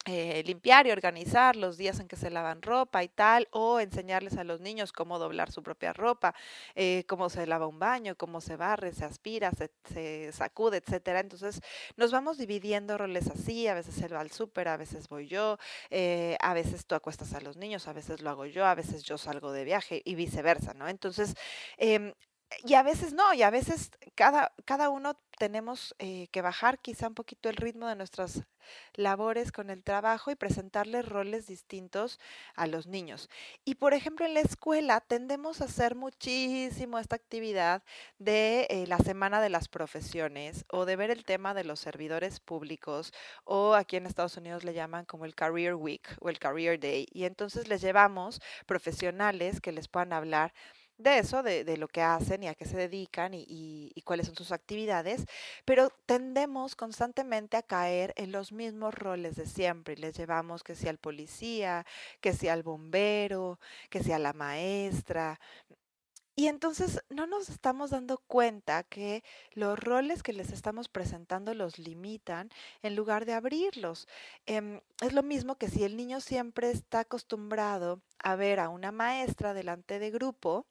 eh, 0.05 0.43
limpiar 0.45 0.85
y 0.87 0.91
organizar 0.91 1.55
los 1.55 1.77
días 1.77 1.99
en 1.99 2.07
que 2.07 2.15
se 2.17 2.29
lavan 2.29 2.61
ropa 2.61 3.03
y 3.03 3.07
tal, 3.07 3.47
o 3.51 3.79
enseñarles 3.79 4.37
a 4.37 4.43
los 4.43 4.59
niños 4.59 4.91
cómo 4.91 5.17
doblar 5.19 5.51
su 5.51 5.63
propia 5.63 5.93
ropa, 5.93 6.35
eh, 6.75 7.05
cómo 7.07 7.29
se 7.29 7.47
lava 7.47 7.67
un 7.67 7.79
baño, 7.79 8.15
cómo 8.15 8.41
se 8.41 8.57
barre, 8.57 8.93
se 8.93 9.05
aspira, 9.05 9.51
se, 9.51 10.31
sacude, 10.33 10.77
etcétera. 10.77 11.19
Entonces 11.21 11.61
nos 11.95 12.11
vamos 12.11 12.37
dividiendo 12.37 12.97
roles 12.97 13.29
así, 13.29 13.67
a 13.67 13.75
veces 13.75 14.01
él 14.01 14.13
va 14.13 14.19
al 14.21 14.31
súper, 14.31 14.67
a 14.67 14.77
veces 14.77 15.07
voy 15.07 15.27
yo, 15.27 15.57
eh, 15.89 16.37
a 16.41 16.53
veces 16.53 16.85
tú 16.85 16.95
acuestas 16.95 17.33
a 17.33 17.41
los 17.41 17.57
niños, 17.57 17.87
a 17.87 17.93
veces 17.93 18.21
lo 18.21 18.29
hago 18.29 18.45
yo, 18.45 18.65
a 18.65 18.75
veces 18.75 19.03
yo 19.03 19.17
salgo 19.17 19.51
de 19.53 19.63
viaje 19.63 20.01
y 20.05 20.15
viceversa, 20.15 20.73
¿no? 20.73 20.87
Entonces, 20.89 21.35
em, 21.77 22.13
y 22.63 22.75
a 22.75 22.83
veces 22.83 23.13
no, 23.13 23.33
y 23.33 23.43
a 23.43 23.49
veces 23.49 23.91
cada, 24.15 24.53
cada 24.65 24.89
uno 24.89 25.17
tenemos 25.37 25.95
eh, 25.99 26.27
que 26.31 26.41
bajar 26.41 26.79
quizá 26.79 27.07
un 27.07 27.15
poquito 27.15 27.49
el 27.49 27.55
ritmo 27.55 27.87
de 27.87 27.95
nuestras 27.95 28.43
labores 28.93 29.51
con 29.51 29.69
el 29.69 29.83
trabajo 29.83 30.31
y 30.31 30.35
presentarles 30.35 31.07
roles 31.07 31.47
distintos 31.47 32.19
a 32.55 32.67
los 32.67 32.87
niños. 32.87 33.29
Y 33.65 33.75
por 33.75 33.93
ejemplo, 33.93 34.25
en 34.25 34.35
la 34.35 34.41
escuela 34.41 35.01
tendemos 35.01 35.61
a 35.61 35.65
hacer 35.65 35.95
muchísimo 35.95 36.99
esta 36.99 37.15
actividad 37.15 37.83
de 38.19 38.67
eh, 38.69 38.85
la 38.87 38.99
semana 38.99 39.41
de 39.41 39.49
las 39.49 39.67
profesiones 39.67 40.65
o 40.69 40.85
de 40.85 40.95
ver 40.95 41.11
el 41.11 41.25
tema 41.25 41.53
de 41.53 41.63
los 41.63 41.79
servidores 41.79 42.39
públicos 42.39 43.11
o 43.43 43.73
aquí 43.73 43.97
en 43.97 44.05
Estados 44.05 44.37
Unidos 44.37 44.63
le 44.63 44.73
llaman 44.73 45.05
como 45.05 45.25
el 45.25 45.35
Career 45.35 45.75
Week 45.75 46.07
o 46.21 46.29
el 46.29 46.39
Career 46.39 46.79
Day. 46.79 47.07
Y 47.11 47.25
entonces 47.25 47.67
les 47.67 47.81
llevamos 47.81 48.41
profesionales 48.65 49.59
que 49.59 49.71
les 49.71 49.87
puedan 49.87 50.13
hablar 50.13 50.53
de 50.97 51.19
eso, 51.19 51.43
de, 51.43 51.63
de, 51.63 51.77
lo 51.77 51.87
que 51.87 52.01
hacen 52.01 52.43
y 52.43 52.47
a 52.47 52.55
qué 52.55 52.65
se 52.65 52.77
dedican 52.77 53.33
y, 53.33 53.45
y, 53.47 54.01
cuáles 54.03 54.27
son 54.27 54.35
sus 54.35 54.51
actividades, 54.51 55.25
pero 55.65 55.89
tendemos 56.05 56.75
constantemente 56.75 57.57
a 57.57 57.63
caer 57.63 58.13
en 58.15 58.31
los 58.31 58.51
mismos 58.51 58.93
roles 58.93 59.35
de 59.35 59.45
siempre. 59.45 59.97
Les 59.97 60.15
llevamos 60.15 60.63
que 60.63 60.75
sea 60.75 60.91
el 60.91 60.99
policía, 60.99 61.85
que 62.21 62.33
sea 62.33 62.53
el 62.53 62.63
bombero, 62.63 63.59
que 63.89 64.03
sea 64.03 64.19
la 64.19 64.33
maestra. 64.33 65.39
Y 66.35 66.47
entonces 66.47 67.03
no 67.09 67.27
nos 67.27 67.49
estamos 67.49 67.91
dando 67.91 68.17
cuenta 68.17 68.83
que 68.83 69.23
los 69.51 69.77
roles 69.79 70.23
que 70.23 70.33
les 70.33 70.51
estamos 70.51 70.89
presentando 70.89 71.53
los 71.53 71.77
limitan 71.77 72.49
en 72.81 72.95
lugar 72.95 73.25
de 73.25 73.33
abrirlos. 73.33 74.07
Eh, 74.47 74.81
es 75.01 75.13
lo 75.13 75.21
mismo 75.21 75.57
que 75.57 75.69
si 75.69 75.83
el 75.83 75.95
niño 75.95 76.21
siempre 76.21 76.71
está 76.71 77.01
acostumbrado 77.01 78.01
a 78.17 78.35
ver 78.35 78.59
a 78.59 78.69
una 78.69 78.91
maestra 78.91 79.53
delante 79.53 79.99
de 79.99 80.09
grupo, 80.09 80.65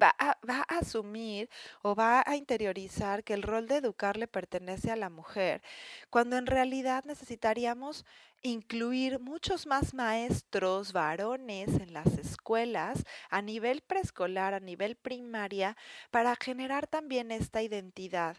va 0.00 0.14
a, 0.18 0.36
asumir 0.68 1.48
o 1.82 1.94
va 1.94 2.22
a 2.26 2.36
interiorizar 2.36 3.24
que 3.24 3.34
el 3.34 3.42
rol 3.42 3.66
de 3.68 3.76
educar 3.76 4.16
le 4.16 4.26
pertenece 4.26 4.90
a 4.90 4.96
la 4.96 5.10
mujer, 5.10 5.62
cuando 6.10 6.36
en 6.36 6.46
realidad 6.46 7.04
necesitaríamos 7.04 8.04
incluir 8.42 9.20
muchos 9.20 9.66
más 9.66 9.94
maestros 9.94 10.92
varones 10.92 11.68
en 11.68 11.92
las 11.92 12.06
escuelas 12.18 13.04
a 13.28 13.42
nivel 13.42 13.82
preescolar, 13.82 14.54
a 14.54 14.60
nivel 14.60 14.96
primaria, 14.96 15.76
para 16.10 16.36
generar 16.36 16.86
también 16.86 17.30
esta 17.30 17.62
identidad 17.62 18.36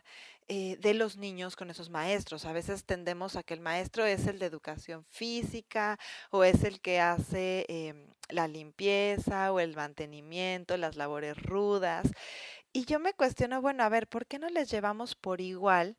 eh, 0.48 0.78
de 0.82 0.94
los 0.94 1.18
niños 1.18 1.56
con 1.56 1.70
esos 1.70 1.90
maestros. 1.90 2.46
A 2.46 2.52
veces 2.54 2.84
tendemos 2.84 3.36
a 3.36 3.44
que 3.44 3.54
el 3.54 3.62
maestro 3.62 4.06
es 4.06 4.28
el 4.28 4.40
de 4.40 4.48
educación 4.48 5.06
física 5.10 6.00
o 6.32 6.44
es 6.44 6.64
el 6.64 6.82
que 6.82 7.00
hace 7.00 7.66
em, 7.70 8.08
la 8.30 8.48
limpieza 8.48 9.52
o 9.54 9.60
el 9.60 9.76
mantenimiento, 9.76 10.76
las 10.78 10.96
labores 10.96 11.38
rudas. 11.42 12.12
Y 12.74 12.86
yo 12.86 13.00
me 13.00 13.14
cuestiono, 13.14 13.62
bueno, 13.62 13.84
a 13.84 13.90
ver, 13.90 14.08
¿por 14.08 14.26
qué 14.26 14.40
no 14.40 14.50
les 14.50 14.70
llevamos 14.72 15.16
por 15.16 15.42
igual 15.42 15.98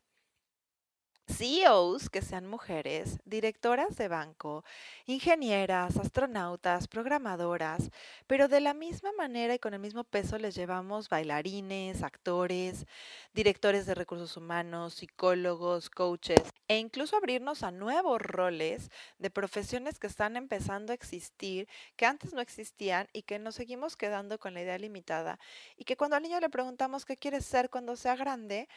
CEOs 1.33 2.09
que 2.09 2.21
sean 2.21 2.45
mujeres, 2.45 3.17
directoras 3.25 3.95
de 3.95 4.07
banco, 4.07 4.63
ingenieras, 5.07 5.97
astronautas, 5.97 6.87
programadoras, 6.87 7.89
pero 8.27 8.47
de 8.47 8.59
la 8.59 8.75
misma 8.75 9.11
manera 9.13 9.55
y 9.55 9.59
con 9.59 9.73
el 9.73 9.79
mismo 9.79 10.03
peso 10.03 10.37
les 10.37 10.53
llevamos 10.53 11.09
bailarines, 11.09 12.03
actores, 12.03 12.85
directores 13.33 13.87
de 13.87 13.95
recursos 13.95 14.37
humanos, 14.37 14.93
psicólogos, 14.93 15.89
coaches 15.89 16.43
e 16.67 16.77
incluso 16.77 17.17
abrirnos 17.17 17.63
a 17.63 17.71
nuevos 17.71 18.21
roles 18.21 18.91
de 19.17 19.31
profesiones 19.31 19.97
que 19.97 20.07
están 20.07 20.37
empezando 20.37 20.91
a 20.91 20.95
existir, 20.95 21.67
que 21.95 22.05
antes 22.05 22.33
no 22.33 22.41
existían 22.41 23.07
y 23.11 23.23
que 23.23 23.39
nos 23.39 23.55
seguimos 23.55 23.97
quedando 23.97 24.37
con 24.37 24.53
la 24.53 24.61
idea 24.61 24.77
limitada. 24.77 25.39
Y 25.77 25.85
que 25.85 25.97
cuando 25.97 26.15
al 26.15 26.23
niño 26.23 26.39
le 26.39 26.49
preguntamos 26.49 27.05
qué 27.05 27.17
quiere 27.17 27.41
ser 27.41 27.69
cuando 27.69 27.95
sea 27.95 28.15
grande, 28.15 28.67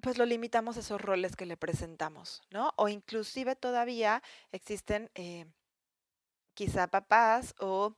pues 0.00 0.18
lo 0.18 0.26
limitamos 0.26 0.76
a 0.76 0.80
esos 0.80 1.00
roles 1.00 1.36
que 1.36 1.46
le 1.46 1.56
presentamos, 1.56 2.42
¿no? 2.50 2.72
O 2.76 2.88
inclusive 2.88 3.56
todavía 3.56 4.22
existen 4.52 5.10
eh, 5.14 5.46
quizá 6.54 6.86
papás 6.86 7.54
o 7.58 7.94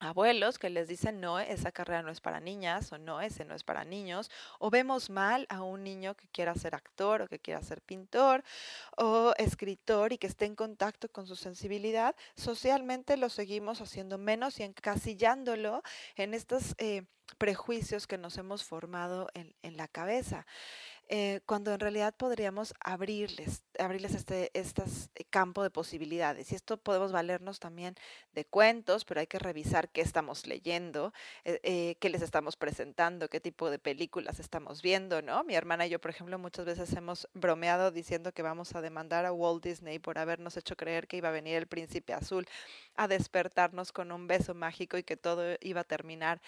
abuelos 0.00 0.58
que 0.58 0.70
les 0.70 0.88
dicen 0.88 1.20
no, 1.20 1.38
esa 1.38 1.72
carrera 1.72 2.02
no 2.02 2.10
es 2.10 2.20
para 2.20 2.40
niñas 2.40 2.90
o 2.90 2.98
no, 2.98 3.20
ese 3.20 3.44
no 3.44 3.54
es 3.54 3.64
para 3.64 3.84
niños, 3.84 4.30
o 4.58 4.70
vemos 4.70 5.10
mal 5.10 5.46
a 5.50 5.62
un 5.62 5.84
niño 5.84 6.14
que 6.14 6.26
quiera 6.28 6.54
ser 6.54 6.74
actor 6.74 7.22
o 7.22 7.28
que 7.28 7.38
quiera 7.38 7.62
ser 7.62 7.82
pintor 7.82 8.42
o 8.96 9.34
escritor 9.36 10.12
y 10.12 10.18
que 10.18 10.26
esté 10.26 10.46
en 10.46 10.56
contacto 10.56 11.08
con 11.10 11.26
su 11.26 11.36
sensibilidad, 11.36 12.16
socialmente 12.34 13.18
lo 13.18 13.28
seguimos 13.28 13.80
haciendo 13.82 14.16
menos 14.16 14.58
y 14.58 14.62
encasillándolo 14.62 15.82
en 16.16 16.32
estos 16.32 16.74
eh, 16.78 17.02
prejuicios 17.36 18.06
que 18.06 18.18
nos 18.18 18.38
hemos 18.38 18.64
formado 18.64 19.28
en, 19.34 19.54
en 19.62 19.76
la 19.76 19.86
cabeza. 19.86 20.46
Eh, 21.12 21.40
cuando 21.44 21.72
en 21.74 21.80
realidad 21.80 22.14
podríamos 22.16 22.72
abrirles, 22.78 23.64
abrirles 23.80 24.14
este, 24.14 24.50
este 24.54 24.84
campo 25.30 25.62
de 25.62 25.70
posibilidades. 25.70 26.52
Y 26.52 26.54
esto 26.54 26.76
podemos 26.76 27.12
valernos 27.12 27.58
también 27.58 27.94
de 28.32 28.44
cuentos, 28.44 29.04
pero 29.04 29.20
hay 29.20 29.26
que 29.26 29.38
revisar 29.38 29.88
qué 29.88 30.00
estamos 30.00 30.46
leyendo, 30.46 31.12
eh, 31.44 31.96
qué 32.00 32.10
les 32.10 32.22
estamos 32.22 32.56
presentando, 32.56 33.28
qué 33.28 33.40
tipo 33.40 33.70
de 33.70 33.78
películas 33.78 34.40
estamos 34.40 34.82
viendo, 34.82 35.22
¿no? 35.22 35.44
Mi 35.44 35.54
hermana 35.54 35.86
y 35.86 35.90
yo, 35.90 36.00
por 36.00 36.10
ejemplo, 36.10 36.38
muchas 36.38 36.64
veces 36.64 36.92
hemos 36.94 37.28
bromeado 37.34 37.90
diciendo 37.90 38.32
que 38.32 38.42
vamos 38.42 38.74
a 38.74 38.80
demandar 38.80 39.26
a 39.26 39.32
Walt 39.32 39.64
Disney 39.64 39.98
por 39.98 40.18
habernos 40.18 40.56
hecho 40.56 40.76
creer 40.76 41.06
que 41.06 41.16
iba 41.16 41.28
a 41.28 41.32
venir 41.32 41.56
el 41.56 41.66
príncipe 41.66 42.12
azul 42.12 42.46
a 42.96 43.08
despertarnos 43.08 43.92
con 43.92 44.12
un 44.12 44.26
beso 44.26 44.54
mágico 44.54 44.98
y 44.98 45.02
que 45.02 45.16
todo 45.16 45.56
iba 45.60 45.82
a 45.82 45.84
terminar 45.84 46.40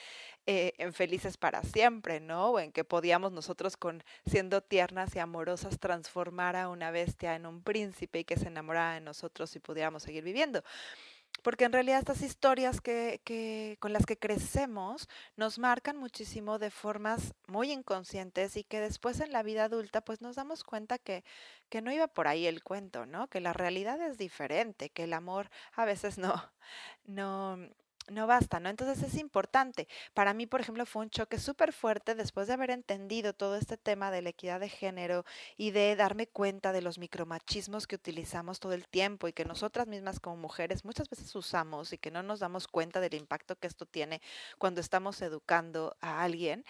eh, 0.47 0.74
en 0.78 0.93
felices 0.93 1.37
para 1.37 1.62
siempre, 1.62 2.20
¿no? 2.20 2.51
O 2.51 2.59
en 2.59 2.72
que 2.72 2.85
podíamos 2.85 3.33
nosotros 3.33 3.76
con 3.76 4.03
siendo 4.26 4.61
tiernas 4.61 5.14
y 5.14 5.18
amorosas 5.18 5.78
transformar 5.78 6.57
a 6.57 6.68
una 6.68 6.91
bestia 6.91 7.22
en 7.23 7.47
un 7.47 7.62
príncipe 7.62 8.20
y 8.20 8.25
que 8.25 8.37
se 8.37 8.49
enamorara 8.49 8.95
de 8.95 9.01
nosotros 9.01 9.55
y 9.57 9.61
pudiéramos 9.61 10.03
seguir 10.03 10.25
viviendo 10.25 10.62
porque 11.43 11.64
en 11.64 11.73
realidad 11.73 11.99
estas 11.99 12.23
historias 12.23 12.81
que, 12.81 13.77
con 13.81 13.93
las 13.93 14.07
que 14.07 14.16
crecemos 14.16 15.09
nos 15.37 15.59
marcan 15.59 15.97
muchísimo 15.97 16.59
de 16.59 16.70
formas 16.70 17.35
muy 17.47 17.73
inconscientes 17.73 18.57
y 18.57 18.64
que 18.64 18.81
después 18.81 19.20
en 19.20 19.33
la 19.33 19.43
vida 19.43 19.64
adulta 19.64 20.03
pues 20.03 20.20
nos 20.20 20.37
damos 20.37 20.62
cuenta 20.62 20.99
que, 20.99 21.25
que 21.68 21.83
no 21.83 21.93
iba 21.93 22.07
por 22.07 22.29
ahí 22.29 22.47
el 22.47 22.62
cuento, 22.62 23.07
¿no? 23.07 23.29
Que 23.29 23.41
la 23.41 23.53
realidad 23.53 24.01
es 24.01 24.18
diferente, 24.18 24.91
que 24.91 25.05
el 25.05 25.12
amor 25.12 25.51
a 25.73 25.85
veces 25.85 26.18
no, 26.18 26.51
no, 27.07 27.59
no 28.09 28.26
basta, 28.26 28.61
¿no? 28.61 28.68
Entonces 28.68 29.03
es 29.03 29.18
importante. 29.18 29.88
Para 30.14 30.34
mí, 30.34 30.46
por 30.46 30.61
ejemplo, 30.61 30.84
fue 30.86 31.03
un 31.03 31.11
choque 31.11 31.38
súper 31.38 31.72
fuerte 31.72 32.14
después 32.14 32.46
de 32.48 32.55
haber 32.55 32.70
entendido 32.70 33.32
todo 33.32 33.57
este 33.57 33.76
tema 33.76 34.11
de 34.11 34.22
la 34.22 34.30
equidad 34.30 34.61
de 34.61 34.68
género 34.68 35.24
y 35.57 35.70
de 35.70 35.94
darme 35.96 36.26
cuenta 36.26 36.72
de 36.72 36.82
los 36.82 36.98
micromachismos 36.98 37.86
que 37.86 37.96
utilizamos 37.96 38.61
todo 38.61 38.72
el 38.72 38.88
tiempo 38.88 39.28
y 39.28 39.32
que 39.32 39.44
nosotras 39.44 39.86
mismas 39.86 40.20
como 40.20 40.36
mujeres 40.36 40.84
muchas 40.84 41.09
veces 41.09 41.34
usamos 41.34 41.92
y 41.92 41.98
que 41.98 42.11
no 42.11 42.22
nos 42.22 42.40
damos 42.40 42.68
cuenta 42.68 43.00
del 43.00 43.14
impacto 43.14 43.57
que 43.57 43.66
esto 43.66 43.86
tiene 43.86 44.20
cuando 44.59 44.80
estamos 44.80 45.22
educando 45.22 45.96
a 46.00 46.22
alguien. 46.22 46.64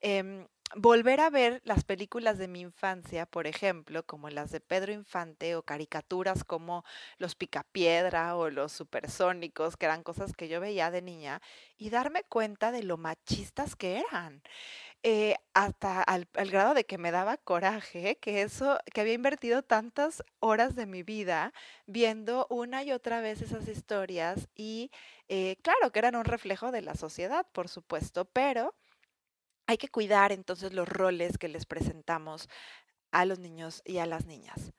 Em, 0.00 0.46
volver 0.76 1.20
a 1.20 1.30
ver 1.30 1.60
las 1.64 1.84
películas 1.84 2.38
de 2.38 2.48
mi 2.48 2.60
infancia, 2.60 3.26
por 3.26 3.46
ejemplo, 3.46 4.04
como 4.04 4.30
las 4.30 4.50
de 4.50 4.60
Pedro 4.60 4.92
Infante 4.92 5.56
o 5.56 5.62
caricaturas 5.62 6.44
como 6.44 6.84
Los 7.18 7.34
Picapiedra 7.34 8.36
o 8.36 8.50
Los 8.50 8.72
Supersónicos, 8.72 9.76
que 9.76 9.86
eran 9.86 10.02
cosas 10.02 10.34
que 10.34 10.48
yo 10.48 10.60
veía 10.60 10.90
de 10.90 11.02
niña, 11.02 11.40
y 11.76 11.90
darme 11.90 12.24
cuenta 12.24 12.72
de 12.72 12.82
lo 12.82 12.96
machistas 12.96 13.76
que 13.76 13.98
eran. 13.98 14.42
Eh, 15.04 15.36
hasta 15.54 16.02
al, 16.02 16.26
grado 16.34 16.74
de 16.74 16.84
que 16.84 16.98
me 16.98 17.12
daba 17.12 17.36
coraje 17.36 18.18
que 18.20 18.42
eso, 18.42 18.78
que 18.92 19.00
había 19.00 19.12
invertido 19.14 19.62
tantas 19.62 20.24
horas 20.40 20.74
de 20.74 20.86
mi 20.86 21.04
vida 21.04 21.52
viendo 21.86 22.48
una 22.50 22.82
y 22.82 22.90
otra 22.90 23.20
vez 23.20 23.40
esas 23.40 23.68
historias 23.68 24.48
y 24.56 24.90
eh, 25.28 25.56
claro 25.62 25.92
que 25.92 26.00
eran 26.00 26.16
un 26.16 26.24
reflejo 26.24 26.72
de 26.72 26.82
la 26.82 26.94
sociedad, 26.96 27.46
por 27.52 27.68
supuesto, 27.68 28.24
pero 28.24 28.74
hay 29.68 29.76
que 29.76 29.88
cuidar 29.88 30.32
entonces 30.32 30.72
los 30.72 30.88
roles 30.88 31.36
que 31.36 31.46
les 31.46 31.66
presentamos 31.66 32.48
a 33.12 33.26
los 33.26 33.38
niños 33.38 33.82
y 33.84 33.98
a 33.98 34.06
las 34.06 34.24
niñas. 34.24 34.72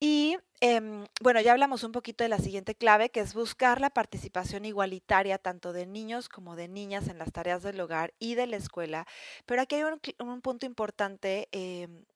Y 0.00 0.38
em, 0.60 1.06
bueno, 1.20 1.40
ya 1.42 1.52
hablamos 1.52 1.84
un 1.84 1.92
poquito 1.92 2.24
de 2.24 2.28
la 2.30 2.38
siguiente 2.38 2.74
clave, 2.74 3.10
que 3.10 3.20
es 3.20 3.34
buscar 3.34 3.80
la 3.80 3.90
participación 3.90 4.64
igualitaria 4.64 5.36
tanto 5.36 5.72
de 5.74 5.86
niños 5.86 6.28
como 6.30 6.56
de 6.56 6.68
niñas 6.68 7.08
en 7.08 7.18
las 7.18 7.32
tareas 7.32 7.62
del 7.62 7.80
hogar 7.80 8.14
y 8.18 8.34
de 8.34 8.46
la 8.46 8.56
escuela. 8.56 9.06
Pero 9.44 9.60
aquí 9.60 9.74
hay 9.74 9.82
un, 9.82 10.40
punto 10.40 10.64
importante 10.64 11.48
em, 11.52 12.06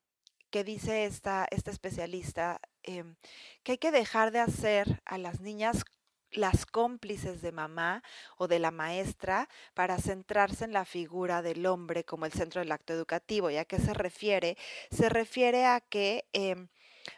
que 0.51 0.65
dice 0.65 1.05
esta, 1.05 1.47
esta 1.51 1.71
especialista, 1.71 2.61
em, 2.85 3.17
que 3.65 3.73
hay 3.73 3.79
que 3.79 3.91
dejar 3.91 4.31
de 4.31 4.41
hacer 4.41 5.03
a 5.05 5.19
las 5.19 5.41
niñas 5.41 5.85
las 6.33 6.67
cómplices 6.67 7.43
de 7.43 7.53
mamá 7.53 8.03
o 8.37 8.49
de 8.49 8.59
la 8.59 8.71
maestra 8.71 9.49
para 9.75 9.99
centrarse 9.99 10.65
en 10.65 10.73
la 10.73 10.85
figura 10.85 11.43
del 11.43 11.67
hombre 11.67 12.05
como 12.05 12.27
el 12.27 12.33
centro 12.33 12.61
del 12.61 12.73
acto 12.73 12.93
educativo. 12.93 13.51
¿Y 13.51 13.57
a 13.57 13.65
qué 13.65 13.79
se 13.79 13.95
refiere? 13.95 14.57
Se 14.91 15.09
refiere 15.09 15.67
a 15.67 15.81
que 15.81 16.27
em, 16.33 16.69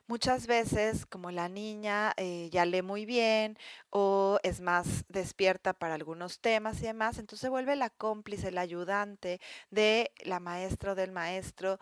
muchas 0.07 0.47
veces 0.47 1.07
como 1.07 1.31
la 1.31 1.49
niña 1.49 2.12
eh, 2.17 2.49
ya 2.53 2.65
lee 2.65 2.83
muy 2.83 3.07
bien 3.07 3.59
o 3.91 4.39
es 4.43 4.61
más 4.61 5.05
despierta 5.09 5.73
para 5.73 5.95
algunos 5.95 6.41
temas 6.41 6.81
y 6.81 6.87
demás, 6.87 7.19
entonces 7.19 7.41
se 7.41 7.49
vuelve 7.49 7.77
la 7.77 7.91
cómplice, 7.91 8.51
la 8.51 8.62
ayudante 8.62 9.41
de 9.71 10.12
la 10.25 10.41
maestra 10.41 10.93
o 10.93 10.95
del 10.95 11.12
maestro 11.12 11.79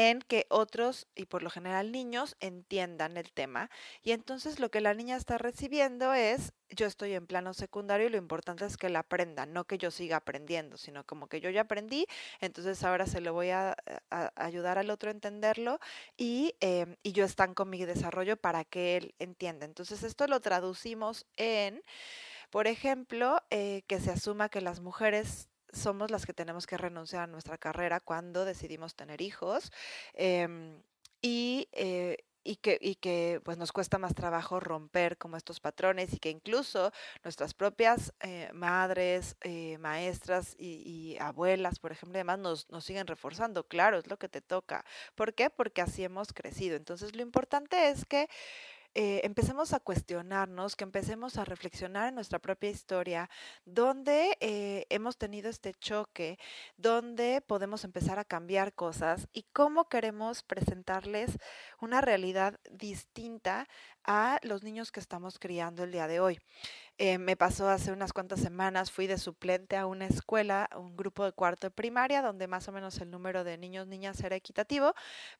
en 0.00 0.22
que 0.22 0.46
otros, 0.48 1.06
y 1.14 1.26
por 1.26 1.42
lo 1.42 1.50
general 1.50 1.92
niños, 1.92 2.34
entiendan 2.40 3.18
el 3.18 3.32
tema. 3.32 3.68
Y 4.02 4.12
entonces 4.12 4.58
lo 4.58 4.70
que 4.70 4.80
la 4.80 4.94
niña 4.94 5.16
está 5.16 5.36
recibiendo 5.36 6.14
es, 6.14 6.54
yo 6.70 6.86
estoy 6.86 7.12
en 7.12 7.26
plano 7.26 7.52
secundario 7.52 8.06
y 8.06 8.10
lo 8.10 8.16
importante 8.16 8.64
es 8.64 8.78
que 8.78 8.88
la 8.88 9.00
aprenda, 9.00 9.44
no 9.44 9.64
que 9.64 9.76
yo 9.76 9.90
siga 9.90 10.16
aprendiendo, 10.16 10.78
sino 10.78 11.04
como 11.04 11.26
que 11.26 11.42
yo 11.42 11.50
ya 11.50 11.62
aprendí, 11.62 12.06
entonces 12.40 12.82
ahora 12.82 13.04
se 13.04 13.20
lo 13.20 13.34
voy 13.34 13.50
a, 13.50 13.76
ayudar 14.36 14.78
al 14.78 14.88
otro 14.88 15.10
a 15.10 15.12
entenderlo 15.12 15.80
y, 16.16 16.54
em, 16.60 16.96
y 17.02 17.12
yo 17.12 17.26
mi 17.66 17.84
desarrollo 17.84 18.38
para 18.38 18.64
que 18.64 18.96
él 18.96 19.14
entienda. 19.18 19.66
Entonces 19.66 20.02
esto 20.02 20.26
lo 20.26 20.40
traducimos 20.40 21.26
en... 21.36 21.82
Por 22.50 22.66
ejemplo, 22.66 23.40
eh, 23.50 23.82
que 23.86 24.00
se 24.00 24.10
asuma 24.10 24.48
que 24.48 24.60
las 24.60 24.80
mujeres 24.80 25.49
somos 25.72 26.10
las 26.10 26.26
que 26.26 26.32
tenemos 26.34 26.66
que 26.66 26.76
renunciar 26.76 27.22
a 27.22 27.26
nuestra 27.26 27.58
carrera 27.58 28.00
cuando 28.00 28.44
decidimos 28.44 28.94
tener 28.94 29.20
hijos 29.20 29.72
em, 30.14 30.82
y, 31.22 31.68
eh, 31.72 32.18
y, 32.44 32.56
que, 32.56 32.78
y 32.80 32.94
que 32.96 33.40
pues 33.44 33.58
nos 33.58 33.72
cuesta 33.72 33.98
más 33.98 34.14
trabajo 34.14 34.60
romper 34.60 35.18
como 35.18 35.36
estos 35.36 35.60
patrones 35.60 36.12
y 36.14 36.18
que 36.18 36.30
incluso 36.30 36.92
nuestras 37.22 37.54
propias 37.54 38.12
eh, 38.20 38.50
madres, 38.54 39.36
eh, 39.42 39.78
maestras 39.78 40.56
y, 40.58 40.82
y, 40.84 41.18
abuelas, 41.18 41.78
por 41.78 41.92
ejemplo, 41.92 42.16
además 42.16 42.38
nos, 42.38 42.70
nos 42.70 42.84
siguen 42.84 43.06
reforzando. 43.06 43.64
Claro, 43.64 43.98
es 43.98 44.06
lo 44.08 44.18
que 44.18 44.28
te 44.28 44.40
toca. 44.40 44.84
¿Por 45.14 45.34
qué? 45.34 45.50
Porque 45.50 45.82
así 45.82 46.04
hemos 46.04 46.32
crecido. 46.32 46.76
Entonces 46.76 47.14
lo 47.14 47.22
importante 47.22 47.90
es 47.90 48.04
que 48.04 48.28
eh, 48.94 49.20
empecemos 49.24 49.72
a 49.72 49.80
cuestionarnos, 49.80 50.74
que 50.74 50.84
empecemos 50.84 51.38
a 51.38 51.44
reflexionar 51.44 52.08
en 52.08 52.14
nuestra 52.16 52.40
propia 52.40 52.70
historia, 52.70 53.30
dónde 53.64 54.36
eh, 54.40 54.86
hemos 54.90 55.16
tenido 55.16 55.48
este 55.48 55.74
choque, 55.74 56.38
dónde 56.76 57.40
podemos 57.40 57.84
empezar 57.84 58.18
a 58.18 58.24
cambiar 58.24 58.72
cosas 58.72 59.28
y 59.32 59.44
cómo 59.52 59.88
queremos 59.88 60.42
presentarles 60.42 61.38
una 61.80 62.00
realidad 62.00 62.58
distinta 62.72 63.68
a 64.04 64.38
los 64.42 64.62
niños 64.62 64.90
que 64.90 65.00
estamos 65.00 65.38
criando 65.38 65.84
el 65.84 65.92
día 65.92 66.08
de 66.08 66.20
hoy. 66.20 66.38
Eh, 67.02 67.16
me 67.16 67.34
pasó 67.34 67.66
hace 67.70 67.92
unas 67.92 68.12
cuantas 68.12 68.40
semanas, 68.40 68.92
fui 68.92 69.06
de 69.06 69.16
suplente 69.16 69.78
a 69.78 69.86
una 69.86 70.04
escuela, 70.04 70.68
un 70.76 70.98
grupo 70.98 71.24
de 71.24 71.32
cuarto 71.32 71.66
de 71.66 71.70
primaria, 71.70 72.20
donde 72.20 72.46
más 72.46 72.68
o 72.68 72.72
menos 72.72 73.00
el 73.00 73.10
número 73.10 73.42
de 73.42 73.56
niños, 73.56 73.86
niñas 73.86 74.20
era 74.22 74.36
equitativo, 74.36 74.92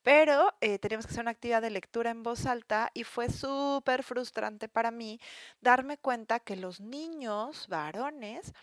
pero 0.03 0.55
eh, 0.63 0.79
teníamos 0.79 1.05
que 1.07 1.11
hacer 1.13 1.21
una 1.21 1.33
actividad 1.33 1.61
de 1.61 1.69
lectura 1.69 2.11
en 2.13 2.23
voz 2.23 2.47
alta 2.47 2.91
y 2.95 3.05
fue 3.05 3.29
súper 3.29 4.03
frustrante 4.05 4.71
para 4.71 4.91
mí 4.91 5.21
darme 5.61 5.99
cuenta 5.99 6.41
que 6.41 6.57
los 6.57 6.81
niños 6.81 7.69
varones 7.69 8.55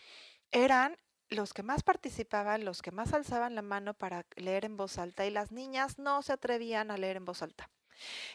eran 0.50 0.96
los 1.28 1.54
que 1.54 1.62
más 1.62 1.84
participaban, 1.84 2.64
los 2.64 2.82
que 2.82 2.90
más 2.90 3.12
alzaban 3.12 3.54
la 3.54 3.62
mano 3.62 3.94
para 3.94 4.26
leer 4.34 4.64
en 4.64 4.76
voz 4.76 4.98
alta 4.98 5.24
y 5.24 5.30
las 5.30 5.52
niñas 5.52 5.98
no 6.00 6.20
se 6.22 6.32
atrevían 6.32 6.90
a 6.90 6.96
leer 6.96 7.18
en 7.18 7.26
voz 7.26 7.42
alta. 7.42 7.70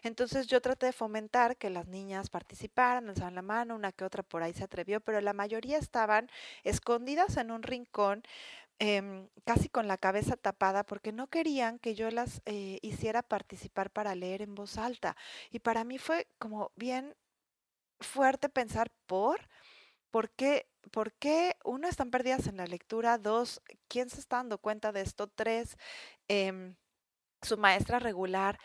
Entonces 0.04 0.48
yo 0.48 0.62
traté 0.62 0.88
de 0.88 0.94
fomentar 0.94 1.58
que 1.58 1.70
las 1.70 1.88
niñas 1.88 2.30
participaran, 2.30 3.10
alzaban 3.10 3.36
la 3.36 3.42
mano, 3.42 3.76
una 3.76 3.92
que 3.92 4.06
otra 4.06 4.24
por 4.24 4.44
ahí 4.44 4.54
se 4.54 4.64
atrevió, 4.64 5.02
pero 5.02 5.22
la 5.22 5.34
mayoría 5.34 5.78
estaban 5.78 6.30
escondidas 6.64 7.38
en 7.38 7.52
un 7.52 7.64
rincón, 7.64 8.24
em, 8.80 9.30
casi 9.46 9.70
con 9.70 9.88
la 9.88 9.98
cabeza 9.98 10.36
tapada, 10.38 10.84
porque 10.84 11.12
no 11.12 11.28
querían 11.28 11.80
que 11.80 11.96
yo 11.96 12.12
las 12.12 12.42
eh, 12.46 12.80
hiciera 12.82 13.22
participar 13.24 13.92
para 13.92 14.16
leer 14.16 14.42
en 14.42 14.56
voz 14.56 14.78
alta. 14.78 15.16
Y 15.52 15.60
para 15.60 15.84
mí 15.84 15.98
fue 16.00 16.28
como 16.40 16.72
bien 16.76 17.16
fuerte 18.00 18.50
pensar 18.50 18.92
por... 19.08 19.50
¿Por 20.12 20.30
qué, 20.30 20.68
¿Por 20.92 21.14
qué? 21.14 21.58
Uno, 21.64 21.88
están 21.88 22.12
perdidas 22.12 22.46
en 22.48 22.58
la 22.58 22.68
lectura. 22.68 23.18
Dos, 23.18 23.64
¿quién 23.88 24.12
se 24.12 24.20
está 24.20 24.38
dando 24.38 24.60
cuenta 24.60 24.92
de 24.92 25.02
esto? 25.02 25.28
Tres, 25.28 25.76
em, 26.28 26.76
su 27.42 27.58
maestra 27.58 28.00
regular 28.00 28.60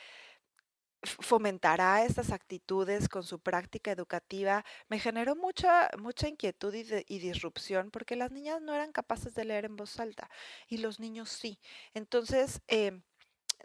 fomentará 1.03 2.05
estas 2.05 2.32
actitudes 2.32 3.09
con 3.09 3.22
su 3.22 3.38
práctica 3.38 3.92
educativa, 3.92 4.64
me 4.88 4.99
generó 4.99 5.36
mucha, 5.36 5.90
mucha 5.99 6.28
inquietud 6.28 6.74
y, 6.74 7.18
disrupción 7.18 7.90
porque 7.90 8.16
las 8.16 8.32
niñas 8.32 8.61
no 8.61 8.74
eran 8.74 8.92
capaces 8.92 9.34
de 9.34 9.44
leer 9.44 9.66
en 9.66 9.76
voz 9.76 10.01
alta 10.01 10.30
y 10.68 10.78
los 10.78 11.01
niños 11.01 11.30
sí. 11.30 11.59
Entonces, 11.94 12.61
em, 12.68 13.03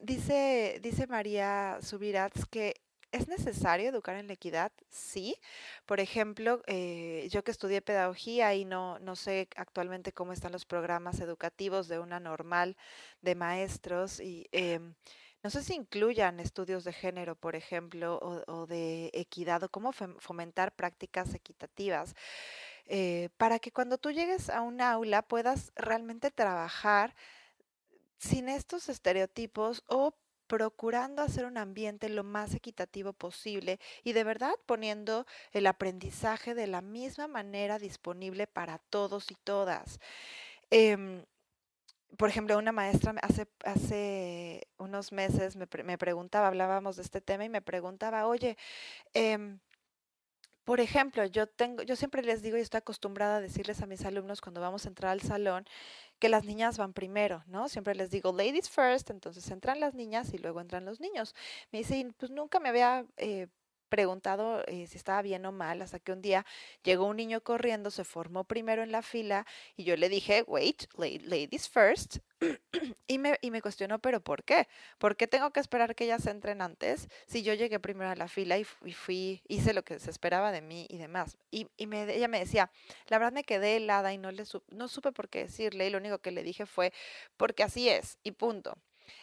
dice, 0.01 0.79
dice 0.81 1.07
María 1.07 1.79
Subirats 1.81 2.45
que 2.45 2.75
¿Es 3.13 3.27
necesario 3.27 3.89
educar 3.89 4.15
en 4.15 4.25
la 4.25 4.33
equidad? 4.33 4.71
Sí. 4.89 5.35
Por 5.85 5.99
ejemplo, 5.99 6.63
eh, 6.65 7.27
yo 7.29 7.43
que 7.43 7.51
estudié 7.51 7.79
pedagogía 7.79 8.55
y 8.55 8.65
no, 8.65 8.97
no 8.97 9.15
sé 9.15 9.47
actualmente 9.55 10.11
cómo 10.13 10.33
están 10.33 10.51
los 10.51 10.65
programas 10.65 11.19
educativos 11.19 11.87
de 11.87 11.99
una 11.99 12.19
normal 12.19 12.75
de 13.21 13.35
maestros 13.35 14.19
y 14.19 14.47
em, 14.51 14.95
no 15.43 15.49
sé 15.49 15.61
si 15.61 15.73
incluyan 15.73 16.39
estudios 16.39 16.85
de 16.85 16.93
género, 16.93 17.35
por 17.35 17.55
ejemplo, 17.55 18.17
o, 18.47 18.65
de 18.65 19.11
equidad, 19.13 19.61
o 19.63 19.69
cómo 19.69 19.91
fomentar 19.91 20.73
prácticas 20.73 21.33
equitativas, 21.33 22.15
eh, 22.85 23.29
para 23.37 23.59
que 23.59 23.71
cuando 23.71 23.97
tú 23.97 24.11
llegues 24.11 24.49
a 24.49 24.61
un 24.61 24.81
aula 24.81 25.21
puedas 25.21 25.71
realmente 25.75 26.31
trabajar 26.31 27.15
sin 28.17 28.47
estos 28.49 28.87
estereotipos 28.89 29.83
o 29.87 30.15
procurando 30.47 31.21
hacer 31.21 31.45
un 31.45 31.57
ambiente 31.57 32.09
lo 32.09 32.23
más 32.23 32.53
equitativo 32.53 33.11
posible 33.13 33.79
y 34.03 34.13
de 34.13 34.23
verdad 34.23 34.53
poniendo 34.65 35.25
el 35.51 35.67
aprendizaje 35.67 36.53
de 36.53 36.67
la 36.67 36.81
misma 36.81 37.27
manera 37.27 37.79
disponible 37.79 38.47
para 38.47 38.77
todos 38.77 39.31
y 39.31 39.35
todas. 39.35 39.99
Em, 40.69 41.25
por 42.17 42.29
ejemplo, 42.29 42.57
una 42.57 42.71
maestra 42.71 43.13
hace, 43.21 43.47
hace 43.63 44.67
unos 44.77 45.11
meses 45.11 45.55
me, 45.55 45.67
me, 45.83 45.97
preguntaba, 45.97 46.47
hablábamos 46.47 46.95
de 46.95 47.03
este 47.03 47.21
tema 47.21 47.45
y 47.45 47.49
me 47.49 47.61
preguntaba, 47.61 48.27
oye, 48.27 48.57
eh, 49.13 49.57
por 50.63 50.79
ejemplo, 50.79 51.25
yo 51.25 51.47
tengo, 51.47 51.83
yo 51.83 51.95
siempre 51.95 52.23
les 52.23 52.41
digo 52.41 52.57
y 52.57 52.61
estoy 52.61 52.77
acostumbrada 52.77 53.37
a 53.37 53.41
decirles 53.41 53.81
a 53.81 53.85
mis 53.85 54.05
alumnos 54.05 54.39
cuando 54.39 54.61
vamos 54.61 54.85
a 54.85 54.89
entrar 54.89 55.11
al 55.11 55.21
salón 55.21 55.65
que 56.19 56.29
las 56.29 56.45
niñas 56.45 56.77
van 56.77 56.93
primero, 56.93 57.43
¿no? 57.47 57.67
Siempre 57.67 57.95
les 57.95 58.09
digo 58.09 58.31
ladies 58.31 58.69
first, 58.69 59.09
entonces 59.09 59.49
entran 59.51 59.81
las 59.81 59.93
niñas 59.93 60.33
y 60.33 60.37
luego 60.37 60.61
entran 60.61 60.85
los 60.85 61.01
niños. 61.01 61.35
Me 61.71 61.79
dicen, 61.79 62.13
pues 62.17 62.31
nunca 62.31 62.61
me 62.61 62.69
había 62.69 63.05
eh, 63.17 63.47
preguntado 63.93 64.63
eh, 64.65 64.87
si 64.87 64.97
estaba 64.97 65.21
bien 65.21 65.45
o 65.45 65.51
mal, 65.51 65.79
hasta 65.83 65.99
que 65.99 66.11
un 66.11 66.19
día 66.19 66.47
llegó 66.81 67.05
un 67.05 67.15
niño 67.15 67.41
corriendo, 67.41 67.91
se 67.91 68.03
formó 68.03 68.43
primero 68.43 68.81
en 68.81 68.91
la 68.91 69.03
fila 69.03 69.45
y 69.77 69.83
yo 69.83 69.95
le 69.97 70.09
dije, 70.09 70.43
wait, 70.47 70.85
ladies 70.97 71.69
first. 71.69 72.17
y, 73.07 73.19
me, 73.19 73.37
y 73.39 73.51
me 73.51 73.61
cuestionó, 73.61 73.99
pero 73.99 74.19
¿por 74.19 74.43
qué? 74.43 74.67
¿Por 74.97 75.15
qué 75.15 75.27
tengo 75.27 75.51
que 75.51 75.59
esperar 75.59 75.93
que 75.93 76.05
ellas 76.05 76.25
entren 76.25 76.63
antes 76.63 77.07
si 77.27 77.43
yo 77.43 77.53
llegué 77.53 77.79
primero 77.79 78.09
a 78.09 78.15
la 78.15 78.27
fila 78.27 78.57
y, 78.57 78.63
fui, 78.63 79.43
hice 79.47 79.75
lo 79.75 79.83
que 79.83 79.99
se 79.99 80.09
esperaba 80.09 80.51
de 80.51 80.61
mí 80.61 80.87
y 80.89 80.97
demás? 80.97 81.37
Y, 81.51 81.67
y 81.77 81.87
ella 81.95 82.27
me 82.27 82.39
decía, 82.39 82.71
la 83.09 83.19
verdad 83.19 83.33
me 83.33 83.43
quedé 83.43 83.75
helada 83.75 84.11
y 84.11 84.17
no, 84.17 84.31
le 84.31 84.43
no 84.71 84.87
supe 84.87 85.11
por 85.11 85.29
qué 85.29 85.43
decirle 85.43 85.85
y 85.85 85.91
lo 85.91 85.99
único 85.99 86.17
que 86.17 86.31
le 86.31 86.41
dije 86.41 86.65
fue, 86.65 86.91
porque 87.37 87.61
así 87.61 87.89
es 87.89 88.17
y 88.23 88.31
punto. 88.31 88.75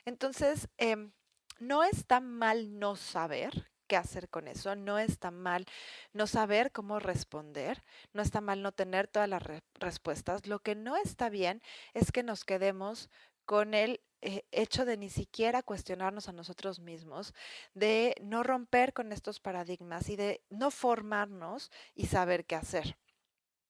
Entonces, 0.04 0.68
eh, 0.78 1.10
no 1.58 1.82
está 1.82 2.20
mal 2.20 2.78
no 2.78 2.94
saber 2.94 3.69
qué 3.90 3.96
hacer 3.96 4.28
con 4.28 4.46
eso. 4.46 4.76
No 4.76 5.00
está 5.00 5.32
mal 5.32 5.66
no 6.12 6.28
saber 6.28 6.70
cómo 6.70 7.00
responder, 7.00 7.82
no 8.12 8.22
está 8.22 8.40
mal 8.40 8.62
no 8.62 8.70
tener 8.70 9.08
todas 9.08 9.28
las 9.28 9.42
respuestas. 9.74 10.46
Lo 10.46 10.60
que 10.60 10.76
no 10.76 10.96
está 10.96 11.28
bien 11.28 11.60
es 11.92 12.12
que 12.12 12.22
nos 12.22 12.44
quedemos 12.44 13.10
con 13.46 13.74
el 13.74 14.00
eh, 14.20 14.44
hecho 14.52 14.84
de 14.84 14.96
ni 14.96 15.10
siquiera 15.10 15.64
cuestionarnos 15.64 16.28
a 16.28 16.32
nosotros 16.32 16.78
mismos, 16.78 17.34
de 17.74 18.14
no 18.22 18.44
romper 18.44 18.92
con 18.92 19.10
estos 19.10 19.40
paradigmas 19.40 20.08
y 20.08 20.14
de 20.14 20.40
no 20.50 20.70
formarnos 20.70 21.72
y 21.96 22.06
saber 22.06 22.44
qué 22.44 22.54
hacer 22.54 22.96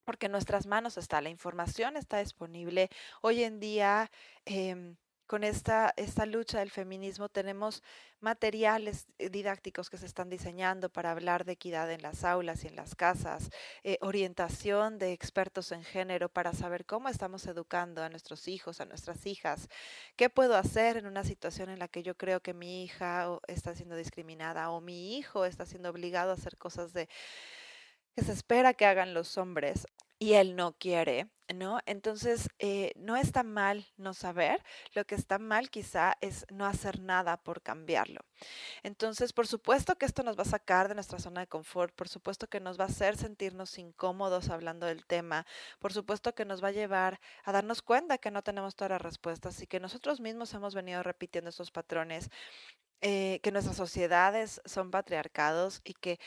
porque 0.04 0.26
en 0.26 0.32
nuestras 0.32 0.66
manos 0.66 0.96
está, 0.98 1.20
la 1.20 1.30
información 1.30 1.96
está 1.96 2.18
disponible. 2.18 2.88
Hoy 3.22 3.44
en 3.44 3.60
día, 3.60 4.10
em, 4.44 4.96
con 5.30 5.44
esta, 5.44 5.94
esta 5.96 6.26
lucha 6.26 6.58
del 6.58 6.72
feminismo 6.72 7.28
tenemos 7.28 7.84
materiales 8.18 9.06
eh, 9.16 9.28
didácticos 9.28 9.88
que 9.88 9.96
se 9.96 10.06
están 10.06 10.28
diseñando 10.28 10.88
para 10.88 11.12
hablar 11.12 11.44
de 11.44 11.52
equidad 11.52 11.88
en 11.92 12.02
las 12.02 12.24
aulas 12.24 12.64
y 12.64 12.66
en 12.66 12.74
las 12.74 12.96
casas, 12.96 13.48
eh, 13.84 13.96
orientación 14.00 14.98
de 14.98 15.12
expertos 15.12 15.70
en 15.70 15.84
género 15.84 16.28
para 16.30 16.52
saber 16.52 16.84
cómo 16.84 17.08
estamos 17.08 17.46
educando 17.46 18.02
a 18.02 18.08
nuestros 18.08 18.48
hijos, 18.48 18.80
a 18.80 18.86
nuestras 18.86 19.24
hijas, 19.24 19.68
qué 20.16 20.30
puedo 20.30 20.56
hacer 20.56 20.96
en 20.96 21.06
una 21.06 21.22
situación 21.22 21.70
en 21.70 21.78
la 21.78 21.86
que 21.86 22.02
yo 22.02 22.16
creo 22.16 22.40
que 22.40 22.52
mi 22.52 22.82
hija 22.82 23.28
está 23.46 23.76
siendo 23.76 23.94
discriminada 23.94 24.70
o 24.70 24.80
mi 24.80 25.16
hijo 25.16 25.44
está 25.44 25.64
siendo 25.64 25.90
obligado 25.90 26.32
a 26.32 26.34
hacer 26.34 26.56
cosas 26.56 26.92
de 26.92 27.08
que 28.16 28.24
se 28.24 28.32
espera 28.32 28.74
que 28.74 28.86
hagan 28.86 29.14
los 29.14 29.38
hombres 29.38 29.86
y 30.22 30.34
él 30.34 30.54
no 30.54 30.76
quiere, 30.76 31.30
¿no? 31.54 31.80
Entonces, 31.86 32.50
eh, 32.58 32.92
no 32.94 33.16
está 33.16 33.42
mal 33.42 33.86
no 33.96 34.12
saber, 34.12 34.62
lo 34.92 35.06
que 35.06 35.14
está 35.14 35.38
mal 35.38 35.70
quizá 35.70 36.14
es 36.20 36.44
no 36.50 36.66
hacer 36.66 37.00
nada 37.00 37.38
por 37.38 37.62
cambiarlo. 37.62 38.20
Entonces, 38.82 39.32
por 39.32 39.46
supuesto 39.46 39.96
que 39.96 40.04
esto 40.04 40.22
nos 40.22 40.38
va 40.38 40.42
a 40.42 40.44
sacar 40.44 40.88
de 40.88 40.94
nuestra 40.94 41.18
zona 41.18 41.40
de 41.40 41.46
confort, 41.46 41.94
por 41.94 42.08
supuesto 42.08 42.48
que 42.48 42.60
nos 42.60 42.78
va 42.78 42.84
a 42.84 42.88
hacer 42.88 43.16
sentirnos 43.16 43.78
incómodos 43.78 44.50
hablando 44.50 44.86
del 44.86 45.06
tema, 45.06 45.46
por 45.78 45.94
supuesto 45.94 46.34
que 46.34 46.44
nos 46.44 46.62
va 46.62 46.68
a 46.68 46.72
llevar 46.72 47.18
a 47.44 47.52
darnos 47.52 47.80
cuenta 47.80 48.18
que 48.18 48.30
no 48.30 48.42
tenemos 48.42 48.76
todas 48.76 48.90
las 48.90 49.02
respuestas 49.02 49.60
y 49.62 49.66
que 49.66 49.80
nosotros 49.80 50.20
mismos 50.20 50.52
hemos 50.52 50.74
venido 50.74 51.02
repitiendo 51.02 51.48
estos 51.48 51.70
patrones, 51.70 52.28
eh, 53.00 53.40
que 53.42 53.52
nuestras 53.52 53.76
sociedades 53.76 54.60
son 54.66 54.90
patriarcados 54.90 55.80
y 55.84 55.94
que 55.94 56.20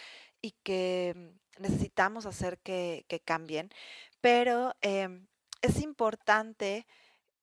y 0.44 0.52
que 0.64 1.34
necesitamos 1.58 2.28
hacer 2.28 2.60
que, 2.60 3.06
cambien, 3.26 3.70
pero 4.22 4.76
em, 4.82 5.26
es 5.62 5.82
importante 5.82 6.86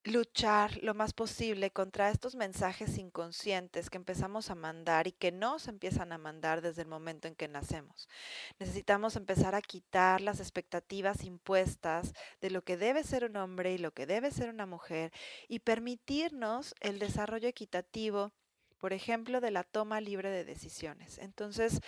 luchar 0.05 0.83
lo 0.83 0.95
más 0.95 1.13
posible 1.13 1.71
contra 1.71 2.11
estos 2.11 2.35
mensajes 2.35 2.97
inconscientes 2.97 3.91
que 3.91 3.99
empezamos 3.99 4.51
a 4.51 4.55
mandar 4.55 5.07
y 5.07 5.13
que 5.13 5.31
no 5.31 5.59
se 5.59 5.71
empiezan 5.71 6.13
a 6.13 6.19
mandar 6.19 6.63
desde 6.63 6.83
el 6.83 6.89
momento 6.89 7.29
en 7.29 7.35
que 7.35 7.49
nacemos. 7.49 8.09
Necesitamos 8.59 9.17
empezar 9.17 9.55
a 9.55 9.61
quitar 9.61 10.21
las 10.23 10.41
expectativas 10.41 11.25
impuestas 11.25 12.15
de 12.41 12.51
lo 12.51 12.63
que 12.63 12.79
debe 12.79 13.05
ser 13.05 13.25
un 13.25 13.37
hombre 13.37 13.75
y 13.75 13.79
lo 13.79 13.93
que 13.93 14.07
debe 14.07 14.31
ser 14.31 14.49
una 14.49 14.67
mujer 14.67 15.13
y 15.49 15.61
permitirnos 15.61 16.75
el 16.81 16.99
desarrollo 16.99 17.49
equitativo, 17.49 18.33
por 18.79 18.95
ejemplo, 18.95 19.43
de 19.43 19.51
la 19.51 19.65
toma 19.65 20.01
libre 20.01 20.31
de 20.31 20.45
decisiones. 20.45 21.19
Entonces, 21.19 21.81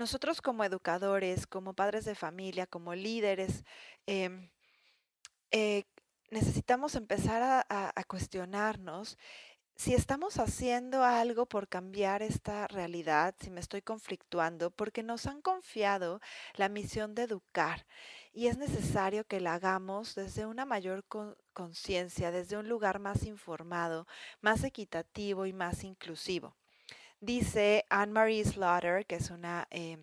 nosotros 0.00 0.42
como 0.42 0.64
educadores, 0.64 1.46
como 1.46 1.74
padres 1.74 2.04
de 2.04 2.14
familia, 2.16 2.66
como 2.66 2.94
líderes, 2.94 3.64
em, 4.06 4.50
eh, 5.52 5.84
necesitamos 6.30 6.94
empezar 6.94 7.42
a, 7.42 7.92
a 7.94 8.04
cuestionarnos 8.04 9.18
si 9.76 9.94
estamos 9.94 10.38
haciendo 10.38 11.04
algo 11.04 11.46
por 11.46 11.66
cambiar 11.68 12.22
esta 12.22 12.68
realidad, 12.68 13.34
si 13.40 13.50
me 13.50 13.60
estoy 13.60 13.82
conflictuando, 13.82 14.70
porque 14.70 15.02
nos 15.02 15.26
han 15.26 15.40
confiado 15.42 16.20
la 16.54 16.68
misión 16.68 17.14
de 17.14 17.22
educar 17.22 17.86
y 18.32 18.48
es 18.48 18.58
necesario 18.58 19.24
que 19.26 19.40
la 19.40 19.54
hagamos 19.54 20.14
desde 20.14 20.46
una 20.46 20.66
mayor 20.66 21.04
conciencia, 21.54 22.30
desde 22.30 22.58
un 22.58 22.68
lugar 22.68 22.98
más 22.98 23.24
informado, 23.24 24.06
más 24.42 24.64
equitativo 24.64 25.46
y 25.46 25.54
más 25.54 25.82
inclusivo. 25.84 26.59
Dice 27.20 27.84
Anne-Marie 27.90 28.44
Slaughter, 28.44 29.04
que 29.04 29.16
es 29.16 29.28
una 29.28 29.68
eh, 29.70 29.98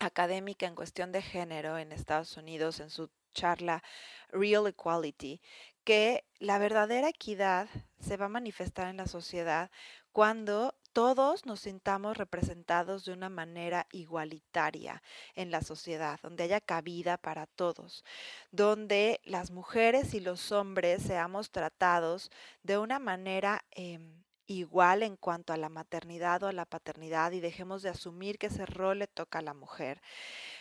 académica 0.00 0.66
en 0.66 0.74
cuestión 0.74 1.12
de 1.12 1.22
género 1.22 1.78
en 1.78 1.92
Estados 1.92 2.36
Unidos, 2.36 2.80
en 2.80 2.90
su 2.90 3.08
charla 3.32 3.84
Real 4.30 4.66
Equality, 4.66 5.40
que 5.84 6.24
la 6.40 6.58
verdadera 6.58 7.08
equidad 7.08 7.68
se 8.00 8.16
va 8.16 8.26
a 8.26 8.30
manifestar 8.30 8.88
en 8.88 8.96
la 8.96 9.06
sociedad 9.06 9.70
cuando 10.10 10.74
todos 10.92 11.46
nos 11.46 11.60
sintamos 11.60 12.16
representados 12.16 13.04
de 13.04 13.12
una 13.12 13.28
manera 13.28 13.86
igualitaria 13.92 15.04
en 15.36 15.52
la 15.52 15.62
sociedad, 15.62 16.18
donde 16.20 16.44
haya 16.44 16.60
cabida 16.60 17.16
para 17.16 17.46
todos, 17.46 18.04
donde 18.50 19.20
las 19.22 19.52
mujeres 19.52 20.14
y 20.14 20.20
los 20.20 20.50
hombres 20.50 21.00
seamos 21.02 21.52
tratados 21.52 22.30
de 22.64 22.78
una 22.78 22.98
manera 22.98 23.64
em, 23.70 24.23
igual 24.46 25.02
en 25.02 25.16
cuanto 25.16 25.52
a 25.52 25.56
la 25.56 25.68
maternidad 25.68 26.42
o 26.42 26.48
a 26.48 26.52
la 26.52 26.66
paternidad 26.66 27.32
y 27.32 27.40
dejemos 27.40 27.82
de 27.82 27.90
asumir 27.90 28.38
que 28.38 28.46
ese 28.48 28.66
rol 28.66 29.00
le 29.00 29.06
toca 29.06 29.38
a 29.38 29.42
la 29.42 29.54
mujer. 29.54 30.00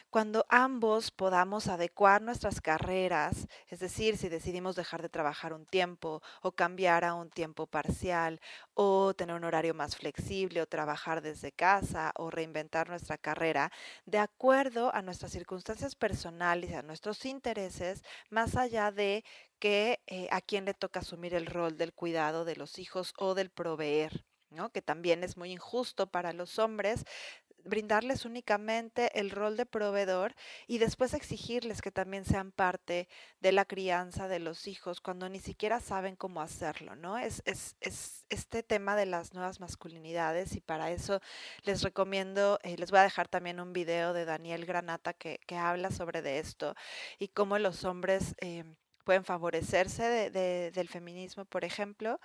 Cuando 0.10 0.46
ambos 0.50 1.10
podamos 1.10 1.68
adecuar 1.68 2.22
nuestras 2.22 2.62
carreras, 2.62 3.48
es 3.68 3.80
decir, 3.80 4.16
si 4.18 4.30
decidimos 4.30 4.76
dejar 4.76 5.02
de 5.02 5.10
trabajar 5.10 5.54
un 5.54 5.66
tiempo 5.66 6.22
o 6.44 6.52
cambiar 6.52 7.04
a 7.04 7.16
un 7.16 7.32
tiempo 7.32 7.66
parcial 7.66 8.40
o 8.76 9.16
tener 9.16 9.36
un 9.36 9.44
horario 9.44 9.74
más 9.74 9.96
flexible 9.96 10.62
o 10.62 10.68
trabajar 10.68 11.24
desde 11.24 11.52
casa 11.52 12.12
o 12.16 12.30
reinventar 12.30 12.90
nuestra 12.90 13.18
carrera, 13.18 13.72
de 14.06 14.20
acuerdo 14.20 14.94
a 14.94 15.02
nuestras 15.02 15.32
circunstancias 15.32 15.96
personales 15.96 16.70
y 16.70 16.76
a 16.76 16.84
nuestros 16.84 17.26
intereses, 17.26 18.04
más 18.30 18.56
allá 18.56 18.92
de 18.92 19.24
que 19.64 20.02
eh, 20.08 20.28
a 20.30 20.42
quién 20.42 20.66
le 20.66 20.74
toca 20.74 21.00
asumir 21.00 21.34
el 21.34 21.46
rol 21.46 21.78
del 21.78 21.94
cuidado 21.94 22.44
de 22.44 22.58
los 22.58 22.80
hijos 22.80 23.14
o 23.18 23.34
del 23.34 23.50
proveer. 23.50 24.26
¿no? 24.50 24.72
que 24.72 24.84
también 24.84 25.24
es 25.24 25.36
muy 25.36 25.52
injusto 25.52 26.12
para 26.12 26.32
los 26.32 26.60
hombres 26.60 27.06
brindarles 27.64 28.26
únicamente 28.26 29.20
el 29.20 29.32
rol 29.32 29.58
de 29.58 29.66
proveedor 29.66 30.36
y 30.68 30.78
después 30.78 31.16
exigirles 31.16 31.82
que 31.82 31.90
también 31.92 32.24
sean 32.24 32.52
parte 32.52 33.08
de 33.40 33.52
la 33.52 33.66
crianza 33.66 34.28
de 34.28 34.38
los 34.38 34.68
hijos 34.68 35.02
cuando 35.02 35.28
ni 35.28 35.40
siquiera 35.40 35.80
saben 35.80 36.16
cómo 36.16 36.42
hacerlo, 36.42 36.96
¿no? 36.96 37.18
Es, 37.18 37.42
es, 37.46 37.76
es 37.80 38.26
este 38.30 38.62
tema 38.62 38.96
de 38.96 39.08
las 39.08 39.34
nuevas 39.34 39.60
masculinidades 39.60 40.56
y 40.56 40.62
para 40.62 40.92
eso 40.92 41.20
les 41.64 41.82
recomiendo, 41.82 42.60
eh, 42.62 42.76
les 42.78 42.92
voy 42.92 43.00
a 43.00 43.04
dejar 43.04 43.28
también 43.28 43.60
un 43.60 43.74
video 43.74 44.14
de 44.14 44.26
Daniel 44.26 44.66
Granata 44.66 45.14
que, 45.14 45.40
que 45.48 45.56
habla 45.56 45.90
sobre 45.90 46.22
de 46.22 46.38
esto 46.40 46.76
y 47.18 47.30
cómo 47.30 47.58
los 47.58 47.86
hombres 47.86 48.36
eh, 48.42 48.66
pueden 49.04 49.26
favorecerse 49.26 50.30
de, 50.32 50.72
del 50.72 50.90
feminismo, 50.90 51.46
por 51.46 51.64
ejemplo. 51.66 52.20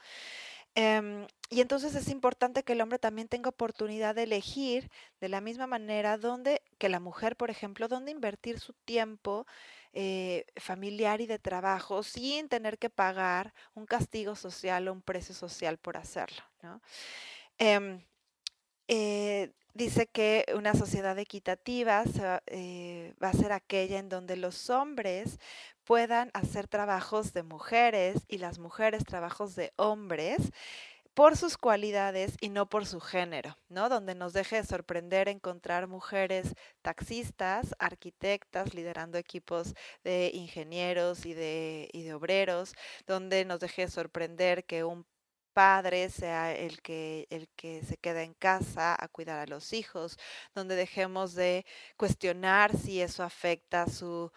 Em, 0.74 1.26
y 1.50 1.60
entonces 1.60 1.94
es 1.94 2.08
importante 2.08 2.62
que 2.62 2.74
el 2.74 2.80
hombre 2.80 2.98
también 2.98 3.28
tenga 3.28 3.48
oportunidad 3.48 4.14
de 4.14 4.24
elegir 4.24 4.90
de 5.20 5.28
la 5.28 5.40
misma 5.40 5.66
manera 5.66 6.18
dónde, 6.18 6.62
que 6.78 6.88
la 6.88 7.00
mujer, 7.00 7.36
por 7.36 7.50
ejemplo, 7.50 7.88
dónde 7.88 8.12
invertir 8.12 8.60
su 8.60 8.74
tiempo 8.84 9.46
eh, 9.92 10.44
familiar 10.56 11.20
y 11.20 11.26
de 11.26 11.38
trabajo 11.38 12.02
sin 12.02 12.48
tener 12.48 12.78
que 12.78 12.90
pagar 12.90 13.54
un 13.74 13.86
castigo 13.86 14.36
social 14.36 14.86
o 14.86 14.92
un 14.92 15.02
precio 15.02 15.34
social 15.34 15.78
por 15.78 15.96
hacerlo. 15.96 16.42
¿no? 16.62 16.80
Em, 17.58 18.00
eh, 18.86 19.52
dice 19.78 20.08
que 20.08 20.44
una 20.54 20.74
sociedad 20.74 21.18
equitativa 21.18 22.02
eh, 22.46 23.14
va 23.22 23.28
a 23.28 23.32
ser 23.32 23.52
aquella 23.52 23.98
en 23.98 24.08
donde 24.08 24.36
los 24.36 24.68
hombres 24.70 25.38
puedan 25.84 26.30
hacer 26.34 26.66
trabajos 26.68 27.32
de 27.32 27.44
mujeres 27.44 28.24
y 28.28 28.38
las 28.38 28.58
mujeres 28.58 29.04
trabajos 29.04 29.54
de 29.54 29.72
hombres 29.76 30.50
por 31.14 31.36
sus 31.36 31.56
cualidades 31.56 32.36
y 32.40 32.48
no 32.48 32.68
por 32.68 32.86
su 32.86 33.00
género, 33.00 33.56
¿no? 33.68 33.88
Donde 33.88 34.14
nos 34.14 34.32
deje 34.32 34.56
de 34.56 34.64
sorprender 34.64 35.28
encontrar 35.28 35.86
mujeres 35.86 36.54
taxistas, 36.82 37.74
arquitectas, 37.78 38.74
liderando 38.74 39.16
equipos 39.18 39.74
de 40.04 40.30
ingenieros 40.34 41.24
y 41.24 41.34
de, 41.34 41.88
y 41.92 42.02
de 42.02 42.14
obreros, 42.14 42.74
donde 43.06 43.44
nos 43.44 43.60
deje 43.60 43.82
de 43.82 43.90
sorprender 43.90 44.64
que 44.64 44.84
un 44.84 45.06
padre 45.52 46.10
sea 46.10 46.54
el 46.54 46.80
que, 46.82 47.26
el 47.30 47.48
que 47.56 47.82
se 47.82 47.96
queda 47.96 48.22
en 48.22 48.34
casa 48.34 48.96
a 48.98 49.08
cuidar 49.08 49.38
a 49.38 49.46
los 49.46 49.72
hijos, 49.72 50.18
donde 50.54 50.76
dejemos 50.76 51.34
de 51.34 51.66
cuestionar 51.96 52.76
si 52.76 53.00
eso 53.00 53.22
afecta 53.24 53.86
su 53.86 54.30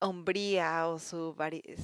hombría 0.00 0.88
o 0.88 0.98
su, 0.98 1.36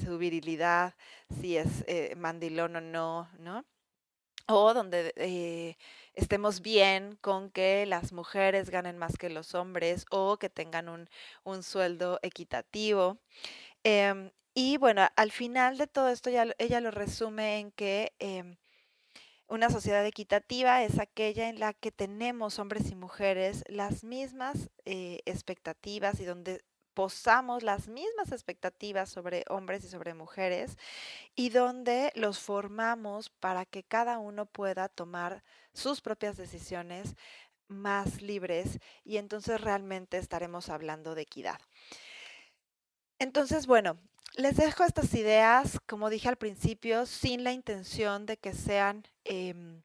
su 0.04 0.18
virilidad, 0.18 0.94
si 1.40 1.56
es 1.56 1.84
eh, 1.88 2.14
mandilón 2.16 2.76
o 2.76 2.80
no, 2.80 3.30
¿no? 3.38 3.64
O 4.46 4.74
donde 4.74 5.12
eh, 5.16 5.76
estemos 6.14 6.60
bien 6.60 7.16
con 7.22 7.50
que 7.50 7.86
las 7.86 8.12
mujeres 8.12 8.70
ganen 8.70 8.98
más 8.98 9.16
que 9.16 9.30
los 9.30 9.54
hombres 9.54 10.04
o 10.10 10.36
que 10.38 10.50
tengan 10.50 10.88
un, 10.90 11.08
un 11.44 11.62
sueldo 11.62 12.18
equitativo. 12.22 13.18
Em, 13.84 14.30
y 14.54 14.78
bueno, 14.78 15.08
al 15.16 15.32
final 15.32 15.78
de 15.78 15.86
todo 15.86 16.08
esto 16.10 16.30
ella 16.30 16.80
lo 16.80 16.90
resume 16.90 17.58
en 17.60 17.72
que 17.72 18.14
em, 18.18 18.56
una 19.48 19.70
sociedad 19.70 20.04
equitativa 20.06 20.82
es 20.82 20.98
aquella 20.98 21.48
en 21.48 21.60
la 21.60 21.72
que 21.72 21.92
tenemos 21.92 22.58
hombres 22.58 22.90
y 22.90 22.94
mujeres 22.94 23.64
las 23.68 24.04
mismas 24.04 24.70
eh, 24.84 25.20
expectativas 25.26 26.20
y 26.20 26.24
donde 26.24 26.64
posamos 26.94 27.62
las 27.62 27.88
mismas 27.88 28.32
expectativas 28.32 29.10
sobre 29.10 29.44
hombres 29.48 29.84
y 29.84 29.88
sobre 29.88 30.14
mujeres 30.14 30.78
y 31.34 31.50
donde 31.50 32.12
los 32.14 32.38
formamos 32.38 33.30
para 33.30 33.66
que 33.66 33.82
cada 33.82 34.18
uno 34.18 34.46
pueda 34.46 34.88
tomar 34.88 35.42
sus 35.72 36.00
propias 36.00 36.36
decisiones 36.36 37.14
más 37.66 38.22
libres 38.22 38.78
y 39.04 39.16
entonces 39.16 39.60
realmente 39.60 40.18
estaremos 40.18 40.68
hablando 40.68 41.14
de 41.14 41.22
equidad. 41.22 41.60
Entonces, 43.18 43.66
bueno, 43.66 43.98
les 44.36 44.56
dejo 44.56 44.84
estas 44.84 45.14
ideas, 45.14 45.78
como 45.86 46.10
dije 46.10 46.28
al 46.28 46.36
principio, 46.36 47.06
sin 47.06 47.44
la 47.44 47.52
intención 47.52 48.26
de 48.26 48.36
que 48.36 48.52
sean 48.52 49.04
em, 49.24 49.82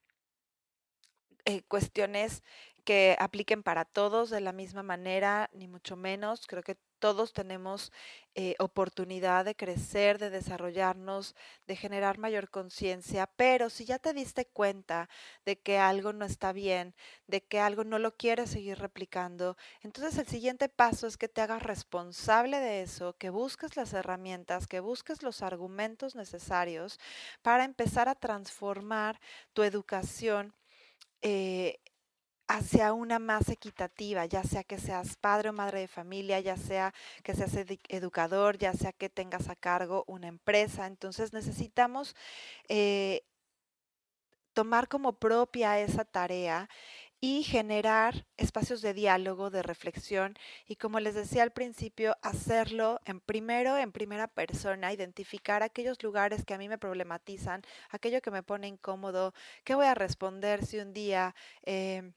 eh, 1.46 1.62
cuestiones 1.68 2.44
que 2.84 3.16
apliquen 3.20 3.62
para 3.64 3.86
todos 3.86 4.30
de 4.30 4.42
la 4.42 4.52
misma 4.52 4.84
manera, 4.84 5.50
ni 5.54 5.68
mucho 5.68 5.96
menos. 5.96 6.48
Creo 6.48 6.64
que 6.64 6.78
todos 7.00 7.34
tenemos 7.34 7.92
eh, 8.36 8.56
oportunidad 8.60 9.46
de 9.46 9.56
crecer, 9.56 10.20
de 10.20 10.30
desarrollarnos, 10.30 11.36
de 11.66 11.76
generar 11.76 12.18
mayor 12.20 12.50
conciencia, 12.50 13.28
pero 13.36 13.70
si 13.70 13.86
ya 13.86 14.00
te 14.00 14.14
diste 14.14 14.46
cuenta 14.46 15.10
de 15.46 15.60
que 15.60 15.78
algo 15.80 16.14
no 16.14 16.26
está 16.26 16.54
bien, 16.54 16.94
de 17.28 17.42
que 17.44 17.60
algo 17.60 17.84
no 17.84 18.00
lo 18.00 18.16
quieres 18.16 18.52
seguir 18.52 18.78
replicando, 18.80 19.58
entonces 19.82 20.18
el 20.20 20.28
siguiente 20.28 20.70
paso 20.70 21.08
es 21.08 21.18
que 21.18 21.28
te 21.28 21.42
hagas 21.42 21.64
responsable 21.64 22.60
de 22.60 22.84
eso, 22.84 23.18
que 23.18 23.30
busques 23.30 23.76
las 23.76 23.94
herramientas, 23.94 24.68
que 24.68 24.80
busques 24.80 25.24
los 25.24 25.42
argumentos 25.42 26.16
necesarios 26.16 27.00
para 27.42 27.64
empezar 27.64 28.10
a 28.10 28.16
transformar 28.16 29.20
tu 29.54 29.64
educación 29.64 30.54
eh, 31.22 31.80
hacia 32.50 32.94
una 32.94 33.20
más 33.20 33.48
equitativa, 33.50 34.26
ya 34.26 34.44
sea 34.44 34.64
que 34.64 34.80
seas 34.80 35.16
padre 35.18 35.50
o 35.50 35.54
madre 35.54 35.82
de 35.82 35.88
familia, 35.88 36.40
ya 36.40 36.58
sea 36.58 36.94
que 37.24 37.36
seas 37.36 37.54
educador, 37.90 38.58
ya 38.58 38.74
sea 38.74 38.92
que 38.92 39.08
tengas 39.08 39.50
a 39.50 39.56
cargo 39.56 40.04
una 40.08 40.28
empresa. 40.28 40.88
Entonces 40.88 41.32
necesitamos 41.32 42.16
eh, 42.68 43.22
tomar 44.54 44.88
como 44.88 45.14
propia 45.14 45.80
esa 45.80 46.06
tarea 46.06 46.70
y 47.22 47.44
generar 47.44 48.26
espacios 48.38 48.82
de 48.82 48.96
diálogo, 48.96 49.52
de 49.52 49.62
reflexión 49.62 50.36
y 50.66 50.78
como 50.78 51.00
les 51.00 51.14
decía 51.16 51.44
al 51.44 51.52
principio, 51.52 52.16
hacerlo 52.24 53.00
en 53.06 53.20
primero, 53.20 53.78
en 53.78 53.92
primera 53.92 54.28
persona, 54.28 54.92
identificar 54.92 55.62
aquellos 55.62 56.02
lugares 56.02 56.46
que 56.46 56.56
a 56.56 56.58
mí 56.58 56.68
me 56.68 56.80
problematizan, 56.80 57.62
aquello 57.92 58.22
que 58.22 58.32
me 58.32 58.42
pone 58.42 58.68
incómodo, 58.68 59.34
qué 59.64 59.76
voy 59.76 59.86
a 59.86 59.94
responder 59.96 60.66
si 60.66 60.80
un 60.80 60.94
día... 60.94 61.36
Eh, 61.64 62.12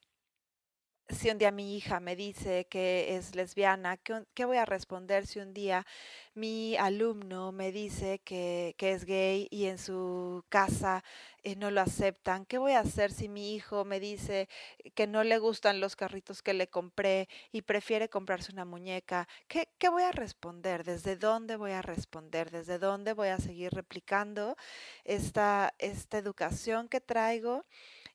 si 1.08 1.30
un 1.30 1.38
día 1.38 1.50
mi 1.50 1.76
hija 1.76 2.00
me 2.00 2.16
dice 2.16 2.66
que 2.66 3.16
es 3.16 3.34
lesbiana, 3.34 3.96
¿qué, 3.98 4.44
voy 4.44 4.56
a 4.56 4.64
responder 4.64 5.26
si 5.26 5.40
un 5.40 5.52
día 5.52 5.86
mi 6.34 6.76
alumno 6.76 7.52
me 7.52 7.70
dice 7.72 8.20
que, 8.20 8.74
es 8.78 9.04
gay 9.04 9.46
y 9.50 9.66
en 9.66 9.78
su 9.78 10.44
casa 10.48 11.04
eh, 11.42 11.56
no 11.56 11.70
lo 11.70 11.80
aceptan? 11.80 12.46
¿Qué 12.46 12.58
voy 12.58 12.72
a 12.72 12.80
hacer 12.80 13.12
si 13.12 13.28
mi 13.28 13.54
hijo 13.54 13.84
me 13.84 14.00
dice 14.00 14.48
que 14.94 15.06
no 15.06 15.24
le 15.24 15.38
gustan 15.38 15.80
los 15.80 15.96
carritos 15.96 16.42
que 16.42 16.54
le 16.54 16.68
compré 16.68 17.28
y 17.52 17.62
prefiere 17.62 18.08
comprarse 18.08 18.52
una 18.52 18.64
muñeca? 18.64 19.28
¿Qué, 19.48 19.68
qué 19.78 19.88
voy 19.88 20.02
a 20.02 20.12
responder? 20.12 20.84
¿Desde 20.84 21.16
dónde 21.16 21.56
voy 21.56 21.72
a 21.72 21.82
responder? 21.82 22.50
¿Desde 22.50 22.78
dónde 22.78 23.12
voy 23.12 23.28
a 23.28 23.38
seguir 23.38 23.72
replicando 23.72 24.56
esta, 25.04 25.74
esta 25.78 26.18
educación 26.18 26.88
que 26.88 27.00
traigo? 27.00 27.64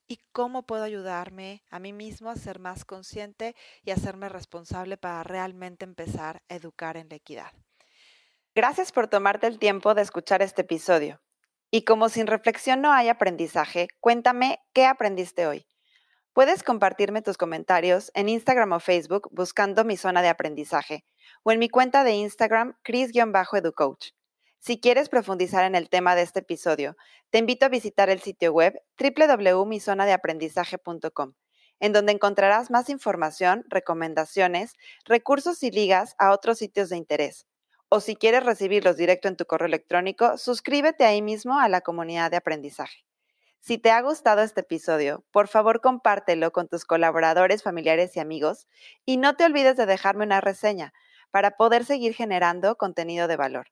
Y 0.08 0.20
cómo 0.32 0.64
puedo 0.64 0.84
ayudarme 0.84 1.64
a 1.70 1.80
mí 1.80 1.94
mismo 1.94 2.30
a 2.30 2.36
ser 2.36 2.60
más 2.60 2.86
consciente 2.86 3.56
y 3.84 3.92
hacerme 3.92 4.30
responsable 4.30 4.98
para 4.98 5.24
realmente 5.24 5.86
empezar 5.86 6.42
a 6.50 6.56
educar 6.56 6.98
en 6.98 7.10
la 7.10 7.16
equidad. 7.16 7.52
Gracias 8.56 8.92
por 8.92 9.08
tomarte 9.08 9.48
el 9.48 9.60
tiempo 9.60 9.94
de 9.94 10.02
escuchar 10.02 10.42
este 10.42 10.62
episodio. 10.62 11.22
Y 11.70 11.84
como 11.84 12.10
sin 12.10 12.28
reflexión 12.28 12.82
no 12.82 12.92
hay 12.92 13.10
aprendizaje, 13.10 13.90
cuéntame 14.00 14.60
qué 14.74 14.86
aprendiste 14.86 15.46
hoy. 15.46 15.68
Puedes 16.34 16.64
compartirme 16.64 17.22
tus 17.22 17.38
comentarios 17.38 18.12
en 18.14 18.30
Instagram 18.30 18.72
o 18.72 18.80
Facebook 18.80 19.28
buscando 19.32 19.84
mi 19.84 19.98
zona 19.98 20.22
de 20.22 20.30
aprendizaje 20.30 21.04
o 21.44 21.52
en 21.52 21.60
mi 21.60 21.68
cuenta 21.68 22.04
de 22.04 22.12
Instagram, 22.12 22.78
Chris-EduCoach. 22.84 24.17
Si 24.60 24.80
quieres 24.80 25.10
profundizar 25.10 25.66
en 25.66 25.76
el 25.76 25.90
tema 25.90 26.16
de 26.16 26.24
este 26.24 26.40
episodio, 26.40 26.98
te 27.30 27.38
invito 27.38 27.66
a 27.66 27.70
visitar 27.70 28.10
el 28.10 28.20
sitio 28.20 28.52
web 28.52 28.82
www.mizonadeaprendizaje.com, 29.00 31.34
en 31.80 31.94
donde 31.94 32.12
encontrarás 32.12 32.72
más 32.72 32.90
información, 32.90 33.64
recomendaciones, 33.70 34.74
recursos 35.06 35.64
y 35.64 35.72
ligas 35.72 36.16
a 36.18 36.32
otros 36.32 36.58
sitios 36.58 36.90
de 36.90 36.98
interés. 36.98 37.46
O 37.90 38.02
si 38.02 38.18
quieres 38.18 38.44
recibirlos 38.44 38.98
directo 38.98 39.30
en 39.30 39.38
tu 39.38 39.46
correo 39.46 39.68
electrónico, 39.68 40.38
suscríbete 40.38 41.06
ahí 41.06 41.22
mismo 41.22 41.60
a 41.60 41.70
la 41.70 41.82
comunidad 41.82 42.32
de 42.32 42.38
aprendizaje. 42.38 43.06
Si 43.60 43.78
te 43.78 43.92
ha 43.92 44.02
gustado 44.02 44.42
este 44.42 44.62
episodio, 44.62 45.24
por 45.32 45.48
favor 45.48 45.82
compártelo 45.82 46.52
con 46.52 46.68
tus 46.68 46.84
colaboradores, 46.84 47.64
familiares 47.64 48.16
y 48.16 48.20
amigos 48.20 48.68
y 49.06 49.18
no 49.18 49.36
te 49.36 49.46
olvides 49.46 49.78
de 49.78 49.86
dejarme 49.86 50.26
una 50.26 50.42
reseña 50.42 50.94
para 51.32 51.52
poder 51.52 51.86
seguir 51.86 52.14
generando 52.14 52.76
contenido 52.76 53.28
de 53.28 53.38
valor. 53.38 53.68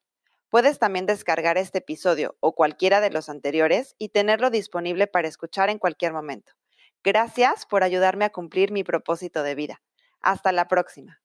Puedes 0.56 0.78
también 0.78 1.04
descargar 1.04 1.58
este 1.58 1.80
episodio 1.80 2.38
o 2.40 2.54
cualquiera 2.54 3.02
de 3.02 3.10
los 3.10 3.28
anteriores 3.28 3.94
y 3.98 4.08
tenerlo 4.08 4.48
disponible 4.48 5.06
para 5.06 5.28
escuchar 5.28 5.68
en 5.68 5.78
cualquier 5.78 6.14
momento. 6.14 6.54
Gracias 7.04 7.66
por 7.66 7.82
ayudarme 7.82 8.24
a 8.24 8.30
cumplir 8.30 8.72
mi 8.72 8.82
propósito 8.82 9.42
de 9.42 9.54
vida. 9.54 9.82
Hasta 10.22 10.52
la 10.52 10.66
próxima. 10.66 11.20